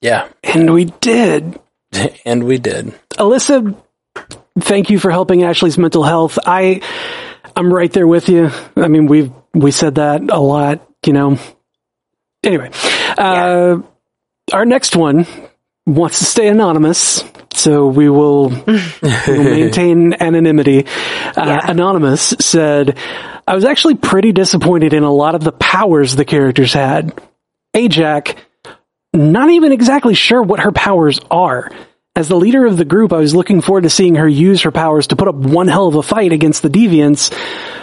Yeah. 0.00 0.28
and 0.42 0.72
we 0.72 0.86
did. 1.00 1.58
and 2.24 2.44
we 2.44 2.58
did. 2.58 2.92
Alyssa, 3.18 3.76
thank 4.58 4.90
you 4.90 4.98
for 4.98 5.10
helping 5.10 5.42
Ashley's 5.44 5.78
mental 5.78 6.02
health. 6.02 6.38
I, 6.44 6.80
I'm 7.56 7.72
right 7.72 7.92
there 7.92 8.06
with 8.06 8.28
you. 8.28 8.50
I 8.76 8.88
mean, 8.88 9.06
we've 9.06 9.30
we 9.54 9.70
said 9.70 9.96
that 9.96 10.22
a 10.30 10.40
lot, 10.40 10.86
you 11.06 11.12
know. 11.12 11.38
Anyway, 12.42 12.70
uh, 13.16 13.76
our 14.52 14.64
next 14.66 14.96
one 14.96 15.26
wants 15.86 16.18
to 16.18 16.24
stay 16.24 16.48
anonymous, 16.48 17.22
so 17.54 17.86
we 17.86 18.08
will, 18.08 18.48
we 18.66 18.74
will 19.28 19.44
maintain 19.44 20.14
anonymity. 20.14 20.84
Uh, 20.86 21.32
Yeah. 21.46 21.70
Anonymous 21.70 22.34
said, 22.40 22.98
I 23.46 23.54
was 23.54 23.64
actually 23.64 23.96
pretty 23.96 24.32
disappointed 24.32 24.94
in 24.94 25.02
a 25.02 25.12
lot 25.12 25.34
of 25.34 25.44
the 25.44 25.52
powers 25.52 26.16
the 26.16 26.24
characters 26.24 26.72
had. 26.72 27.20
Ajak, 27.74 28.38
not 29.12 29.50
even 29.50 29.72
exactly 29.72 30.14
sure 30.14 30.42
what 30.42 30.60
her 30.60 30.72
powers 30.72 31.20
are. 31.30 31.70
As 32.16 32.28
the 32.28 32.36
leader 32.36 32.64
of 32.64 32.76
the 32.76 32.84
group, 32.84 33.12
I 33.12 33.18
was 33.18 33.34
looking 33.34 33.60
forward 33.60 33.82
to 33.82 33.90
seeing 33.90 34.14
her 34.14 34.28
use 34.28 34.62
her 34.62 34.70
powers 34.70 35.08
to 35.08 35.16
put 35.16 35.28
up 35.28 35.34
one 35.34 35.66
hell 35.66 35.88
of 35.88 35.96
a 35.96 36.02
fight 36.02 36.32
against 36.32 36.62
the 36.62 36.70
Deviants 36.70 37.34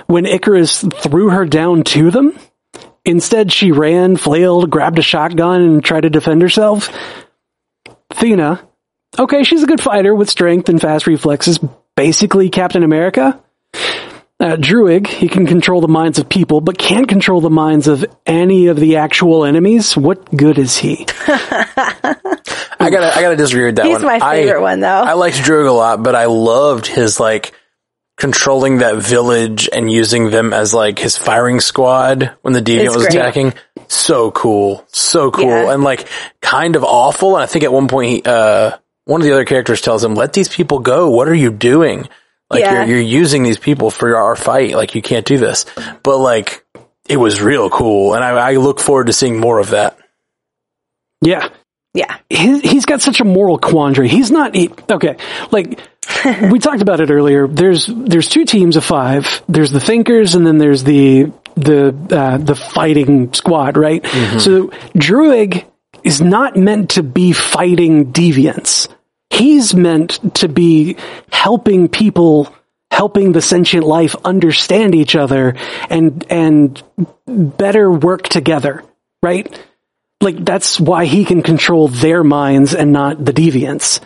when 0.08 0.26
Icarus 0.26 0.82
threw 0.82 1.30
her 1.30 1.46
down 1.46 1.84
to 1.84 2.12
them. 2.12 2.38
Instead, 3.04 3.52
she 3.52 3.72
ran, 3.72 4.16
flailed, 4.16 4.70
grabbed 4.70 5.00
a 5.00 5.02
shotgun, 5.02 5.62
and 5.62 5.84
tried 5.84 6.02
to 6.02 6.10
defend 6.10 6.42
herself. 6.42 6.90
Thena, 8.12 8.66
okay, 9.20 9.44
she's 9.44 9.64
a 9.64 9.68
good 9.68 9.82
fighter 9.82 10.16
with 10.16 10.30
strength 10.30 10.70
and 10.70 10.80
fast 10.80 11.08
reflexes, 11.08 11.60
basically 11.96 12.50
Captain 12.50 12.84
America. 12.84 13.42
Uh, 14.42 14.56
Druig, 14.58 15.06
he 15.06 15.30
can 15.30 15.46
control 15.46 15.82
the 15.82 15.88
minds 15.88 16.18
of 16.18 16.28
people, 16.28 16.62
but 16.62 16.76
can't 16.80 17.08
control 17.08 17.42
the 17.42 17.52
minds 17.52 17.88
of 17.88 18.04
any 18.26 18.68
of 18.68 18.78
the 18.80 18.96
actual 18.98 19.46
enemies. 19.46 19.96
What 19.96 20.36
good 20.36 20.58
is 20.58 20.76
he? 20.78 21.06
I 21.28 22.90
gotta, 22.90 23.16
I 23.16 23.22
gotta 23.22 23.36
disagree 23.36 23.66
with 23.66 23.76
that 23.76 23.84
one. 23.84 23.92
He's 23.92 24.04
one. 24.04 24.20
my 24.20 24.32
favorite 24.32 24.58
I, 24.60 24.62
one, 24.62 24.80
though. 24.80 24.88
I 24.88 25.14
liked 25.14 25.38
Druig 25.38 25.68
a 25.68 25.72
lot, 25.72 26.02
but 26.02 26.16
I 26.16 26.26
loved 26.26 26.88
his 26.88 27.20
like 27.20 27.54
controlling 28.18 28.80
that 28.80 28.96
village 28.98 29.70
and 29.72 29.92
using 29.92 30.32
them 30.32 30.54
as 30.54 30.74
like 30.74 30.98
his 31.00 31.18
firing 31.18 31.60
squad 31.60 32.32
when 32.42 32.54
the 32.54 32.62
deviant 32.62 32.86
It's 32.88 32.96
was 32.96 33.06
great. 33.08 33.16
attacking. 33.18 33.54
So 33.90 34.32
cool, 34.32 34.86
so 34.92 35.30
cool, 35.32 35.46
Yeah. 35.46 35.72
and 35.74 35.84
like 35.84 36.08
kind 36.42 36.76
of 36.76 36.84
awful. 36.84 37.36
And 37.36 37.44
I 37.44 37.46
think 37.46 37.64
at 37.64 37.72
one 37.74 37.88
point, 37.88 38.10
he, 38.10 38.22
uh, 38.26 38.72
one 39.06 39.22
of 39.22 39.26
the 39.26 39.34
other 39.34 39.46
characters 39.46 39.82
tells 39.82 40.04
him, 40.04 40.16
"Let 40.16 40.34
these 40.34 40.50
people 40.50 40.80
go. 40.80 41.10
What 41.12 41.28
are 41.28 41.34
you 41.36 41.52
doing? 41.52 42.08
Like 42.52 42.60
Yeah. 42.62 42.86
you're 42.86 42.98
you're 42.98 43.00
using 43.22 43.44
these 43.44 43.58
people 43.58 43.90
for 43.90 44.16
our 44.16 44.36
fight. 44.36 44.76
Like 44.76 44.94
you 44.94 45.02
can't 45.02 45.26
do 45.26 45.38
this." 45.38 45.66
But 46.04 46.18
like 46.18 46.66
it 47.10 47.18
was 47.18 47.42
real 47.42 47.70
cool, 47.70 48.14
and 48.14 48.24
I, 48.24 48.52
I 48.52 48.56
look 48.58 48.80
forward 48.80 49.08
to 49.08 49.14
seeing 49.14 49.40
more 49.40 49.60
of 49.60 49.72
that. 49.72 49.98
Yeah. 51.22 51.50
yeah. 51.94 52.18
he, 52.30 52.60
he's 52.60 52.86
got 52.86 53.02
such 53.02 53.20
a 53.22 53.26
moral 53.26 53.58
quandary. 53.58 54.08
He's 54.08 54.32
not 54.32 54.56
he, 54.56 54.72
okay. 54.90 55.18
Like 55.52 55.80
we 56.52 56.60
talked 56.60 56.82
about 56.82 57.00
it 57.00 57.12
earlier. 57.12 57.48
There's 57.48 57.86
there's 57.88 58.28
two 58.30 58.46
teams 58.46 58.76
of 58.76 58.84
five. 58.84 59.42
There's 59.48 59.72
the 59.72 59.80
thinkers, 59.80 60.36
and 60.36 60.46
then 60.46 60.58
there's 60.58 60.84
the 60.84 61.32
the 61.56 61.96
uh, 62.12 62.38
the 62.38 62.56
fighting 62.56 63.34
squad. 63.34 63.78
Right. 63.78 64.06
So 64.40 64.68
Druig 64.96 65.66
is 66.04 66.22
not 66.22 66.56
meant 66.56 66.92
to 66.92 67.04
be 67.04 67.32
fighting 67.34 68.12
deviants. 68.12 68.88
He's 69.32 69.74
meant 69.74 70.36
to 70.36 70.48
be 70.50 70.98
helping 71.32 71.88
people, 71.88 72.54
helping 72.92 73.32
the 73.32 73.42
sentient 73.42 73.86
life 73.86 74.16
understand 74.26 74.94
each 74.94 75.16
other 75.16 75.56
and 75.90 76.26
and 76.30 76.84
better 77.26 77.90
work 77.90 78.24
together. 78.28 78.84
Right 79.24 79.48
like 80.22 80.44
that's 80.46 80.80
why 80.80 81.06
he 81.06 81.26
can 81.26 81.42
control 81.42 81.88
their 81.88 82.24
minds 82.24 82.74
and 82.76 82.92
not 82.94 83.24
the 83.24 83.34
deviants. 83.34 84.00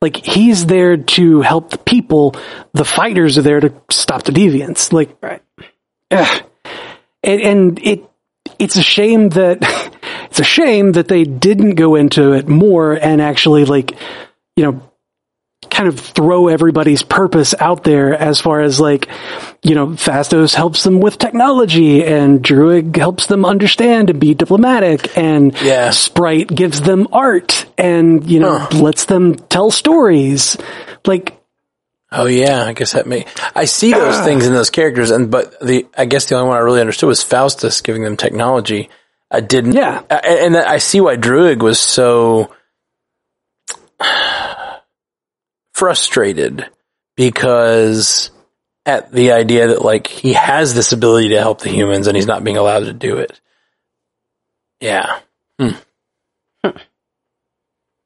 Like 0.00 0.16
he's 0.16 0.66
there 0.66 0.98
to 0.98 1.40
help 1.40 1.70
the 1.70 1.78
people. 1.78 2.36
The 2.74 2.84
fighters 2.84 3.38
are 3.38 3.42
there 3.42 3.60
to 3.60 3.72
stop 3.90 4.22
the 4.24 4.32
deviants. 4.32 4.92
Like, 4.92 5.16
Right. 5.22 5.42
and, 6.10 7.40
and 7.40 7.78
it 7.82 8.04
it's 8.58 8.76
a 8.76 8.82
shame 8.82 9.30
that 9.30 9.58
it's 10.26 10.38
a 10.40 10.44
shame 10.44 10.92
that 10.92 11.08
they 11.08 11.24
didn't 11.24 11.76
go 11.76 11.94
into 11.94 12.32
it 12.32 12.46
more 12.46 12.92
and 12.92 13.22
actually 13.22 13.64
like 13.64 13.92
you 14.56 14.64
know 14.64 14.90
kind 15.70 15.88
of 15.88 15.98
throw 15.98 16.48
everybody's 16.48 17.02
purpose 17.02 17.54
out 17.58 17.84
there 17.84 18.14
as 18.14 18.38
far 18.40 18.60
as 18.60 18.78
like 18.78 19.08
you 19.62 19.74
know 19.74 19.88
Phastos 19.88 20.54
helps 20.54 20.84
them 20.84 21.00
with 21.00 21.16
technology 21.18 22.04
and 22.04 22.42
Druig 22.42 22.94
helps 22.96 23.26
them 23.26 23.44
understand 23.46 24.10
and 24.10 24.20
be 24.20 24.34
diplomatic 24.34 25.16
and 25.16 25.54
Yeah. 25.62 25.90
Sprite 25.90 26.48
gives 26.48 26.82
them 26.82 27.08
art 27.12 27.64
and 27.78 28.28
you 28.30 28.40
know 28.40 28.58
Huh. 28.58 28.78
lets 28.82 29.06
them 29.06 29.34
tell 29.34 29.70
stories 29.70 30.56
like 31.06 31.40
Oh 32.16 32.26
yeah, 32.26 32.62
I 32.64 32.74
guess 32.74 32.92
that 32.92 33.08
may. 33.08 33.26
I 33.56 33.64
see 33.64 33.92
those 33.92 34.14
ah. 34.14 34.24
things 34.24 34.46
in 34.46 34.52
those 34.52 34.70
characters, 34.70 35.10
and 35.10 35.32
but 35.32 35.58
the 35.58 35.84
I 35.98 36.04
guess 36.04 36.26
the 36.26 36.36
only 36.36 36.46
one 36.50 36.56
I 36.56 36.60
really 36.60 36.80
understood 36.80 37.08
was 37.08 37.24
Phastos 37.24 37.82
giving 37.82 38.04
them 38.04 38.16
technology. 38.16 38.88
I 39.32 39.40
didn't. 39.40 39.72
Yeah. 39.72 40.00
I- 40.08 40.38
and 40.44 40.56
I 40.56 40.78
see 40.78 41.00
why 41.00 41.16
Druig 41.16 41.58
was 41.60 41.80
so 41.80 42.52
frustrated 45.74 46.66
because 47.16 48.30
at 48.86 49.12
the 49.12 49.32
idea 49.32 49.68
that 49.68 49.82
like 49.82 50.06
he 50.06 50.32
has 50.32 50.74
this 50.74 50.92
ability 50.92 51.30
to 51.30 51.38
help 51.40 51.60
the 51.60 51.68
humans 51.70 52.06
and 52.06 52.16
he's 52.16 52.26
not 52.26 52.44
being 52.44 52.56
allowed 52.56 52.80
to 52.84 52.92
do 52.92 53.18
it. 53.18 53.40
Yeah. 54.80 55.20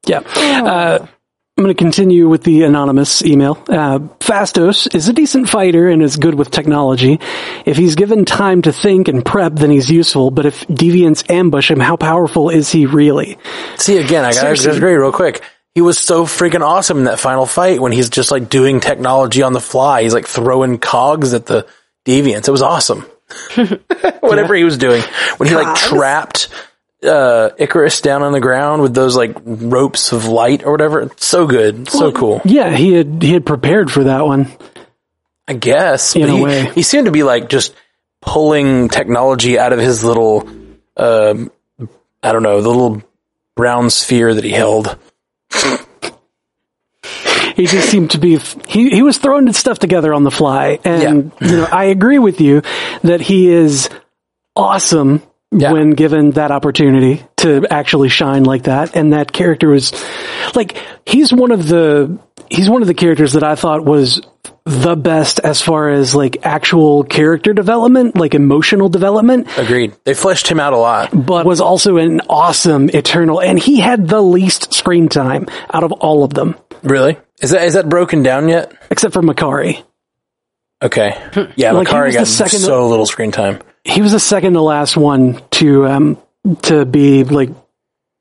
Yeah. 0.07 0.20
Uh, 0.20 1.07
I'm 1.59 1.64
going 1.64 1.74
to 1.76 1.78
continue 1.78 2.28
with 2.28 2.44
the 2.44 2.62
anonymous 2.62 3.22
email. 3.24 3.59
Uh, 3.68 3.98
Phastos 4.20 4.94
is 4.94 5.09
a 5.09 5.12
decent 5.12 5.50
fighter 5.50 5.88
and 5.88 6.02
is 6.02 6.16
good 6.16 6.35
with 6.35 6.50
technology. 6.50 7.18
If 7.66 7.76
he's 7.76 7.94
given 7.94 8.24
time 8.24 8.62
to 8.62 8.72
think 8.72 9.09
and 9.09 9.22
prep, 9.24 9.54
then 9.54 9.70
he's 9.70 9.90
useful. 9.90 10.31
But 10.31 10.46
if 10.46 10.66
deviants 10.68 11.28
ambush 11.31 11.70
him, 11.70 11.81
how 11.81 11.96
powerful 11.96 12.48
is 12.48 12.70
he 12.70 12.87
really? 12.87 13.37
See 13.76 13.98
again, 13.98 14.24
I 14.24 14.28
gotta 14.28 14.40
Seriously. 14.40 14.66
disagree 14.68 14.94
real 14.94 15.12
quick. 15.12 15.42
He 15.78 15.82
was 15.82 15.96
so 15.96 16.24
freaking 16.24 16.62
awesome 16.66 16.98
in 16.98 17.04
that 17.04 17.20
final 17.20 17.46
fight 17.46 17.80
when 17.80 17.92
he's 17.92 18.10
just 18.10 18.32
like 18.32 18.48
doing 18.48 18.80
technology 18.80 19.42
on 19.42 19.52
the 19.52 19.60
fly. 19.60 20.02
He's 20.02 20.12
like 20.12 20.26
throwing 20.26 20.78
cogs 20.78 21.34
at 21.34 21.46
the 21.46 21.68
deviants. 22.04 22.48
It 22.48 22.50
was 22.50 22.62
awesome. 22.62 23.02
Whatever 24.20 24.56
he 24.56 24.64
was 24.64 24.76
doing. 24.76 25.02
When 25.36 25.48
he 25.48 25.54
like 25.54 25.68
Cogs? 25.68 25.82
trapped 25.82 26.48
uh 27.04 27.50
Ikaris 27.60 28.02
down 28.02 28.24
on 28.24 28.32
the 28.32 28.40
ground 28.40 28.82
with 28.82 28.92
those 28.92 29.14
like 29.16 29.36
ropes 29.44 30.10
of 30.10 30.26
light 30.26 30.64
or 30.64 30.72
whatever. 30.72 31.02
It's 31.02 31.24
so 31.24 31.46
good. 31.46 31.88
So 31.88 32.10
cool. 32.10 32.40
Yeah, 32.44 32.74
he 32.74 32.94
had 32.94 33.22
he 33.22 33.32
had 33.32 33.46
prepared 33.46 33.88
for 33.88 34.02
that 34.02 34.26
one. 34.26 34.48
I 35.46 35.52
guess. 35.52 36.16
In 36.16 36.22
But 36.22 36.30
a 36.30 36.32
he, 36.32 36.42
way. 36.42 36.70
he 36.74 36.82
seemed 36.82 37.04
to 37.06 37.12
be 37.12 37.22
like 37.22 37.48
just 37.48 37.72
pulling 38.20 38.88
technology 38.88 39.60
out 39.60 39.72
of 39.72 39.78
his 39.78 40.02
little 40.02 40.48
um 40.96 41.52
I 42.20 42.32
don't 42.32 42.42
know, 42.42 42.60
the 42.62 42.68
little 42.68 43.00
brown 43.54 43.90
sphere 43.90 44.34
that 44.34 44.42
he 44.42 44.50
held. 44.50 44.98
He 47.56 47.66
just 47.66 47.90
seemed 47.90 48.12
to 48.12 48.18
be 48.18 48.38
he 48.68 48.88
he 48.90 49.02
was 49.02 49.18
throwing 49.18 49.52
stuff 49.52 49.78
together 49.80 50.14
on 50.14 50.22
the 50.22 50.30
fly, 50.30 50.78
and 50.84 51.32
you 51.40 51.56
know 51.56 51.64
I 51.64 51.84
agree 51.87 52.20
with 52.20 52.40
you 52.40 52.62
that 53.02 53.20
he 53.20 53.48
is 53.50 53.88
awesome 54.54 55.22
Yeah. 55.50 55.72
when 55.72 55.90
given 55.90 56.32
that 56.32 56.52
opportunity 56.52 57.24
to 57.38 57.66
actually 57.68 58.11
shine 58.11 58.44
like 58.44 58.64
that, 58.64 58.94
and 58.94 59.12
that 59.12 59.32
character 59.32 59.68
was 59.70 59.92
like 60.54 60.76
he's 61.04 61.32
one 61.32 61.50
of 61.50 61.66
the 61.66 62.18
he's 62.50 62.68
one 62.70 62.82
of 62.82 62.88
the 62.88 62.94
characters 62.94 63.32
that 63.34 63.42
I 63.44 63.54
thought 63.54 63.84
was 63.84 64.20
the 64.64 64.96
best 64.96 65.40
as 65.40 65.62
far 65.62 65.88
as 65.90 66.14
like 66.14 66.44
actual 66.44 67.02
character 67.04 67.54
development, 67.54 68.16
like 68.16 68.34
emotional 68.34 68.88
development, 68.88 69.48
Agreed. 69.56 69.94
They 70.04 70.14
fleshed 70.14 70.48
him 70.48 70.61
out 70.61 70.72
a 70.74 70.76
lot. 70.76 71.11
but 71.26 71.46
was 71.46 71.61
also 71.61 71.96
an 71.96 72.20
awesome 72.28 72.90
eternal, 72.90 73.40
and 73.40 73.58
he 73.58 73.80
had 73.80 74.08
the 74.08 74.20
least 74.20 74.74
screen 74.74 75.08
time 75.08 75.46
out 75.72 75.84
of 75.84 75.92
all 75.92 76.22
of 76.24 76.34
them, 76.34 76.54
Really? 76.82 77.16
Is 77.40 77.50
that 77.50 77.62
is 77.64 77.74
that 77.74 77.88
broken 77.88 78.22
down 78.22 78.48
yet? 78.48 78.72
except 78.90 79.14
for 79.14 79.22
Makkari. 79.22 79.82
Okay. 80.82 81.11
Yeah, 81.56 81.72
Like, 81.72 81.88
Makkari 81.88 82.12
got 82.12 82.26
second- 82.26 82.61
so 82.61 82.88
little 82.88 83.06
screen 83.06 83.32
time. 83.32 83.61
he 83.84 84.02
was 84.02 84.12
the 84.12 84.20
second 84.20 84.52
to 84.52 84.61
last 84.61 84.96
one 84.96 85.40
to 85.52 85.87
um 85.87 86.18
to 86.62 86.84
be 86.84 87.24
like 87.24 87.50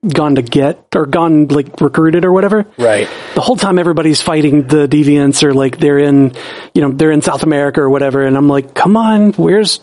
gone 0.05 0.35
to 0.35 0.41
get 0.41 0.87
or 0.95 1.05
gone 1.05 1.47
like 1.47 1.81
recruited 1.81 2.25
or 2.25 2.31
whatever. 2.31 2.65
Right. 2.77 3.09
The 3.35 3.41
whole 3.41 3.55
time 3.55 3.79
everybody's 3.79 4.21
fighting 4.21 4.67
the 4.67 4.87
deviants 4.87 5.43
or 5.43 5.53
like 5.53 5.79
they're 5.79 5.99
in 5.99 6.33
you 6.73 6.81
know 6.81 6.91
they're 6.91 7.11
in 7.11 7.21
South 7.21 7.43
America 7.43 7.81
or 7.81 7.89
whatever, 7.89 8.23
and 8.23 8.37
I'm 8.37 8.47
like, 8.47 8.73
come 8.73 8.95
on, 8.97 9.33
where's 9.33 9.79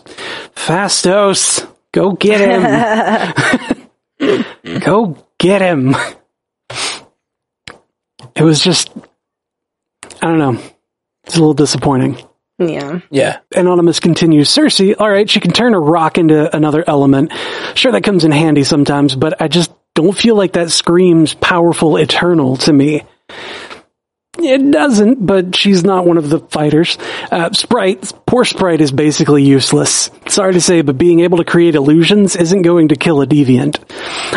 Phastos? 0.55 1.69
Go 1.91 2.11
get 2.13 2.41
him. 4.19 4.45
Go 4.79 5.17
get 5.37 5.61
him. 5.61 5.95
It 8.35 8.43
was 8.43 8.61
just 8.61 8.91
I 10.21 10.27
don't 10.27 10.39
know. 10.39 10.61
It's 11.25 11.35
a 11.35 11.39
little 11.39 11.53
disappointing. 11.53 12.23
Yeah. 12.57 12.99
Yeah. 13.09 13.39
Anonymous 13.53 13.99
continues, 13.99 14.49
Sersi, 14.49 14.95
alright, 14.95 15.29
she 15.29 15.41
can 15.41 15.51
turn 15.51 15.73
a 15.73 15.79
rock 15.79 16.17
into 16.17 16.55
another 16.55 16.83
element. 16.87 17.33
Sure, 17.73 17.91
that 17.91 18.03
comes 18.03 18.23
in 18.23 18.31
handy 18.31 18.63
sometimes, 18.63 19.13
but 19.15 19.41
I 19.41 19.49
just 19.49 19.71
don't 19.95 20.15
feel 20.15 20.35
like 20.35 20.53
that 20.53 20.71
screams 20.71 21.33
powerful 21.33 21.97
eternal 21.97 22.57
to 22.57 22.71
me. 22.71 23.03
It 24.37 24.69
doesn't, 24.69 25.25
but 25.25 25.55
she's 25.55 25.85
not 25.85 26.05
one 26.05 26.17
of 26.17 26.29
the 26.29 26.39
fighters. 26.39 26.97
Uh, 27.31 27.53
Sprite, 27.53 28.11
poor 28.27 28.43
Sprite 28.43 28.81
is 28.81 28.91
basically 28.91 29.43
useless. 29.43 30.11
Sorry 30.27 30.53
to 30.53 30.61
say, 30.61 30.81
but 30.81 30.97
being 30.97 31.21
able 31.21 31.37
to 31.37 31.45
create 31.45 31.75
illusions 31.75 32.35
isn't 32.35 32.61
going 32.61 32.89
to 32.89 32.97
kill 32.97 33.21
a 33.21 33.27
deviant. 33.27 33.79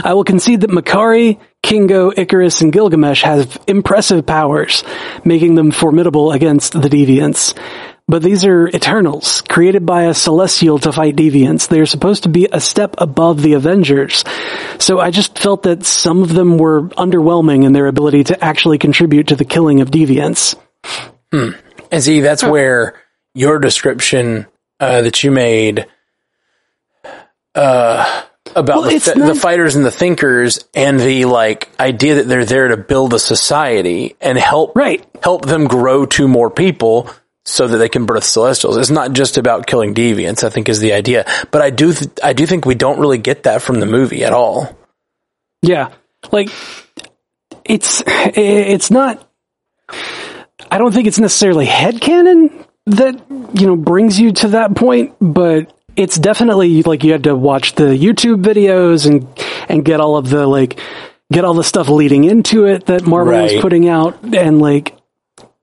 I 0.04 0.14
will 0.14 0.24
concede 0.24 0.60
that 0.60 0.70
Makari, 0.70 1.40
Kingo, 1.64 2.12
Ikaris, 2.12 2.62
and 2.62 2.72
Gilgamesh 2.72 3.22
have 3.22 3.58
impressive 3.66 4.24
powers, 4.24 4.84
making 5.24 5.56
them 5.56 5.72
formidable 5.72 6.30
against 6.30 6.74
the 6.74 6.88
deviants. 6.88 7.58
But 8.10 8.22
these 8.22 8.46
are 8.46 8.68
Eternals, 8.68 9.42
created 9.42 9.84
by 9.84 10.04
a 10.04 10.14
Celestial 10.14 10.78
to 10.78 10.92
fight 10.92 11.14
deviants. 11.14 11.68
They're 11.68 11.84
supposed 11.84 12.22
to 12.22 12.30
be 12.30 12.48
a 12.50 12.58
step 12.60 12.94
above 12.98 13.42
the 13.42 13.52
Avengers. 13.52 14.24
So 14.78 14.98
I 14.98 15.10
just 15.10 15.38
felt 15.38 15.64
that 15.64 15.84
some 15.84 16.22
of 16.22 16.32
them 16.32 16.56
were 16.56 16.88
underwhelming 16.90 17.64
in 17.66 17.72
their 17.74 17.86
ability 17.86 18.24
to 18.24 18.42
actually 18.42 18.78
contribute 18.78 19.28
to 19.28 19.36
the 19.36 19.44
killing 19.44 19.82
of 19.82 19.90
deviants. 19.90 20.54
And 21.32 22.02
see, 22.02 22.20
that's 22.20 22.42
where 22.42 22.94
your 23.34 23.58
description 23.58 24.46
uh, 24.80 25.02
that 25.02 25.22
you 25.22 25.30
made 25.30 25.86
uh, 27.54 28.22
about 28.56 28.80
Well, 28.80 28.82
the, 28.90 28.96
it's 28.96 29.14
not- 29.14 29.26
the 29.26 29.34
fighters 29.34 29.76
and 29.76 29.84
the 29.84 29.90
thinkers 29.90 30.64
and 30.74 30.98
the 30.98 31.24
like 31.26 31.68
idea 31.78 32.16
that 32.16 32.28
they're 32.28 32.44
there 32.44 32.68
to 32.68 32.76
build 32.78 33.12
a 33.14 33.18
society 33.18 34.16
and 34.20 34.38
help 34.38 34.74
Right. 34.76 35.04
help 35.22 35.44
them 35.44 35.66
grow 35.66 36.06
to 36.06 36.26
more 36.28 36.50
people 36.50 37.10
so 37.48 37.66
that 37.66 37.78
they 37.78 37.88
can 37.88 38.04
birth 38.04 38.24
celestials. 38.24 38.76
It's 38.76 38.90
not 38.90 39.12
just 39.12 39.38
about 39.38 39.66
killing 39.66 39.94
deviants, 39.94 40.44
I 40.44 40.50
think 40.50 40.68
is 40.68 40.80
the 40.80 40.92
idea. 40.92 41.24
But 41.50 41.62
I 41.62 41.70
do 41.70 41.92
th- 41.92 42.10
I 42.22 42.34
do 42.34 42.46
think 42.46 42.66
we 42.66 42.74
don't 42.74 43.00
really 43.00 43.18
get 43.18 43.44
that 43.44 43.62
from 43.62 43.80
the 43.80 43.86
movie 43.86 44.24
at 44.24 44.32
all. 44.32 44.78
Yeah. 45.62 45.90
Like, 46.30 46.50
it's, 47.64 48.02
it's 48.06 48.90
not, 48.90 49.26
I 50.70 50.78
don't 50.78 50.92
think 50.92 51.06
it's 51.06 51.18
necessarily 51.18 51.66
headcanon 51.66 52.66
that, 52.86 53.20
you 53.54 53.66
know, 53.66 53.76
brings 53.76 54.20
you 54.20 54.32
to 54.32 54.48
that 54.48 54.74
point, 54.74 55.16
but 55.20 55.72
it's 55.96 56.18
definitely 56.18 56.82
like 56.82 57.02
you 57.02 57.12
had 57.12 57.24
to 57.24 57.34
watch 57.34 57.74
the 57.74 57.84
YouTube 57.84 58.42
videos 58.42 59.06
and, 59.06 59.26
and 59.68 59.84
get 59.84 60.00
all 60.00 60.16
of 60.16 60.28
the, 60.28 60.46
like, 60.46 60.80
get 61.32 61.44
all 61.44 61.54
the 61.54 61.64
stuff 61.64 61.88
leading 61.88 62.24
into 62.24 62.66
it 62.66 62.86
that 62.86 63.06
Marvel 63.06 63.42
was 63.42 63.54
putting 63.60 63.88
out 63.88 64.22
and 64.34 64.60
like, 64.60 64.94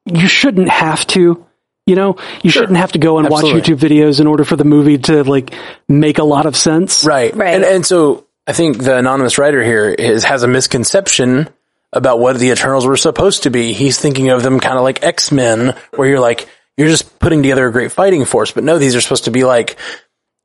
you 0.05 0.27
shouldn't 0.27 0.69
have 0.69 1.05
to. 1.07 1.44
You 1.85 1.95
know, 1.95 2.17
you 2.41 2.49
shouldn't 2.49 2.77
have 2.77 2.93
to 2.93 2.99
go 2.99 3.19
and 3.19 3.29
watch 3.29 3.45
YouTube 3.45 3.77
videos 3.77 4.19
in 4.19 4.25
order 4.25 4.43
for 4.43 4.55
the 4.55 4.63
movie 4.63 4.97
to 4.97 5.23
like 5.23 5.53
make 5.87 6.17
a 6.17 6.23
lot 6.23 6.47
of 6.47 6.55
sense. 6.55 7.05
Right. 7.05 7.35
Right. 7.35 7.53
And, 7.55 7.63
and 7.63 7.85
so 7.85 8.25
I 8.47 8.53
think 8.53 8.79
the 8.79 8.97
anonymous 8.97 9.37
writer 9.37 9.63
here 9.63 9.89
is, 9.89 10.23
has 10.23 10.41
a 10.41 10.47
misconception 10.47 11.47
about 11.93 12.19
what 12.19 12.39
the 12.39 12.49
Eternals 12.49 12.87
were 12.87 12.97
supposed 12.97 13.43
to 13.43 13.51
be. 13.51 13.73
He's 13.73 13.99
thinking 13.99 14.29
of 14.29 14.41
them 14.41 14.59
kind 14.59 14.77
of 14.77 14.83
like 14.83 15.03
X-Men, 15.03 15.75
where 15.95 16.07
you're 16.09 16.19
like, 16.19 16.49
you're 16.75 16.87
just 16.89 17.19
putting 17.19 17.41
together 17.43 17.67
a 17.67 17.71
great 17.71 17.91
fighting 17.91 18.25
force. 18.25 18.51
But 18.51 18.63
no, 18.63 18.79
these 18.79 18.95
are 18.95 19.01
supposed 19.01 19.25
to 19.25 19.31
be 19.31 19.43
like 19.43 19.77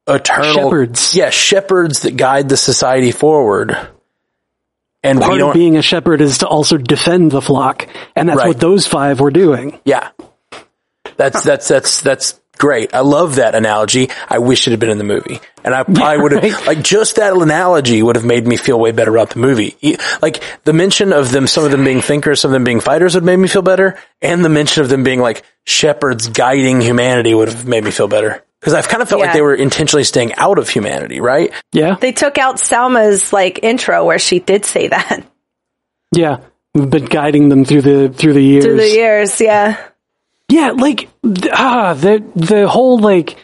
eternal 0.06 0.54
Shepherds. 0.54 1.14
Yeah, 1.14 1.30
shepherds 1.30 2.00
that 2.00 2.16
guide 2.16 2.48
the 2.50 2.56
society 2.58 3.12
forward. 3.12 3.76
And 5.02 5.18
we 5.18 5.24
part 5.24 5.38
don't, 5.38 5.48
of 5.48 5.54
being 5.54 5.78
a 5.78 5.82
shepherd 5.82 6.20
is 6.20 6.38
to 6.38 6.46
also 6.46 6.76
defend 6.76 7.30
the 7.30 7.40
flock, 7.40 7.88
and 8.14 8.28
that's 8.28 8.36
Right. 8.36 8.48
what 8.48 8.60
those 8.60 8.86
five 8.86 9.20
were 9.20 9.30
doing. 9.30 9.80
yeah. 9.86 10.10
That's, 11.20 11.42
that's, 11.44 11.68
that's, 11.68 12.00
that's 12.00 12.40
great. 12.58 12.94
I 12.94 13.00
love 13.00 13.36
that 13.36 13.54
analogy. 13.54 14.10
I 14.28 14.38
wish 14.38 14.66
it 14.66 14.72
had 14.72 14.80
been 14.80 14.90
in 14.90 14.98
the 14.98 15.04
movie. 15.04 15.40
And 15.64 15.74
I 15.74 15.82
probably 15.82 16.22
would 16.22 16.32
have, 16.32 16.42
right. 16.42 16.66
like, 16.66 16.82
just 16.82 17.16
that 17.16 17.32
analogy 17.32 18.02
would 18.02 18.16
have 18.16 18.24
made 18.24 18.46
me 18.46 18.56
feel 18.56 18.78
way 18.78 18.92
better 18.92 19.10
about 19.10 19.30
the 19.30 19.38
movie. 19.38 19.76
Like, 20.20 20.42
the 20.64 20.72
mention 20.72 21.12
of 21.12 21.30
them, 21.30 21.46
some 21.46 21.64
of 21.64 21.70
them 21.70 21.84
being 21.84 22.00
thinkers, 22.00 22.40
some 22.40 22.50
of 22.50 22.52
them 22.54 22.64
being 22.64 22.80
fighters 22.80 23.14
would 23.14 23.22
have 23.22 23.26
made 23.26 23.36
me 23.36 23.48
feel 23.48 23.62
better. 23.62 23.98
And 24.20 24.44
the 24.44 24.48
mention 24.48 24.82
of 24.82 24.88
them 24.88 25.04
being 25.04 25.20
like 25.20 25.44
shepherds 25.64 26.28
guiding 26.28 26.80
humanity 26.80 27.34
would 27.34 27.48
have 27.48 27.66
made 27.66 27.84
me 27.84 27.90
feel 27.90 28.08
better. 28.08 28.44
Cause 28.62 28.74
I've 28.74 28.88
kind 28.88 29.02
of 29.02 29.08
felt 29.08 29.22
like 29.22 29.32
they 29.32 29.40
were 29.40 29.54
intentionally 29.54 30.04
staying 30.04 30.34
out 30.34 30.58
of 30.58 30.68
humanity, 30.68 31.18
right? 31.18 31.50
Yeah, 31.72 31.94
They 31.94 32.12
took 32.12 32.36
out 32.36 32.60
Salma's 32.60 33.32
like 33.32 33.60
intro 33.62 34.04
where 34.04 34.18
she 34.18 34.38
did 34.38 34.66
say 34.66 34.88
that 34.88 35.24
yeah. 36.12 36.38
We've 36.74 36.90
been 36.90 37.06
guiding 37.06 37.48
them 37.48 37.64
through 37.64 37.82
the 37.82 38.08
through 38.08 38.34
the 38.34 38.42
years. 38.42 38.64
through 38.64 38.76
the 38.76 38.88
years. 38.88 39.40
Yeah. 39.40 39.76
Yeah, 40.50 40.72
like 40.72 41.08
ah, 41.52 41.94
the 41.94 42.22
the 42.34 42.68
whole 42.68 42.98
like 42.98 43.36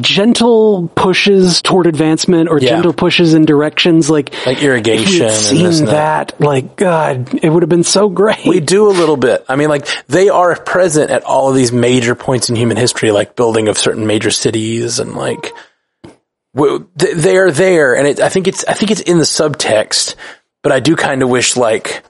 gentle 0.00 0.88
pushes 0.96 1.62
toward 1.62 1.86
advancement 1.86 2.48
or 2.48 2.58
Yeah. 2.58 2.70
gentle 2.70 2.92
pushes 2.92 3.34
in 3.34 3.44
directions 3.44 4.10
like 4.10 4.34
Like 4.44 4.56
if 4.58 4.64
irrigation 4.64 5.26
and 5.26 5.32
seen 5.32 5.62
this 5.64 5.78
and 5.78 5.88
that. 5.88 6.40
Like 6.40 6.74
God, 6.76 7.32
it 7.42 7.48
would 7.48 7.62
have 7.62 7.68
been 7.70 7.84
so 7.84 8.08
great. 8.08 8.44
We 8.46 8.58
do 8.58 8.88
a 8.88 8.90
little 8.90 9.16
bit. 9.16 9.44
I 9.48 9.54
mean, 9.54 9.68
like 9.68 9.86
they 10.08 10.28
are 10.28 10.56
present 10.56 11.10
at 11.12 11.22
all 11.22 11.50
of 11.50 11.54
these 11.54 11.70
major 11.70 12.16
points 12.16 12.50
in 12.50 12.56
human 12.56 12.76
history, 12.76 13.12
like 13.12 13.36
building 13.36 13.68
of 13.68 13.78
certain 13.78 14.06
major 14.06 14.32
cities 14.32 14.98
and 14.98 15.14
like 15.14 15.52
they 16.96 17.36
are 17.36 17.50
there. 17.52 17.94
And 17.96 18.08
it, 18.08 18.20
I 18.20 18.28
think 18.28 18.48
it's 18.48 18.64
I 18.64 18.72
think 18.72 18.90
it's 18.90 19.02
in 19.02 19.18
the 19.18 19.24
subtext, 19.24 20.16
but 20.62 20.72
I 20.72 20.80
do 20.80 20.96
kind 20.96 21.22
of 21.22 21.28
wish 21.28 21.56
like 21.56 22.02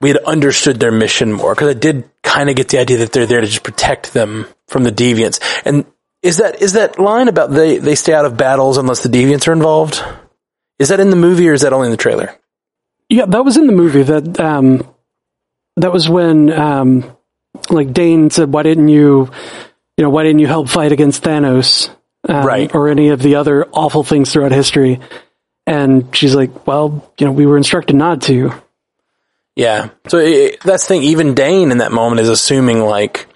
we 0.00 0.10
had 0.10 0.18
understood 0.18 0.78
their 0.78 0.92
mission 0.92 1.32
more 1.32 1.54
because 1.54 1.68
I 1.68 1.78
did 1.78 2.08
kind 2.22 2.50
of 2.50 2.56
get 2.56 2.68
the 2.68 2.78
idea 2.78 2.98
that 2.98 3.12
they're 3.12 3.26
there 3.26 3.40
to 3.40 3.46
just 3.46 3.62
protect 3.62 4.12
them 4.12 4.46
from 4.68 4.84
the 4.84 4.92
deviants. 4.92 5.40
And 5.64 5.86
is 6.22 6.38
that 6.38 6.60
is 6.60 6.74
that 6.74 6.98
line 6.98 7.28
about 7.28 7.50
they 7.50 7.78
they 7.78 7.94
stay 7.94 8.12
out 8.12 8.24
of 8.24 8.36
battles 8.36 8.76
unless 8.78 9.02
the 9.02 9.08
deviants 9.08 9.48
are 9.48 9.52
involved? 9.52 10.02
Is 10.78 10.88
that 10.90 11.00
in 11.00 11.10
the 11.10 11.16
movie 11.16 11.48
or 11.48 11.54
is 11.54 11.62
that 11.62 11.72
only 11.72 11.86
in 11.86 11.92
the 11.92 11.96
trailer? 11.96 12.34
Yeah, 13.08 13.26
that 13.26 13.44
was 13.44 13.56
in 13.56 13.66
the 13.66 13.72
movie. 13.72 14.02
That 14.02 14.38
um, 14.40 14.86
that 15.76 15.92
was 15.92 16.08
when 16.08 16.52
um, 16.52 17.16
like 17.70 17.92
Dane 17.92 18.30
said, 18.30 18.52
"Why 18.52 18.62
didn't 18.64 18.88
you, 18.88 19.30
you 19.96 20.02
know, 20.04 20.10
why 20.10 20.24
didn't 20.24 20.40
you 20.40 20.46
help 20.48 20.68
fight 20.68 20.92
against 20.92 21.22
Thanos, 21.22 21.88
um, 22.28 22.44
Right. 22.44 22.74
or 22.74 22.88
any 22.88 23.10
of 23.10 23.22
the 23.22 23.36
other 23.36 23.66
awful 23.72 24.02
things 24.02 24.32
throughout 24.32 24.52
history?" 24.52 25.00
And 25.66 26.14
she's 26.14 26.34
like, 26.34 26.66
"Well, 26.66 27.10
you 27.18 27.26
know, 27.26 27.32
we 27.32 27.46
were 27.46 27.56
instructed 27.56 27.94
not 27.96 28.22
to." 28.22 28.52
Yeah. 29.56 29.88
So 30.08 30.18
it, 30.18 30.60
that's 30.60 30.84
the 30.84 30.88
thing. 30.88 31.02
Even 31.04 31.34
Dane 31.34 31.72
in 31.72 31.78
that 31.78 31.90
moment 31.90 32.20
is 32.20 32.28
assuming 32.28 32.80
like, 32.80 33.26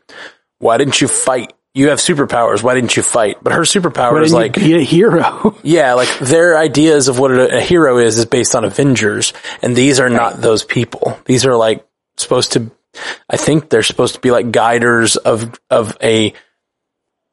why 0.59 0.77
didn't 0.77 1.01
you 1.01 1.09
fight? 1.09 1.55
You 1.73 1.89
have 1.89 1.99
superpowers. 1.99 2.63
Why 2.63 2.75
didn't 2.75 2.97
you 2.97 3.03
fight? 3.03 3.39
But 3.43 3.55
her 3.55 3.63
superpower 3.63 4.23
is 4.23 4.33
like, 4.33 4.55
be 4.55 4.75
a 4.75 4.83
hero? 4.83 5.57
yeah, 5.63 5.95
like 5.95 6.19
their 6.19 6.59
ideas 6.59 7.09
of 7.09 7.19
what 7.19 7.31
a, 7.31 7.59
a 7.59 7.61
hero 7.61 7.99
is 7.99 8.19
is 8.19 8.27
based 8.27 8.55
on 8.55 8.65
Avengers, 8.65 9.33
and 9.63 9.75
these 9.75 9.99
are 9.99 10.11
not 10.11 10.41
those 10.41 10.63
people. 10.63 11.19
These 11.25 11.47
are 11.47 11.57
like 11.57 11.87
supposed 12.17 12.53
to. 12.53 12.71
I 13.29 13.37
think 13.37 13.71
they're 13.71 13.85
supposed 13.85 14.15
to 14.15 14.21
be 14.21 14.33
like 14.33 14.51
guiders 14.51 15.17
of 15.17 15.59
of 15.71 15.97
a 16.03 16.35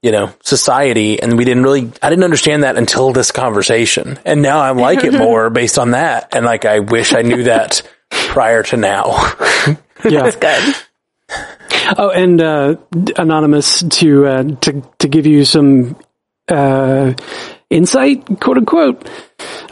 you 0.04 0.12
know 0.12 0.32
society, 0.44 1.20
and 1.20 1.36
we 1.36 1.44
didn't 1.44 1.64
really. 1.64 1.92
I 2.04 2.10
didn't 2.12 2.24
understand 2.24 2.64
that 2.64 2.78
until 2.78 3.12
this 3.12 3.32
conversation, 3.32 4.20
and 4.24 4.44
now 4.44 4.60
I 4.60 4.70
like 4.70 5.04
it 5.04 5.14
more 5.18 5.50
based 5.50 5.80
on 5.80 5.92
that. 5.92 6.36
And 6.36 6.46
like 6.46 6.64
I 6.64 6.80
wish 6.80 7.12
I 7.12 7.24
knew 7.24 7.44
that 7.44 7.82
prior 8.10 8.64
to 8.64 8.78
now. 8.78 9.34
yeah. 10.10 10.32
Good. 10.32 10.76
Oh, 11.98 12.10
and 12.10 12.42
uh, 12.42 12.76
anonymous 13.18 13.82
to 13.84 14.26
uh, 14.26 14.44
to 14.62 14.82
to 15.00 15.08
give 15.08 15.26
you 15.26 15.46
some 15.46 15.96
uh, 16.48 17.14
insight, 17.70 18.26
quote 18.40 18.58
unquote. 18.58 19.10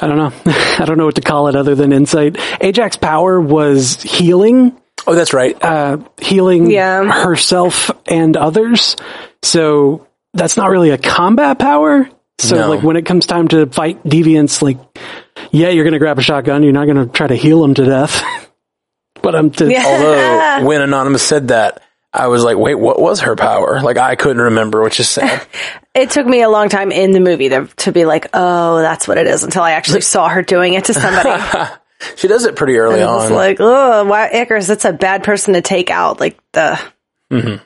I 0.01 0.07
don't 0.07 0.17
know. 0.17 0.31
I 0.79 0.83
don't 0.85 0.97
know 0.97 1.05
what 1.05 1.15
to 1.15 1.21
call 1.21 1.47
it 1.47 1.55
other 1.55 1.75
than 1.75 1.91
insight. 1.93 2.33
Ajak's 2.61 2.97
power 2.97 3.39
was 3.39 4.01
healing, 4.01 4.77
oh, 5.07 5.15
that's 5.15 5.33
right. 5.33 5.61
uh, 5.63 5.97
healing 6.19 6.69
Yeah. 6.69 7.03
herself 7.23 7.91
and 8.07 8.35
others. 8.35 8.95
So 9.41 10.07
that's 10.33 10.57
not 10.57 10.69
really 10.69 10.89
a 10.89 10.97
combat 10.97 11.59
power. 11.59 12.09
So 12.39 12.55
No. 12.57 12.69
like 12.69 12.83
when 12.83 12.97
it 12.97 13.05
comes 13.05 13.25
time 13.25 13.47
to 13.49 13.65
fight 13.67 14.03
deviants, 14.03 14.61
like 14.61 14.77
yeah, 15.51 15.69
you're 15.69 15.85
gonna 15.85 15.99
grab 15.99 16.19
a 16.19 16.21
shotgun. 16.21 16.63
You're 16.63 16.73
not 16.73 16.87
gonna 16.87 17.05
try 17.05 17.27
to 17.27 17.35
heal 17.35 17.61
them 17.61 17.73
to 17.75 17.85
death. 17.85 18.23
but 19.21 19.35
I'm 19.35 19.51
to 19.51 19.71
Yeah. 19.71 19.83
Although 19.85 20.65
when 20.67 20.81
Anonymous 20.81 21.23
said 21.23 21.49
that, 21.49 21.81
I 22.11 22.27
was 22.27 22.43
like, 22.43 22.57
wait, 22.57 22.75
what 22.75 23.01
was 23.01 23.21
her 23.21 23.35
power? 23.35 23.81
Like 23.81 23.97
I 23.97 24.15
couldn't 24.15 24.41
remember, 24.41 24.81
which 24.81 24.99
is 24.99 25.09
sad. 25.09 25.45
It 25.95 26.09
took 26.09 26.27
me 26.27 26.41
a 26.41 26.49
long 26.49 26.67
time 26.67 26.91
in 26.91 27.11
the 27.11 27.21
movie 27.21 27.47
to, 27.47 27.67
to 27.77 27.93
be 27.93 28.03
like, 28.03 28.27
oh, 28.33 28.79
that's 28.79 29.07
what 29.07 29.17
it 29.17 29.27
is 29.27 29.45
until 29.45 29.63
I 29.63 29.71
actually 29.71 30.01
saw 30.01 30.27
her 30.27 30.41
doing 30.41 30.73
it 30.73 30.83
to 30.85 30.93
somebody. 30.93 31.41
She 32.17 32.27
does 32.27 32.43
it 32.43 32.57
pretty 32.57 32.75
early 32.75 32.99
was 32.99 33.31
on. 33.31 33.33
like, 33.33 33.57
oh, 33.61 34.03
why, 34.03 34.29
Ikaris, 34.29 34.67
that's 34.67 34.83
a 34.83 34.91
bad 34.91 35.23
person 35.23 35.53
to 35.53 35.61
take 35.61 35.89
out. 35.89 36.19
Like 36.19 36.37
the 36.51 36.77
mm-hmm. 37.31 37.63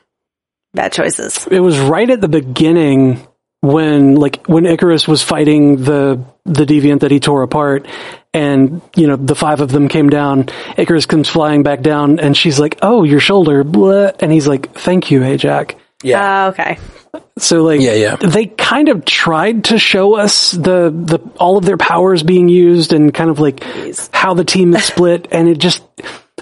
bad 0.72 0.92
choices. 0.92 1.44
it 1.50 1.58
was 1.58 1.80
right 1.80 2.08
at 2.08 2.20
the 2.20 2.28
beginning 2.28 3.26
when 3.60 4.14
like 4.14 4.46
when 4.46 4.64
Ikaris 4.64 5.06
was 5.06 5.22
fighting 5.22 5.76
the 5.76 6.24
the 6.44 6.64
deviant 6.64 7.00
that 7.00 7.10
he 7.10 7.20
tore 7.20 7.42
apart 7.42 7.86
and 8.32 8.80
you 8.96 9.06
know 9.06 9.16
the 9.16 9.34
five 9.34 9.60
of 9.60 9.70
them 9.70 9.88
came 9.88 10.08
down 10.08 10.44
Ikaris 10.44 11.06
comes 11.06 11.28
flying 11.28 11.62
back 11.62 11.82
down 11.82 12.18
and 12.18 12.36
she's 12.36 12.58
like 12.58 12.78
oh 12.82 13.02
your 13.04 13.20
shoulder 13.20 13.62
blah, 13.64 14.12
and 14.20 14.32
he's 14.32 14.46
like 14.46 14.72
thank 14.72 15.10
you 15.10 15.20
Ajak 15.20 15.74
yeah. 16.02 16.46
Uh, 16.46 16.48
okay. 16.50 16.78
so 17.38 17.62
like 17.62 17.82
Yeah, 17.82 17.92
yeah. 17.92 18.16
they 18.16 18.46
kind 18.46 18.88
of 18.88 19.04
tried 19.04 19.64
to 19.64 19.78
show 19.78 20.14
us 20.14 20.52
the 20.52 20.88
the 20.90 21.18
all 21.38 21.58
of 21.58 21.66
their 21.66 21.76
powers 21.76 22.22
being 22.22 22.48
used 22.48 22.94
and 22.94 23.12
kind 23.12 23.28
of 23.28 23.38
like 23.38 23.62
how 24.12 24.32
the 24.32 24.44
team 24.44 24.74
is 24.74 24.84
split 24.86 25.28
and 25.30 25.46
it 25.48 25.58
just 25.58 25.82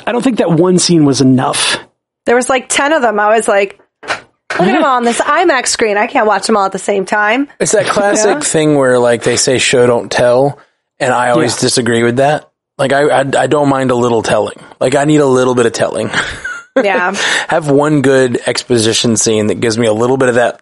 I 0.07 0.12
don't 0.12 0.23
think 0.23 0.39
that 0.39 0.53
one 0.53 0.79
scene 0.79 1.05
was 1.05 1.21
enough 1.21 1.79
There 2.27 2.37
was 2.37 2.49
like 2.49 2.69
10 2.69 2.93
of 2.93 3.03
them. 3.03 3.19
I 3.19 3.35
was 3.35 3.49
like, 3.49 3.81
look 4.59 4.69
at 4.69 4.73
them 4.73 4.85
all 4.85 4.97
on 4.97 5.05
this 5.05 5.21
IMAX 5.21 5.69
screen. 5.69 5.97
I 5.97 6.07
can't 6.07 6.27
watch 6.27 6.47
them 6.47 6.57
all 6.57 6.65
at 6.67 6.73
the 6.73 6.79
same 6.79 7.05
time. 7.05 7.49
It's 7.61 7.73
that 7.73 7.87
classic 7.87 8.27
Yeah. 8.35 8.41
thing 8.41 8.77
where 8.77 8.99
like 8.99 9.23
they 9.23 9.37
say 9.37 9.59
show 9.59 9.87
don't 9.87 10.11
tell, 10.11 10.59
and 11.01 11.13
I 11.13 11.31
always 11.31 11.55
Yeah. 11.57 11.61
disagree 11.69 12.03
with 12.03 12.17
that. 12.17 12.51
Like 12.77 12.93
I, 12.93 13.09
I 13.09 13.25
I 13.37 13.47
don't 13.47 13.69
mind 13.69 13.91
a 13.91 13.95
little 13.97 14.23
telling. 14.23 14.59
Like 14.81 14.95
I 14.95 15.05
need 15.05 15.21
a 15.21 15.27
little 15.27 15.55
bit 15.55 15.67
of 15.67 15.73
telling. 15.73 16.11
Yeah. 16.81 17.13
Have 17.49 17.69
one 17.69 18.03
good 18.03 18.41
exposition 18.47 19.17
scene 19.17 19.49
that 19.49 19.57
gives 19.59 19.77
me 19.77 19.89
a 19.89 19.93
little 19.93 20.17
bit 20.17 20.29
of 20.29 20.37
that 20.37 20.61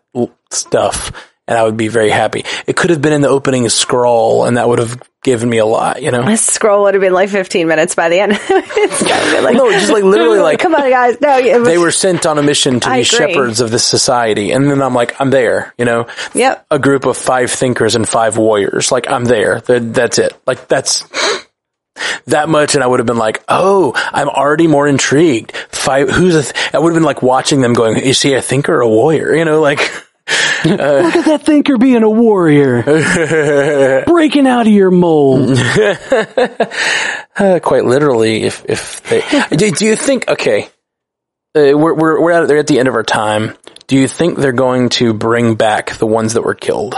stuff, 0.50 1.12
and 1.48 1.56
I 1.56 1.62
would 1.62 1.76
be 1.76 1.88
very 1.88 2.10
happy. 2.10 2.44
It 2.66 2.76
could 2.76 2.90
have 2.90 3.00
been 3.00 3.12
in 3.12 3.20
the 3.20 3.28
opening 3.28 3.68
scroll, 3.68 4.44
and 4.44 4.56
that 4.56 4.68
would 4.68 4.78
have 4.78 5.00
given 5.22 5.48
me 5.48 5.58
a 5.58 5.66
lot. 5.66 6.02
You 6.02 6.10
know. 6.10 6.24
This 6.24 6.44
scroll 6.44 6.84
would 6.84 6.94
have 6.94 7.00
been 7.00 7.12
like 7.12 7.28
15 7.28 7.66
minutes 7.68 7.94
by 7.94 8.08
the 8.08 8.20
end. 8.20 8.32
it's 8.40 9.02
gotta 9.02 9.36
be 9.36 9.42
like, 9.42 9.56
No, 9.56 9.70
just 9.70 9.90
like 9.92 10.04
literally 10.04 10.38
like 10.40 10.58
come 10.58 10.74
on, 10.74 10.88
guys. 10.90 11.20
No, 11.20 11.40
was, 11.58 11.68
they 11.68 11.78
were 11.78 11.90
sent 11.90 12.26
on 12.26 12.38
a 12.38 12.42
mission 12.42 12.80
to 12.80 12.88
I 12.88 13.02
be 13.02 13.08
agree. 13.08 13.34
shepherds 13.34 13.60
of 13.60 13.70
this 13.70 13.84
society. 13.84 14.50
And 14.52 14.70
then 14.70 14.82
I'm 14.82 14.94
like, 14.94 15.20
I'm 15.20 15.30
there, 15.30 15.74
you 15.78 15.84
know? 15.84 16.06
Yep. 16.34 16.66
A 16.70 16.78
group 16.78 17.06
of 17.06 17.16
five 17.16 17.50
thinkers 17.50 17.94
and 17.94 18.08
five 18.08 18.36
warriors. 18.36 18.90
Like, 18.90 19.08
I'm 19.10 19.24
there. 19.24 19.60
That, 19.60 19.94
that's 19.94 20.18
it. 20.18 20.34
Like, 20.46 20.68
that's 20.68 21.04
that 22.26 22.48
much. 22.48 22.74
And 22.74 22.82
I 22.84 22.86
would 22.86 23.00
have 23.00 23.06
been 23.06 23.18
like, 23.18 23.42
oh, 23.48 23.92
I'm 24.12 24.28
already 24.28 24.66
more 24.66 24.86
intrigued. 24.86 25.52
Five, 25.56 26.10
who's 26.10 26.34
a, 26.34 26.42
th- 26.42 26.74
I 26.74 26.78
would 26.78 26.90
have 26.90 26.96
been 26.96 27.04
like 27.04 27.22
watching 27.22 27.60
them 27.60 27.72
going, 27.72 27.96
is 27.96 28.20
he 28.20 28.34
a 28.34 28.42
thinker 28.42 28.76
or 28.76 28.80
a 28.80 28.88
warrior? 28.88 29.34
You 29.34 29.44
know, 29.44 29.60
like, 29.60 29.78
Look 30.64 30.80
at 31.16 31.24
that 31.26 31.42
thinker 31.42 31.78
being 31.78 32.02
a 32.02 32.10
warrior. 32.10 32.82
Breaking 34.06 34.46
out 34.46 34.66
of 34.66 34.72
your 34.72 34.90
mold. 34.90 35.56
uh, 37.36 37.60
quite 37.62 37.84
literally, 37.84 38.42
if, 38.42 38.64
if 38.68 39.02
they, 39.04 39.22
do, 39.56 39.70
do 39.70 39.86
you 39.86 39.94
think, 39.96 40.28
okay, 40.28 40.64
uh, 41.54 41.72
we're, 41.76 41.94
we're, 41.94 42.20
we're 42.20 42.32
at, 42.32 42.48
they're 42.48 42.58
at 42.58 42.66
the 42.66 42.78
end 42.78 42.88
of 42.88 42.94
our 42.94 43.04
time. 43.04 43.56
Do 43.86 43.96
you 43.96 44.08
think 44.08 44.38
they're 44.38 44.52
going 44.52 44.88
to 44.90 45.14
bring 45.14 45.54
back 45.54 45.96
the 45.98 46.06
ones 46.06 46.34
that 46.34 46.42
were 46.42 46.54
killed? 46.54 46.96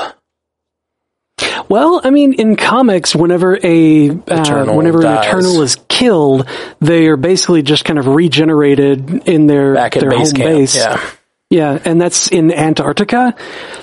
Well, 1.68 2.00
I 2.02 2.10
mean, 2.10 2.32
in 2.32 2.56
comics, 2.56 3.14
whenever 3.14 3.54
a 3.62 4.08
uh, 4.10 4.74
whenever 4.74 5.02
dies. 5.02 5.26
an 5.26 5.28
Eternal 5.28 5.62
is 5.62 5.76
killed, 5.88 6.48
they 6.80 7.06
are 7.08 7.16
basically 7.16 7.62
just 7.62 7.84
kind 7.84 7.98
of 7.98 8.06
regenerated 8.06 9.28
in 9.28 9.46
their 9.46 9.74
Back 9.74 9.96
at 9.96 10.00
their 10.00 10.10
base 10.10 10.30
home 10.30 10.36
camp. 10.36 10.48
base. 10.50 10.76
Yeah. 10.76 11.10
Yeah, 11.51 11.78
and 11.82 11.99
that's 11.99 12.28
in 12.28 12.53
Antarctica. 12.53 13.34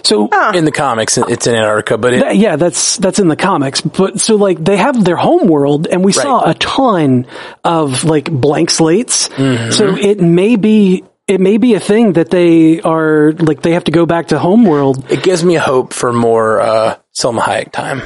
So 0.04 0.30
In 0.54 0.66
the 0.66 0.72
comics, 0.72 1.18
it's 1.18 1.48
in 1.48 1.56
Antarctica, 1.56 1.98
but 1.98 2.14
it, 2.14 2.20
That- 2.20 2.38
yeah, 2.38 2.58
that's 2.58 2.98
that's 2.98 3.18
in 3.18 3.28
the 3.28 3.36
comics. 3.36 3.82
But 3.82 4.20
so 4.22 4.36
like 4.36 4.64
they 4.64 4.78
have 4.78 5.04
their 5.04 5.16
home 5.16 5.48
world, 5.48 5.88
and 5.88 6.06
we 6.06 6.12
saw 6.12 6.48
a 6.48 6.54
ton 6.54 7.26
of 7.64 8.04
like 8.04 8.30
blank 8.32 8.70
slates. 8.70 9.30
Mm-hmm. 9.30 9.72
So 9.72 9.98
it 9.98 10.22
may 10.22 10.58
be 10.58 11.06
it 11.28 11.42
may 11.42 11.58
be 11.58 11.74
a 11.74 11.80
thing 11.80 12.14
that 12.14 12.30
they 12.30 12.82
are 12.82 13.32
like 13.32 13.64
they 13.64 13.72
have 13.72 13.86
to 13.86 13.92
go 13.92 14.06
back 14.06 14.28
to 14.28 14.38
homeworld. 14.38 15.12
it 15.12 15.24
gives 15.24 15.44
me 15.44 15.56
a 15.56 15.62
hope 15.62 15.92
for 15.92 16.14
more 16.14 16.60
uh, 16.62 16.98
Salma 17.16 17.40
Hayek 17.42 17.72
time. 17.72 18.04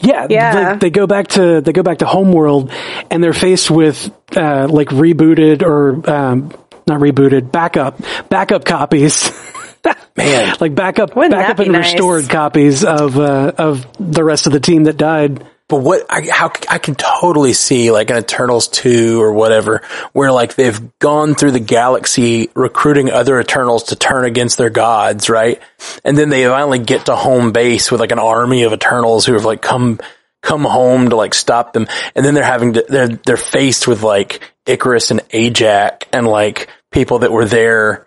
Yeah, 0.00 0.26
Yeah. 0.28 0.70
Like 0.70 0.80
they 0.80 0.90
go 0.90 1.06
back 1.06 1.28
to 1.28 1.60
they 1.60 1.72
go 1.72 1.82
back 1.82 1.98
to 1.98 2.06
homeworld, 2.06 2.72
and 3.10 3.22
they're 3.22 3.34
faced 3.34 3.70
with 3.70 4.10
uh, 4.34 4.66
like 4.70 4.88
rebooted 4.88 5.62
or 5.62 6.10
um, 6.10 6.50
not 6.86 7.00
rebooted 7.00 7.50
backup 7.52 7.98
backup 8.28 8.64
copies. 8.64 9.30
Man, 10.16 10.56
like 10.60 10.74
backup, 10.74 11.14
Wouldn't 11.14 11.32
backup 11.32 11.58
and 11.58 11.72
nice? 11.72 11.92
restored 11.92 12.28
copies 12.30 12.84
of 12.84 13.18
uh, 13.18 13.52
of 13.58 13.86
the 13.98 14.24
rest 14.24 14.46
of 14.46 14.52
the 14.52 14.60
team 14.60 14.84
that 14.84 14.96
died. 14.96 15.46
but 15.68 15.82
what 15.82 16.06
I 16.08 16.26
how 16.30 16.50
I 16.70 16.78
can 16.78 16.94
totally 16.94 17.52
see 17.52 17.90
like 17.90 18.08
an 18.08 18.16
Eternals 18.16 18.68
two 18.68 19.20
or 19.22 19.32
whatever, 19.34 19.82
where 20.14 20.32
like 20.32 20.54
they've 20.54 20.80
gone 21.00 21.34
through 21.34 21.50
the 21.50 21.60
galaxy 21.60 22.48
recruiting 22.54 23.10
other 23.10 23.38
Eternals 23.38 23.84
to 23.84 23.96
turn 23.96 24.24
against 24.24 24.56
their 24.56 24.70
gods, 24.70 25.28
right? 25.28 25.60
And 26.02 26.16
then 26.16 26.30
they 26.30 26.46
finally 26.46 26.78
get 26.78 27.06
to 27.06 27.16
home 27.16 27.52
base 27.52 27.90
with 27.90 28.00
like 28.00 28.12
an 28.12 28.18
army 28.18 28.62
of 28.62 28.72
Eternals 28.72 29.26
who 29.26 29.34
have 29.34 29.44
like 29.44 29.60
come 29.60 30.00
come 30.40 30.64
home 30.64 31.10
to 31.10 31.16
like 31.16 31.34
stop 31.34 31.74
them, 31.74 31.88
and 32.14 32.24
then 32.24 32.32
they're 32.32 32.42
having 32.42 32.72
to 32.74 32.86
they're 32.88 33.08
they're 33.08 33.36
faced 33.36 33.86
with 33.86 34.02
like 34.02 34.40
Ikaris 34.64 35.10
and 35.10 35.20
Ajak 35.28 36.04
and 36.10 36.26
like 36.26 36.68
people 36.94 37.18
that 37.18 37.30
were 37.32 37.44
there 37.44 38.06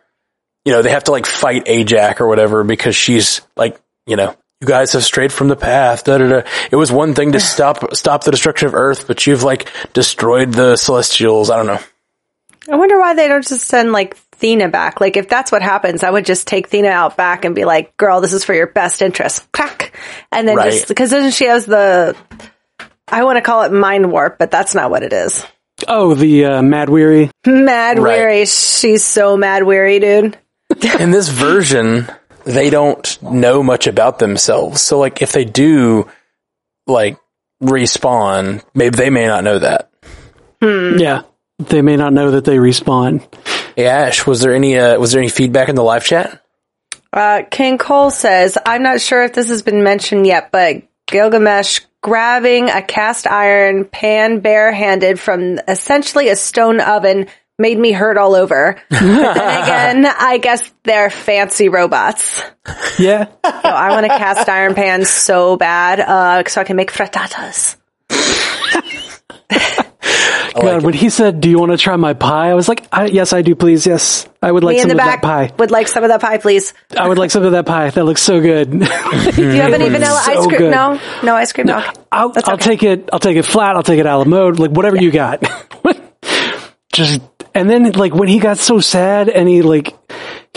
you 0.68 0.74
know, 0.74 0.82
they 0.82 0.92
have 0.92 1.06
to 1.06 1.12
like 1.12 1.26
fight 1.26 1.64
Ajak 1.64 2.20
or 2.20 2.28
whatever 2.28 2.62
because 2.66 2.94
she's 2.94 3.40
like, 3.56 3.80
you 4.06 4.18
know, 4.18 4.36
you 4.60 4.68
guys 4.68 4.92
have 4.92 5.06
strayed 5.06 5.32
from 5.32 5.48
the 5.48 5.56
path. 5.56 6.04
Da, 6.04 6.18
da, 6.18 6.28
da. 6.28 6.42
It 6.70 6.76
was 6.76 6.92
one 6.92 7.14
thing 7.14 7.32
to 7.32 7.40
stop 7.40 7.96
stop 7.96 8.26
the 8.26 8.32
destruction 8.32 8.68
of 8.68 8.76
Earth, 8.76 9.08
but 9.08 9.26
you've 9.26 9.44
like 9.44 9.72
destroyed 9.94 10.52
the 10.52 10.76
Celestials. 10.76 11.50
I 11.50 11.56
don't 11.56 11.68
know. 11.68 11.80
I 12.70 12.76
wonder 12.76 13.00
why 13.00 13.14
they 13.14 13.30
don't 13.30 13.48
just 13.48 13.66
send 13.66 13.94
like 13.94 14.18
Thena 14.40 14.70
back. 14.70 15.00
Like 15.00 15.16
if 15.16 15.30
that's 15.30 15.54
what 15.54 15.62
happens, 15.62 16.04
I 16.04 16.10
would 16.10 16.26
just 16.26 16.48
take 16.48 16.70
Thena 16.70 16.90
out 16.90 17.16
back 17.16 17.46
and 17.46 17.56
be 17.56 17.64
like, 17.64 17.96
girl, 17.96 18.20
this 18.20 18.34
is 18.34 18.44
for 18.44 18.54
your 18.54 18.68
best 18.68 19.02
interest. 19.02 19.50
Crack. 19.54 19.98
And 20.34 20.46
then 20.46 20.58
Right. 20.58 20.74
just, 20.74 20.90
because 20.90 21.12
then 21.12 21.32
she 21.32 21.46
has 21.46 21.66
the, 21.66 22.14
I 23.08 23.24
want 23.24 23.38
to 23.38 23.42
call 23.42 23.64
it 23.64 23.72
mind 23.72 24.12
warp, 24.12 24.38
but 24.38 24.52
that's 24.52 24.76
not 24.76 24.92
what 24.92 25.04
it 25.04 25.14
is. 25.14 25.46
Oh, 25.88 26.14
the 26.16 26.46
uh, 26.46 26.62
Mahd 26.62 26.88
Wy'ry. 26.90 27.30
Mad 27.46 28.00
Right. 28.00 28.20
weary. 28.20 28.46
She's 28.46 29.04
so 29.04 29.38
mad 29.38 29.64
weary, 29.64 30.00
dude. 30.00 30.38
In 31.00 31.12
this 31.12 31.30
version, 31.30 32.08
they 32.46 32.70
don't 32.70 33.22
know 33.22 33.62
much 33.64 33.88
about 33.88 34.20
themselves. 34.20 34.82
So 34.82 35.00
like, 35.00 35.22
if 35.22 35.32
they 35.32 35.46
do 35.46 36.10
like 36.88 37.18
respawn, 37.62 38.64
maybe 38.74 38.98
they 38.98 39.10
may 39.10 39.28
not 39.28 39.44
know 39.44 39.60
that. 39.60 39.92
Yeah, 40.62 41.22
they 41.60 41.82
may 41.84 41.96
not 41.98 42.14
know 42.14 42.32
that 42.32 42.46
they 42.46 42.58
respawn. 42.58 43.22
Hey 43.76 43.86
Ash, 43.86 44.26
was 44.26 44.42
there 44.42 44.56
any 44.56 44.78
uh, 44.78 44.98
was 45.00 45.12
there 45.12 45.22
any 45.22 45.30
feedback 45.30 45.70
in 45.70 45.76
the 45.76 45.84
live 45.84 46.04
chat? 46.04 46.42
Uh, 47.14 47.44
King 47.50 47.78
Cole 47.78 48.10
says, 48.10 48.58
I'm 48.66 48.82
not 48.84 49.00
sure 49.02 49.24
if 49.24 49.34
this 49.34 49.50
has 49.50 49.62
been 49.62 49.84
mentioned 49.84 50.26
yet, 50.26 50.52
but 50.52 50.84
Gilgamesh 51.08 51.82
grabbing 52.08 52.70
a 52.70 52.82
cast 52.82 53.28
iron 53.28 53.84
pan 53.84 54.40
barehanded 54.40 55.20
from 55.20 55.60
essentially 55.68 56.30
a 56.30 56.38
stone 56.38 56.80
oven 56.80 57.28
made 57.60 57.78
me 57.78 57.92
hurt 57.92 58.18
all 58.18 58.34
over. 58.34 58.82
But 58.90 59.00
then 59.02 59.98
again, 60.06 60.06
I 60.06 60.38
guess 60.38 60.72
they're 60.84 61.10
fancy 61.10 61.68
robots. 61.68 62.42
Yeah, 62.98 63.26
So 63.44 63.50
I 63.70 63.90
want 63.90 64.06
a 64.06 64.10
cast 64.10 64.48
iron 64.48 64.74
pan 64.74 65.04
so 65.04 65.58
bad, 65.58 66.00
uh, 66.00 66.48
so 66.48 66.62
I 66.62 66.64
can 66.64 66.78
make 66.78 66.94
frittatas. 66.94 67.76
God, 70.62 70.84
when 70.84 70.94
he 70.94 71.10
said, 71.10 71.42
"Do 71.42 71.50
you 71.50 71.60
want 71.60 71.72
to 71.72 71.78
try 71.78 71.96
my 71.96 72.14
pie?" 72.14 72.50
I 72.50 72.54
was 72.54 72.68
like, 72.68 72.86
I, 72.92 73.06
"Yes, 73.06 73.34
I 73.34 73.42
do, 73.42 73.56
please. 73.56 73.86
Yes, 73.86 74.28
I 74.42 74.52
would 74.52 74.64
like 74.64 74.76
Me 74.76 74.82
in 74.82 74.82
some 74.82 74.90
the 74.90 74.94
of 74.96 74.98
back 75.08 75.22
that 75.22 75.28
pie. 75.28 75.54
would 75.58 75.72
like 75.72 75.88
some 75.88 76.04
of 76.04 76.10
that 76.10 76.22
pie, 76.22 76.38
please. 76.38 76.74
I 76.98 77.08
would 77.08 77.18
like 77.18 77.32
some 77.32 77.44
of 77.44 77.52
that 77.54 77.66
pie. 77.66 77.90
That 77.90 78.06
looks 78.06 78.22
so 78.22 78.42
good. 78.42 78.72
Do 78.72 78.78
you 78.80 79.62
have 79.62 79.74
any 79.74 79.90
vanilla 79.90 80.20
So 80.24 80.32
ice 80.32 80.48
cream? 80.48 80.60
good. 80.60 80.72
No, 80.72 81.00
no 81.24 81.36
ice 81.36 81.54
cream. 81.54 81.68
No. 81.68 81.84
I'll, 82.12 82.30
That's 82.30 82.48
I'll 82.48 82.56
okay. 82.56 82.66
take 82.78 82.84
it. 82.84 83.10
I'll 83.14 83.20
take 83.20 83.38
it 83.38 83.44
flat. 83.44 83.76
I'll 83.76 83.84
take 83.84 84.00
it 84.00 84.06
a 84.06 84.18
la 84.18 84.24
mode. 84.26 84.60
Like 84.60 84.72
whatever 84.72 84.98
you 84.98 85.12
got. 85.12 85.44
just 86.94 87.22
and 87.54 87.70
then 87.70 87.92
like 87.94 88.14
when 88.14 88.28
he 88.28 88.40
got 88.40 88.58
so 88.58 88.80
sad 88.80 89.30
and 89.30 89.48
he 89.48 89.62
like 89.62 89.96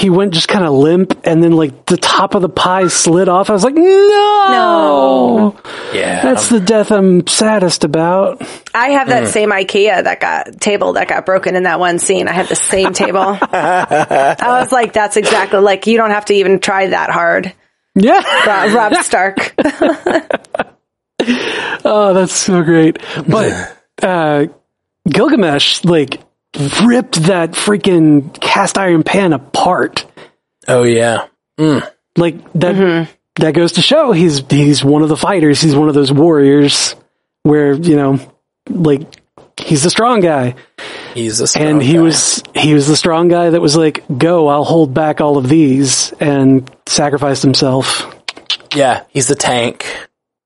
he 0.01 0.11
went 0.11 0.32
just 0.32 0.48
kind 0.48 0.64
of 0.64 0.72
limp 0.72 1.20
and 1.24 1.42
then 1.42 1.53
like 1.53 1.86
the 1.86 1.96
top 1.96 2.34
of 2.34 2.42
the 2.42 2.48
pie 2.48 2.88
slid 2.88 3.28
off. 3.28 3.51
I 3.51 3.53
was 3.53 3.62
like, 3.64 3.74
no, 3.74 3.82
No. 3.82 5.57
Yeah, 5.92 6.22
that's 6.22 6.48
the 6.48 6.61
death 6.61 6.90
I'm 6.90 7.26
saddest 7.26 7.84
about. 7.84 8.40
I 8.74 8.90
have 8.90 9.09
that 9.09 9.28
same 9.28 9.51
IKEA 9.51 10.05
that 10.05 10.20
got 10.20 10.61
table 10.61 10.94
that 10.94 11.09
got 11.09 11.26
broken 11.26 11.55
in 11.57 11.64
that 11.64 11.78
one 11.78 11.98
scene. 11.98 12.28
I 12.28 12.32
had 12.32 12.48
the 12.48 12.57
same 12.57 12.92
table. 12.92 13.20
I 13.40 14.36
was 14.61 14.72
like, 14.72 14.92
that's 14.92 15.16
exactly 15.16 15.61
like 15.61 15.86
you 15.86 15.96
don't 15.96 16.11
have 16.11 16.24
to 16.26 16.34
even 16.34 16.61
try 16.61 16.86
that 16.88 17.11
hard. 17.11 17.53
Yeah. 17.94 18.22
Robb, 18.46 18.72
Robb 18.92 18.94
Stark. 19.05 19.55
Oh, 21.84 22.14
that's 22.14 22.32
so 22.32 22.62
great. 22.62 22.98
But 23.28 23.76
uh, 24.03 24.46
Gilgamesh 25.09 25.84
like 25.84 26.20
ripped 26.82 27.14
that 27.24 27.53
freaking 27.53 28.38
cast 28.40 28.76
iron 28.78 29.03
pan 29.03 29.32
apart. 29.32 30.07
oh 30.68 30.82
yeah. 30.82 31.26
Hmm. 31.59 31.78
Like 32.16 32.36
that 32.55 32.74
mm-hmm. 32.74 33.11
that 33.36 33.55
goes 33.55 33.72
to 33.72 33.82
show 33.82 34.12
he's 34.12 34.42
he's 34.51 34.84
one 34.84 35.03
of 35.03 35.09
the 35.09 35.16
fighters. 35.16 35.61
He's 35.61 35.76
one 35.76 35.88
of 35.88 35.94
those 35.94 36.12
warriors 36.12 36.94
where, 37.42 37.72
you 37.74 37.96
know, 37.96 38.18
like 38.68 39.03
he's 39.61 39.82
the 39.82 39.90
strong 39.90 40.20
guy. 40.20 40.55
He's 41.14 41.40
a 41.40 41.46
strong 41.46 41.66
And 41.66 41.82
he 41.82 41.94
guy. 41.94 42.01
was 42.01 42.42
he 42.55 42.74
was 42.74 42.86
the 42.88 42.96
strong 42.96 43.28
guy 43.28 43.51
that 43.51 43.61
was 43.61 43.76
like, 43.76 44.05
"Go, 44.16 44.48
I'll 44.48 44.64
hold 44.64 44.94
back 44.94 45.20
all 45.20 45.38
of 45.38 45.48
these," 45.48 46.12
and 46.20 46.70
sacrificed 46.86 47.42
himself. 47.42 48.14
Yeah, 48.74 49.05
he's 49.09 49.26
the 49.28 49.34
tank. 49.34 49.84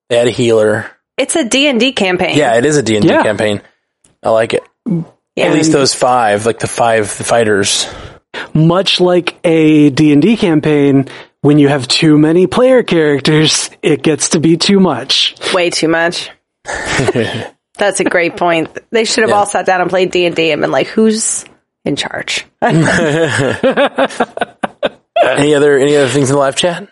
They 0.09 0.17
had 0.17 0.27
a 0.27 0.31
healer. 0.31 0.91
It's 1.17 1.37
a 1.37 1.45
D&D 1.49 1.93
campaign. 1.93 2.37
Yeah, 2.37 2.57
it 2.57 2.65
is 2.65 2.77
a 2.77 2.83
D&D 2.83 3.07
Yeah. 3.07 3.23
campaign. 3.23 3.61
I 4.23 4.31
like 4.31 4.53
it. 4.55 4.64
Yeah. 5.37 5.47
At 5.47 5.55
least 5.55 5.73
those 5.73 5.95
five, 5.95 6.47
like 6.47 6.59
the 6.61 6.69
five 6.69 7.11
fighters. 7.11 7.89
Much 8.53 9.01
like 9.01 9.39
a 9.45 9.91
D&D 9.91 10.37
campaign, 10.37 11.09
when 11.41 11.59
you 11.59 11.69
have 11.69 11.89
too 11.89 12.19
many 12.19 12.47
player 12.47 12.83
characters, 12.83 13.71
it 13.83 14.03
gets 14.03 14.31
to 14.31 14.41
be 14.41 14.57
too 14.57 14.81
much. 14.81 15.35
Way 15.53 15.71
too 15.71 15.89
much. 15.89 16.31
That's 16.65 18.01
a 18.01 18.05
great 18.05 18.37
point. 18.37 18.79
They 18.91 19.05
should 19.05 19.25
have 19.25 19.33
all 19.33 19.47
sat 19.47 19.67
down 19.67 19.81
and 19.81 19.91
played 19.91 20.13
D&D 20.13 20.53
and 20.53 20.61
been 20.61 20.71
like, 20.71 20.87
who's 20.87 21.45
in 21.85 21.97
charge. 21.97 22.47
Any 25.25 25.55
other 25.55 25.79
any 25.79 25.97
other 25.97 26.09
things 26.09 26.29
in 26.29 26.35
the 26.35 26.39
live 26.39 26.57
chat? 26.57 26.89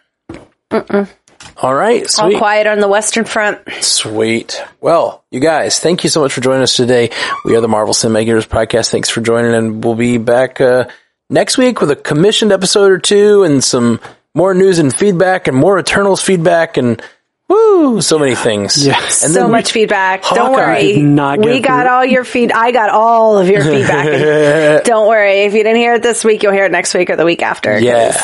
All 1.62 1.74
right, 1.74 2.02
All 2.02 2.08
sweet. 2.28 2.38
quiet 2.38 2.66
on 2.66 2.80
the 2.80 2.88
Western 2.88 3.24
Front. 3.24 3.60
Sweet. 3.82 4.60
Well, 4.80 5.24
you 5.30 5.38
guys, 5.38 5.78
thank 5.78 6.02
you 6.02 6.10
so 6.10 6.20
much 6.20 6.32
for 6.32 6.40
joining 6.40 6.62
us 6.62 6.74
today. 6.76 7.10
We 7.44 7.54
are 7.56 7.60
the 7.60 7.68
Marvel 7.68 7.94
Cinemakers 7.94 8.48
podcast. 8.48 8.90
Thanks 8.90 9.08
for 9.08 9.20
joining, 9.20 9.54
and 9.54 9.84
we'll 9.84 9.94
be 9.94 10.18
back 10.18 10.60
uh, 10.60 10.88
next 11.30 11.58
week 11.58 11.80
with 11.80 11.92
a 11.92 11.96
commissioned 11.96 12.50
episode 12.50 12.90
or 12.90 12.98
two, 12.98 13.44
and 13.44 13.62
some 13.62 14.00
more 14.34 14.54
news 14.54 14.80
and 14.80 14.92
feedback, 14.92 15.46
and 15.46 15.56
more 15.56 15.78
Eternals 15.78 16.20
feedback, 16.20 16.78
and 16.78 17.00
woo, 17.48 18.00
so 18.00 18.18
many 18.18 18.34
things. 18.34 18.84
Yes. 18.84 19.22
and 19.22 19.32
So 19.32 19.38
then 19.40 19.46
we- 19.48 19.52
much 19.52 19.70
feedback. 19.70 20.24
Don't 20.30 20.52
worry. 20.52 20.96
not 21.00 21.38
we 21.38 21.60
got 21.60 21.82
through. 21.84 21.92
all 21.92 22.04
your 22.04 22.24
feed. 22.24 22.50
I 22.50 22.72
got 22.72 22.90
all 22.90 23.38
of 23.38 23.46
your 23.48 23.62
feedback. 23.62 24.82
Don't 24.84 25.06
worry. 25.08 25.42
If 25.42 25.52
you 25.52 25.62
didn't 25.62 25.76
hear 25.76 25.94
it 25.94 26.02
this 26.02 26.24
week, 26.24 26.42
you'll 26.42 26.52
hear 26.54 26.64
it 26.64 26.72
next 26.72 26.92
week 26.92 27.08
or 27.08 27.14
the 27.14 27.24
week 27.24 27.42
after. 27.42 27.78
Yeah. 27.78 28.20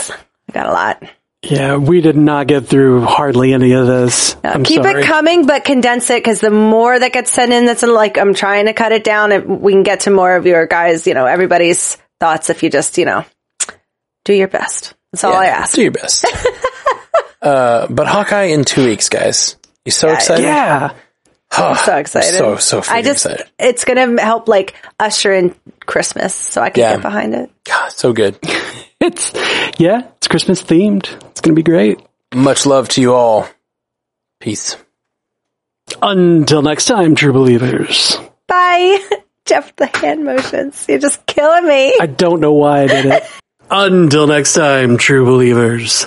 I 0.48 0.52
got 0.52 0.66
a 0.66 0.72
lot. 0.72 1.02
Yeah, 1.42 1.76
we 1.76 2.00
did 2.00 2.16
not 2.16 2.48
get 2.48 2.66
through 2.66 3.02
hardly 3.02 3.52
any 3.52 3.72
of 3.72 3.86
this. 3.86 4.34
I'm 4.42 4.64
Keep 4.64 4.82
sorry. 4.82 5.02
it 5.02 5.06
coming, 5.06 5.46
but 5.46 5.64
condense 5.64 6.10
it 6.10 6.16
because 6.18 6.40
the 6.40 6.50
more 6.50 6.98
that 6.98 7.12
gets 7.12 7.32
sent 7.32 7.52
in, 7.52 7.64
that's 7.64 7.82
like 7.84 8.18
I'm 8.18 8.34
trying 8.34 8.66
to 8.66 8.72
cut 8.72 8.90
it 8.92 9.04
down. 9.04 9.30
And 9.30 9.60
we 9.60 9.72
can 9.72 9.84
get 9.84 10.00
to 10.00 10.10
more 10.10 10.34
of 10.34 10.46
your 10.46 10.66
guys, 10.66 11.06
you 11.06 11.14
know, 11.14 11.26
everybody's 11.26 11.96
thoughts 12.18 12.50
if 12.50 12.64
you 12.64 12.70
just, 12.70 12.98
you 12.98 13.04
know, 13.04 13.24
do 14.24 14.34
your 14.34 14.48
best. 14.48 14.94
That's 15.12 15.22
all 15.22 15.32
I 15.34 15.46
ask. 15.46 15.76
Do 15.76 15.82
your 15.82 15.92
best. 15.92 16.26
uh, 17.42 17.86
but 17.88 18.08
Hawkeye 18.08 18.46
in 18.46 18.64
two 18.64 18.84
weeks, 18.84 19.08
guys. 19.08 19.56
You 19.84 19.92
so 19.92 20.08
excited? 20.12 20.42
Yeah. 20.42 20.92
I'm 21.52 21.76
so 21.76 21.96
excited. 21.96 22.36
So, 22.36 22.56
so 22.56 22.80
freaking 22.80 22.92
I 22.92 23.02
just, 23.02 23.24
excited. 23.24 23.46
it's 23.60 23.84
going 23.84 24.16
to 24.16 24.22
help 24.22 24.48
like 24.48 24.74
usher 25.00 25.32
in 25.32 25.54
Christmas 25.86 26.34
so 26.34 26.60
I 26.60 26.70
can 26.70 26.80
Yeah. 26.82 26.92
get 26.94 27.02
behind 27.02 27.34
it. 27.34 27.50
God, 27.64 27.92
so 27.92 28.12
good. 28.12 28.38
It's 29.00 29.32
yeah, 29.78 30.08
it's 30.16 30.26
Christmas 30.26 30.60
themed. 30.60 31.06
It's 31.38 31.46
gonna 31.46 31.54
be 31.54 31.62
great. 31.62 32.00
Much 32.34 32.66
love 32.66 32.88
to 32.88 33.00
you 33.00 33.14
all. 33.14 33.46
Peace. 34.40 34.76
Until 36.02 36.62
next 36.62 36.86
time, 36.86 37.14
true 37.14 37.32
believers. 37.32 38.18
Bye. 38.48 38.98
Jeff, 39.44 39.76
the 39.76 39.86
hand 39.86 40.24
motions. 40.24 40.84
You're 40.88 40.98
just 40.98 41.24
killing 41.26 41.64
me. 41.64 41.96
I 42.00 42.06
don't 42.06 42.40
know 42.40 42.54
why 42.54 42.80
I 42.80 42.86
did 42.88 43.06
it. 43.06 43.22
Until 43.70 44.26
next 44.26 44.54
time, 44.54 44.98
true 44.98 45.24
believers. 45.26 46.06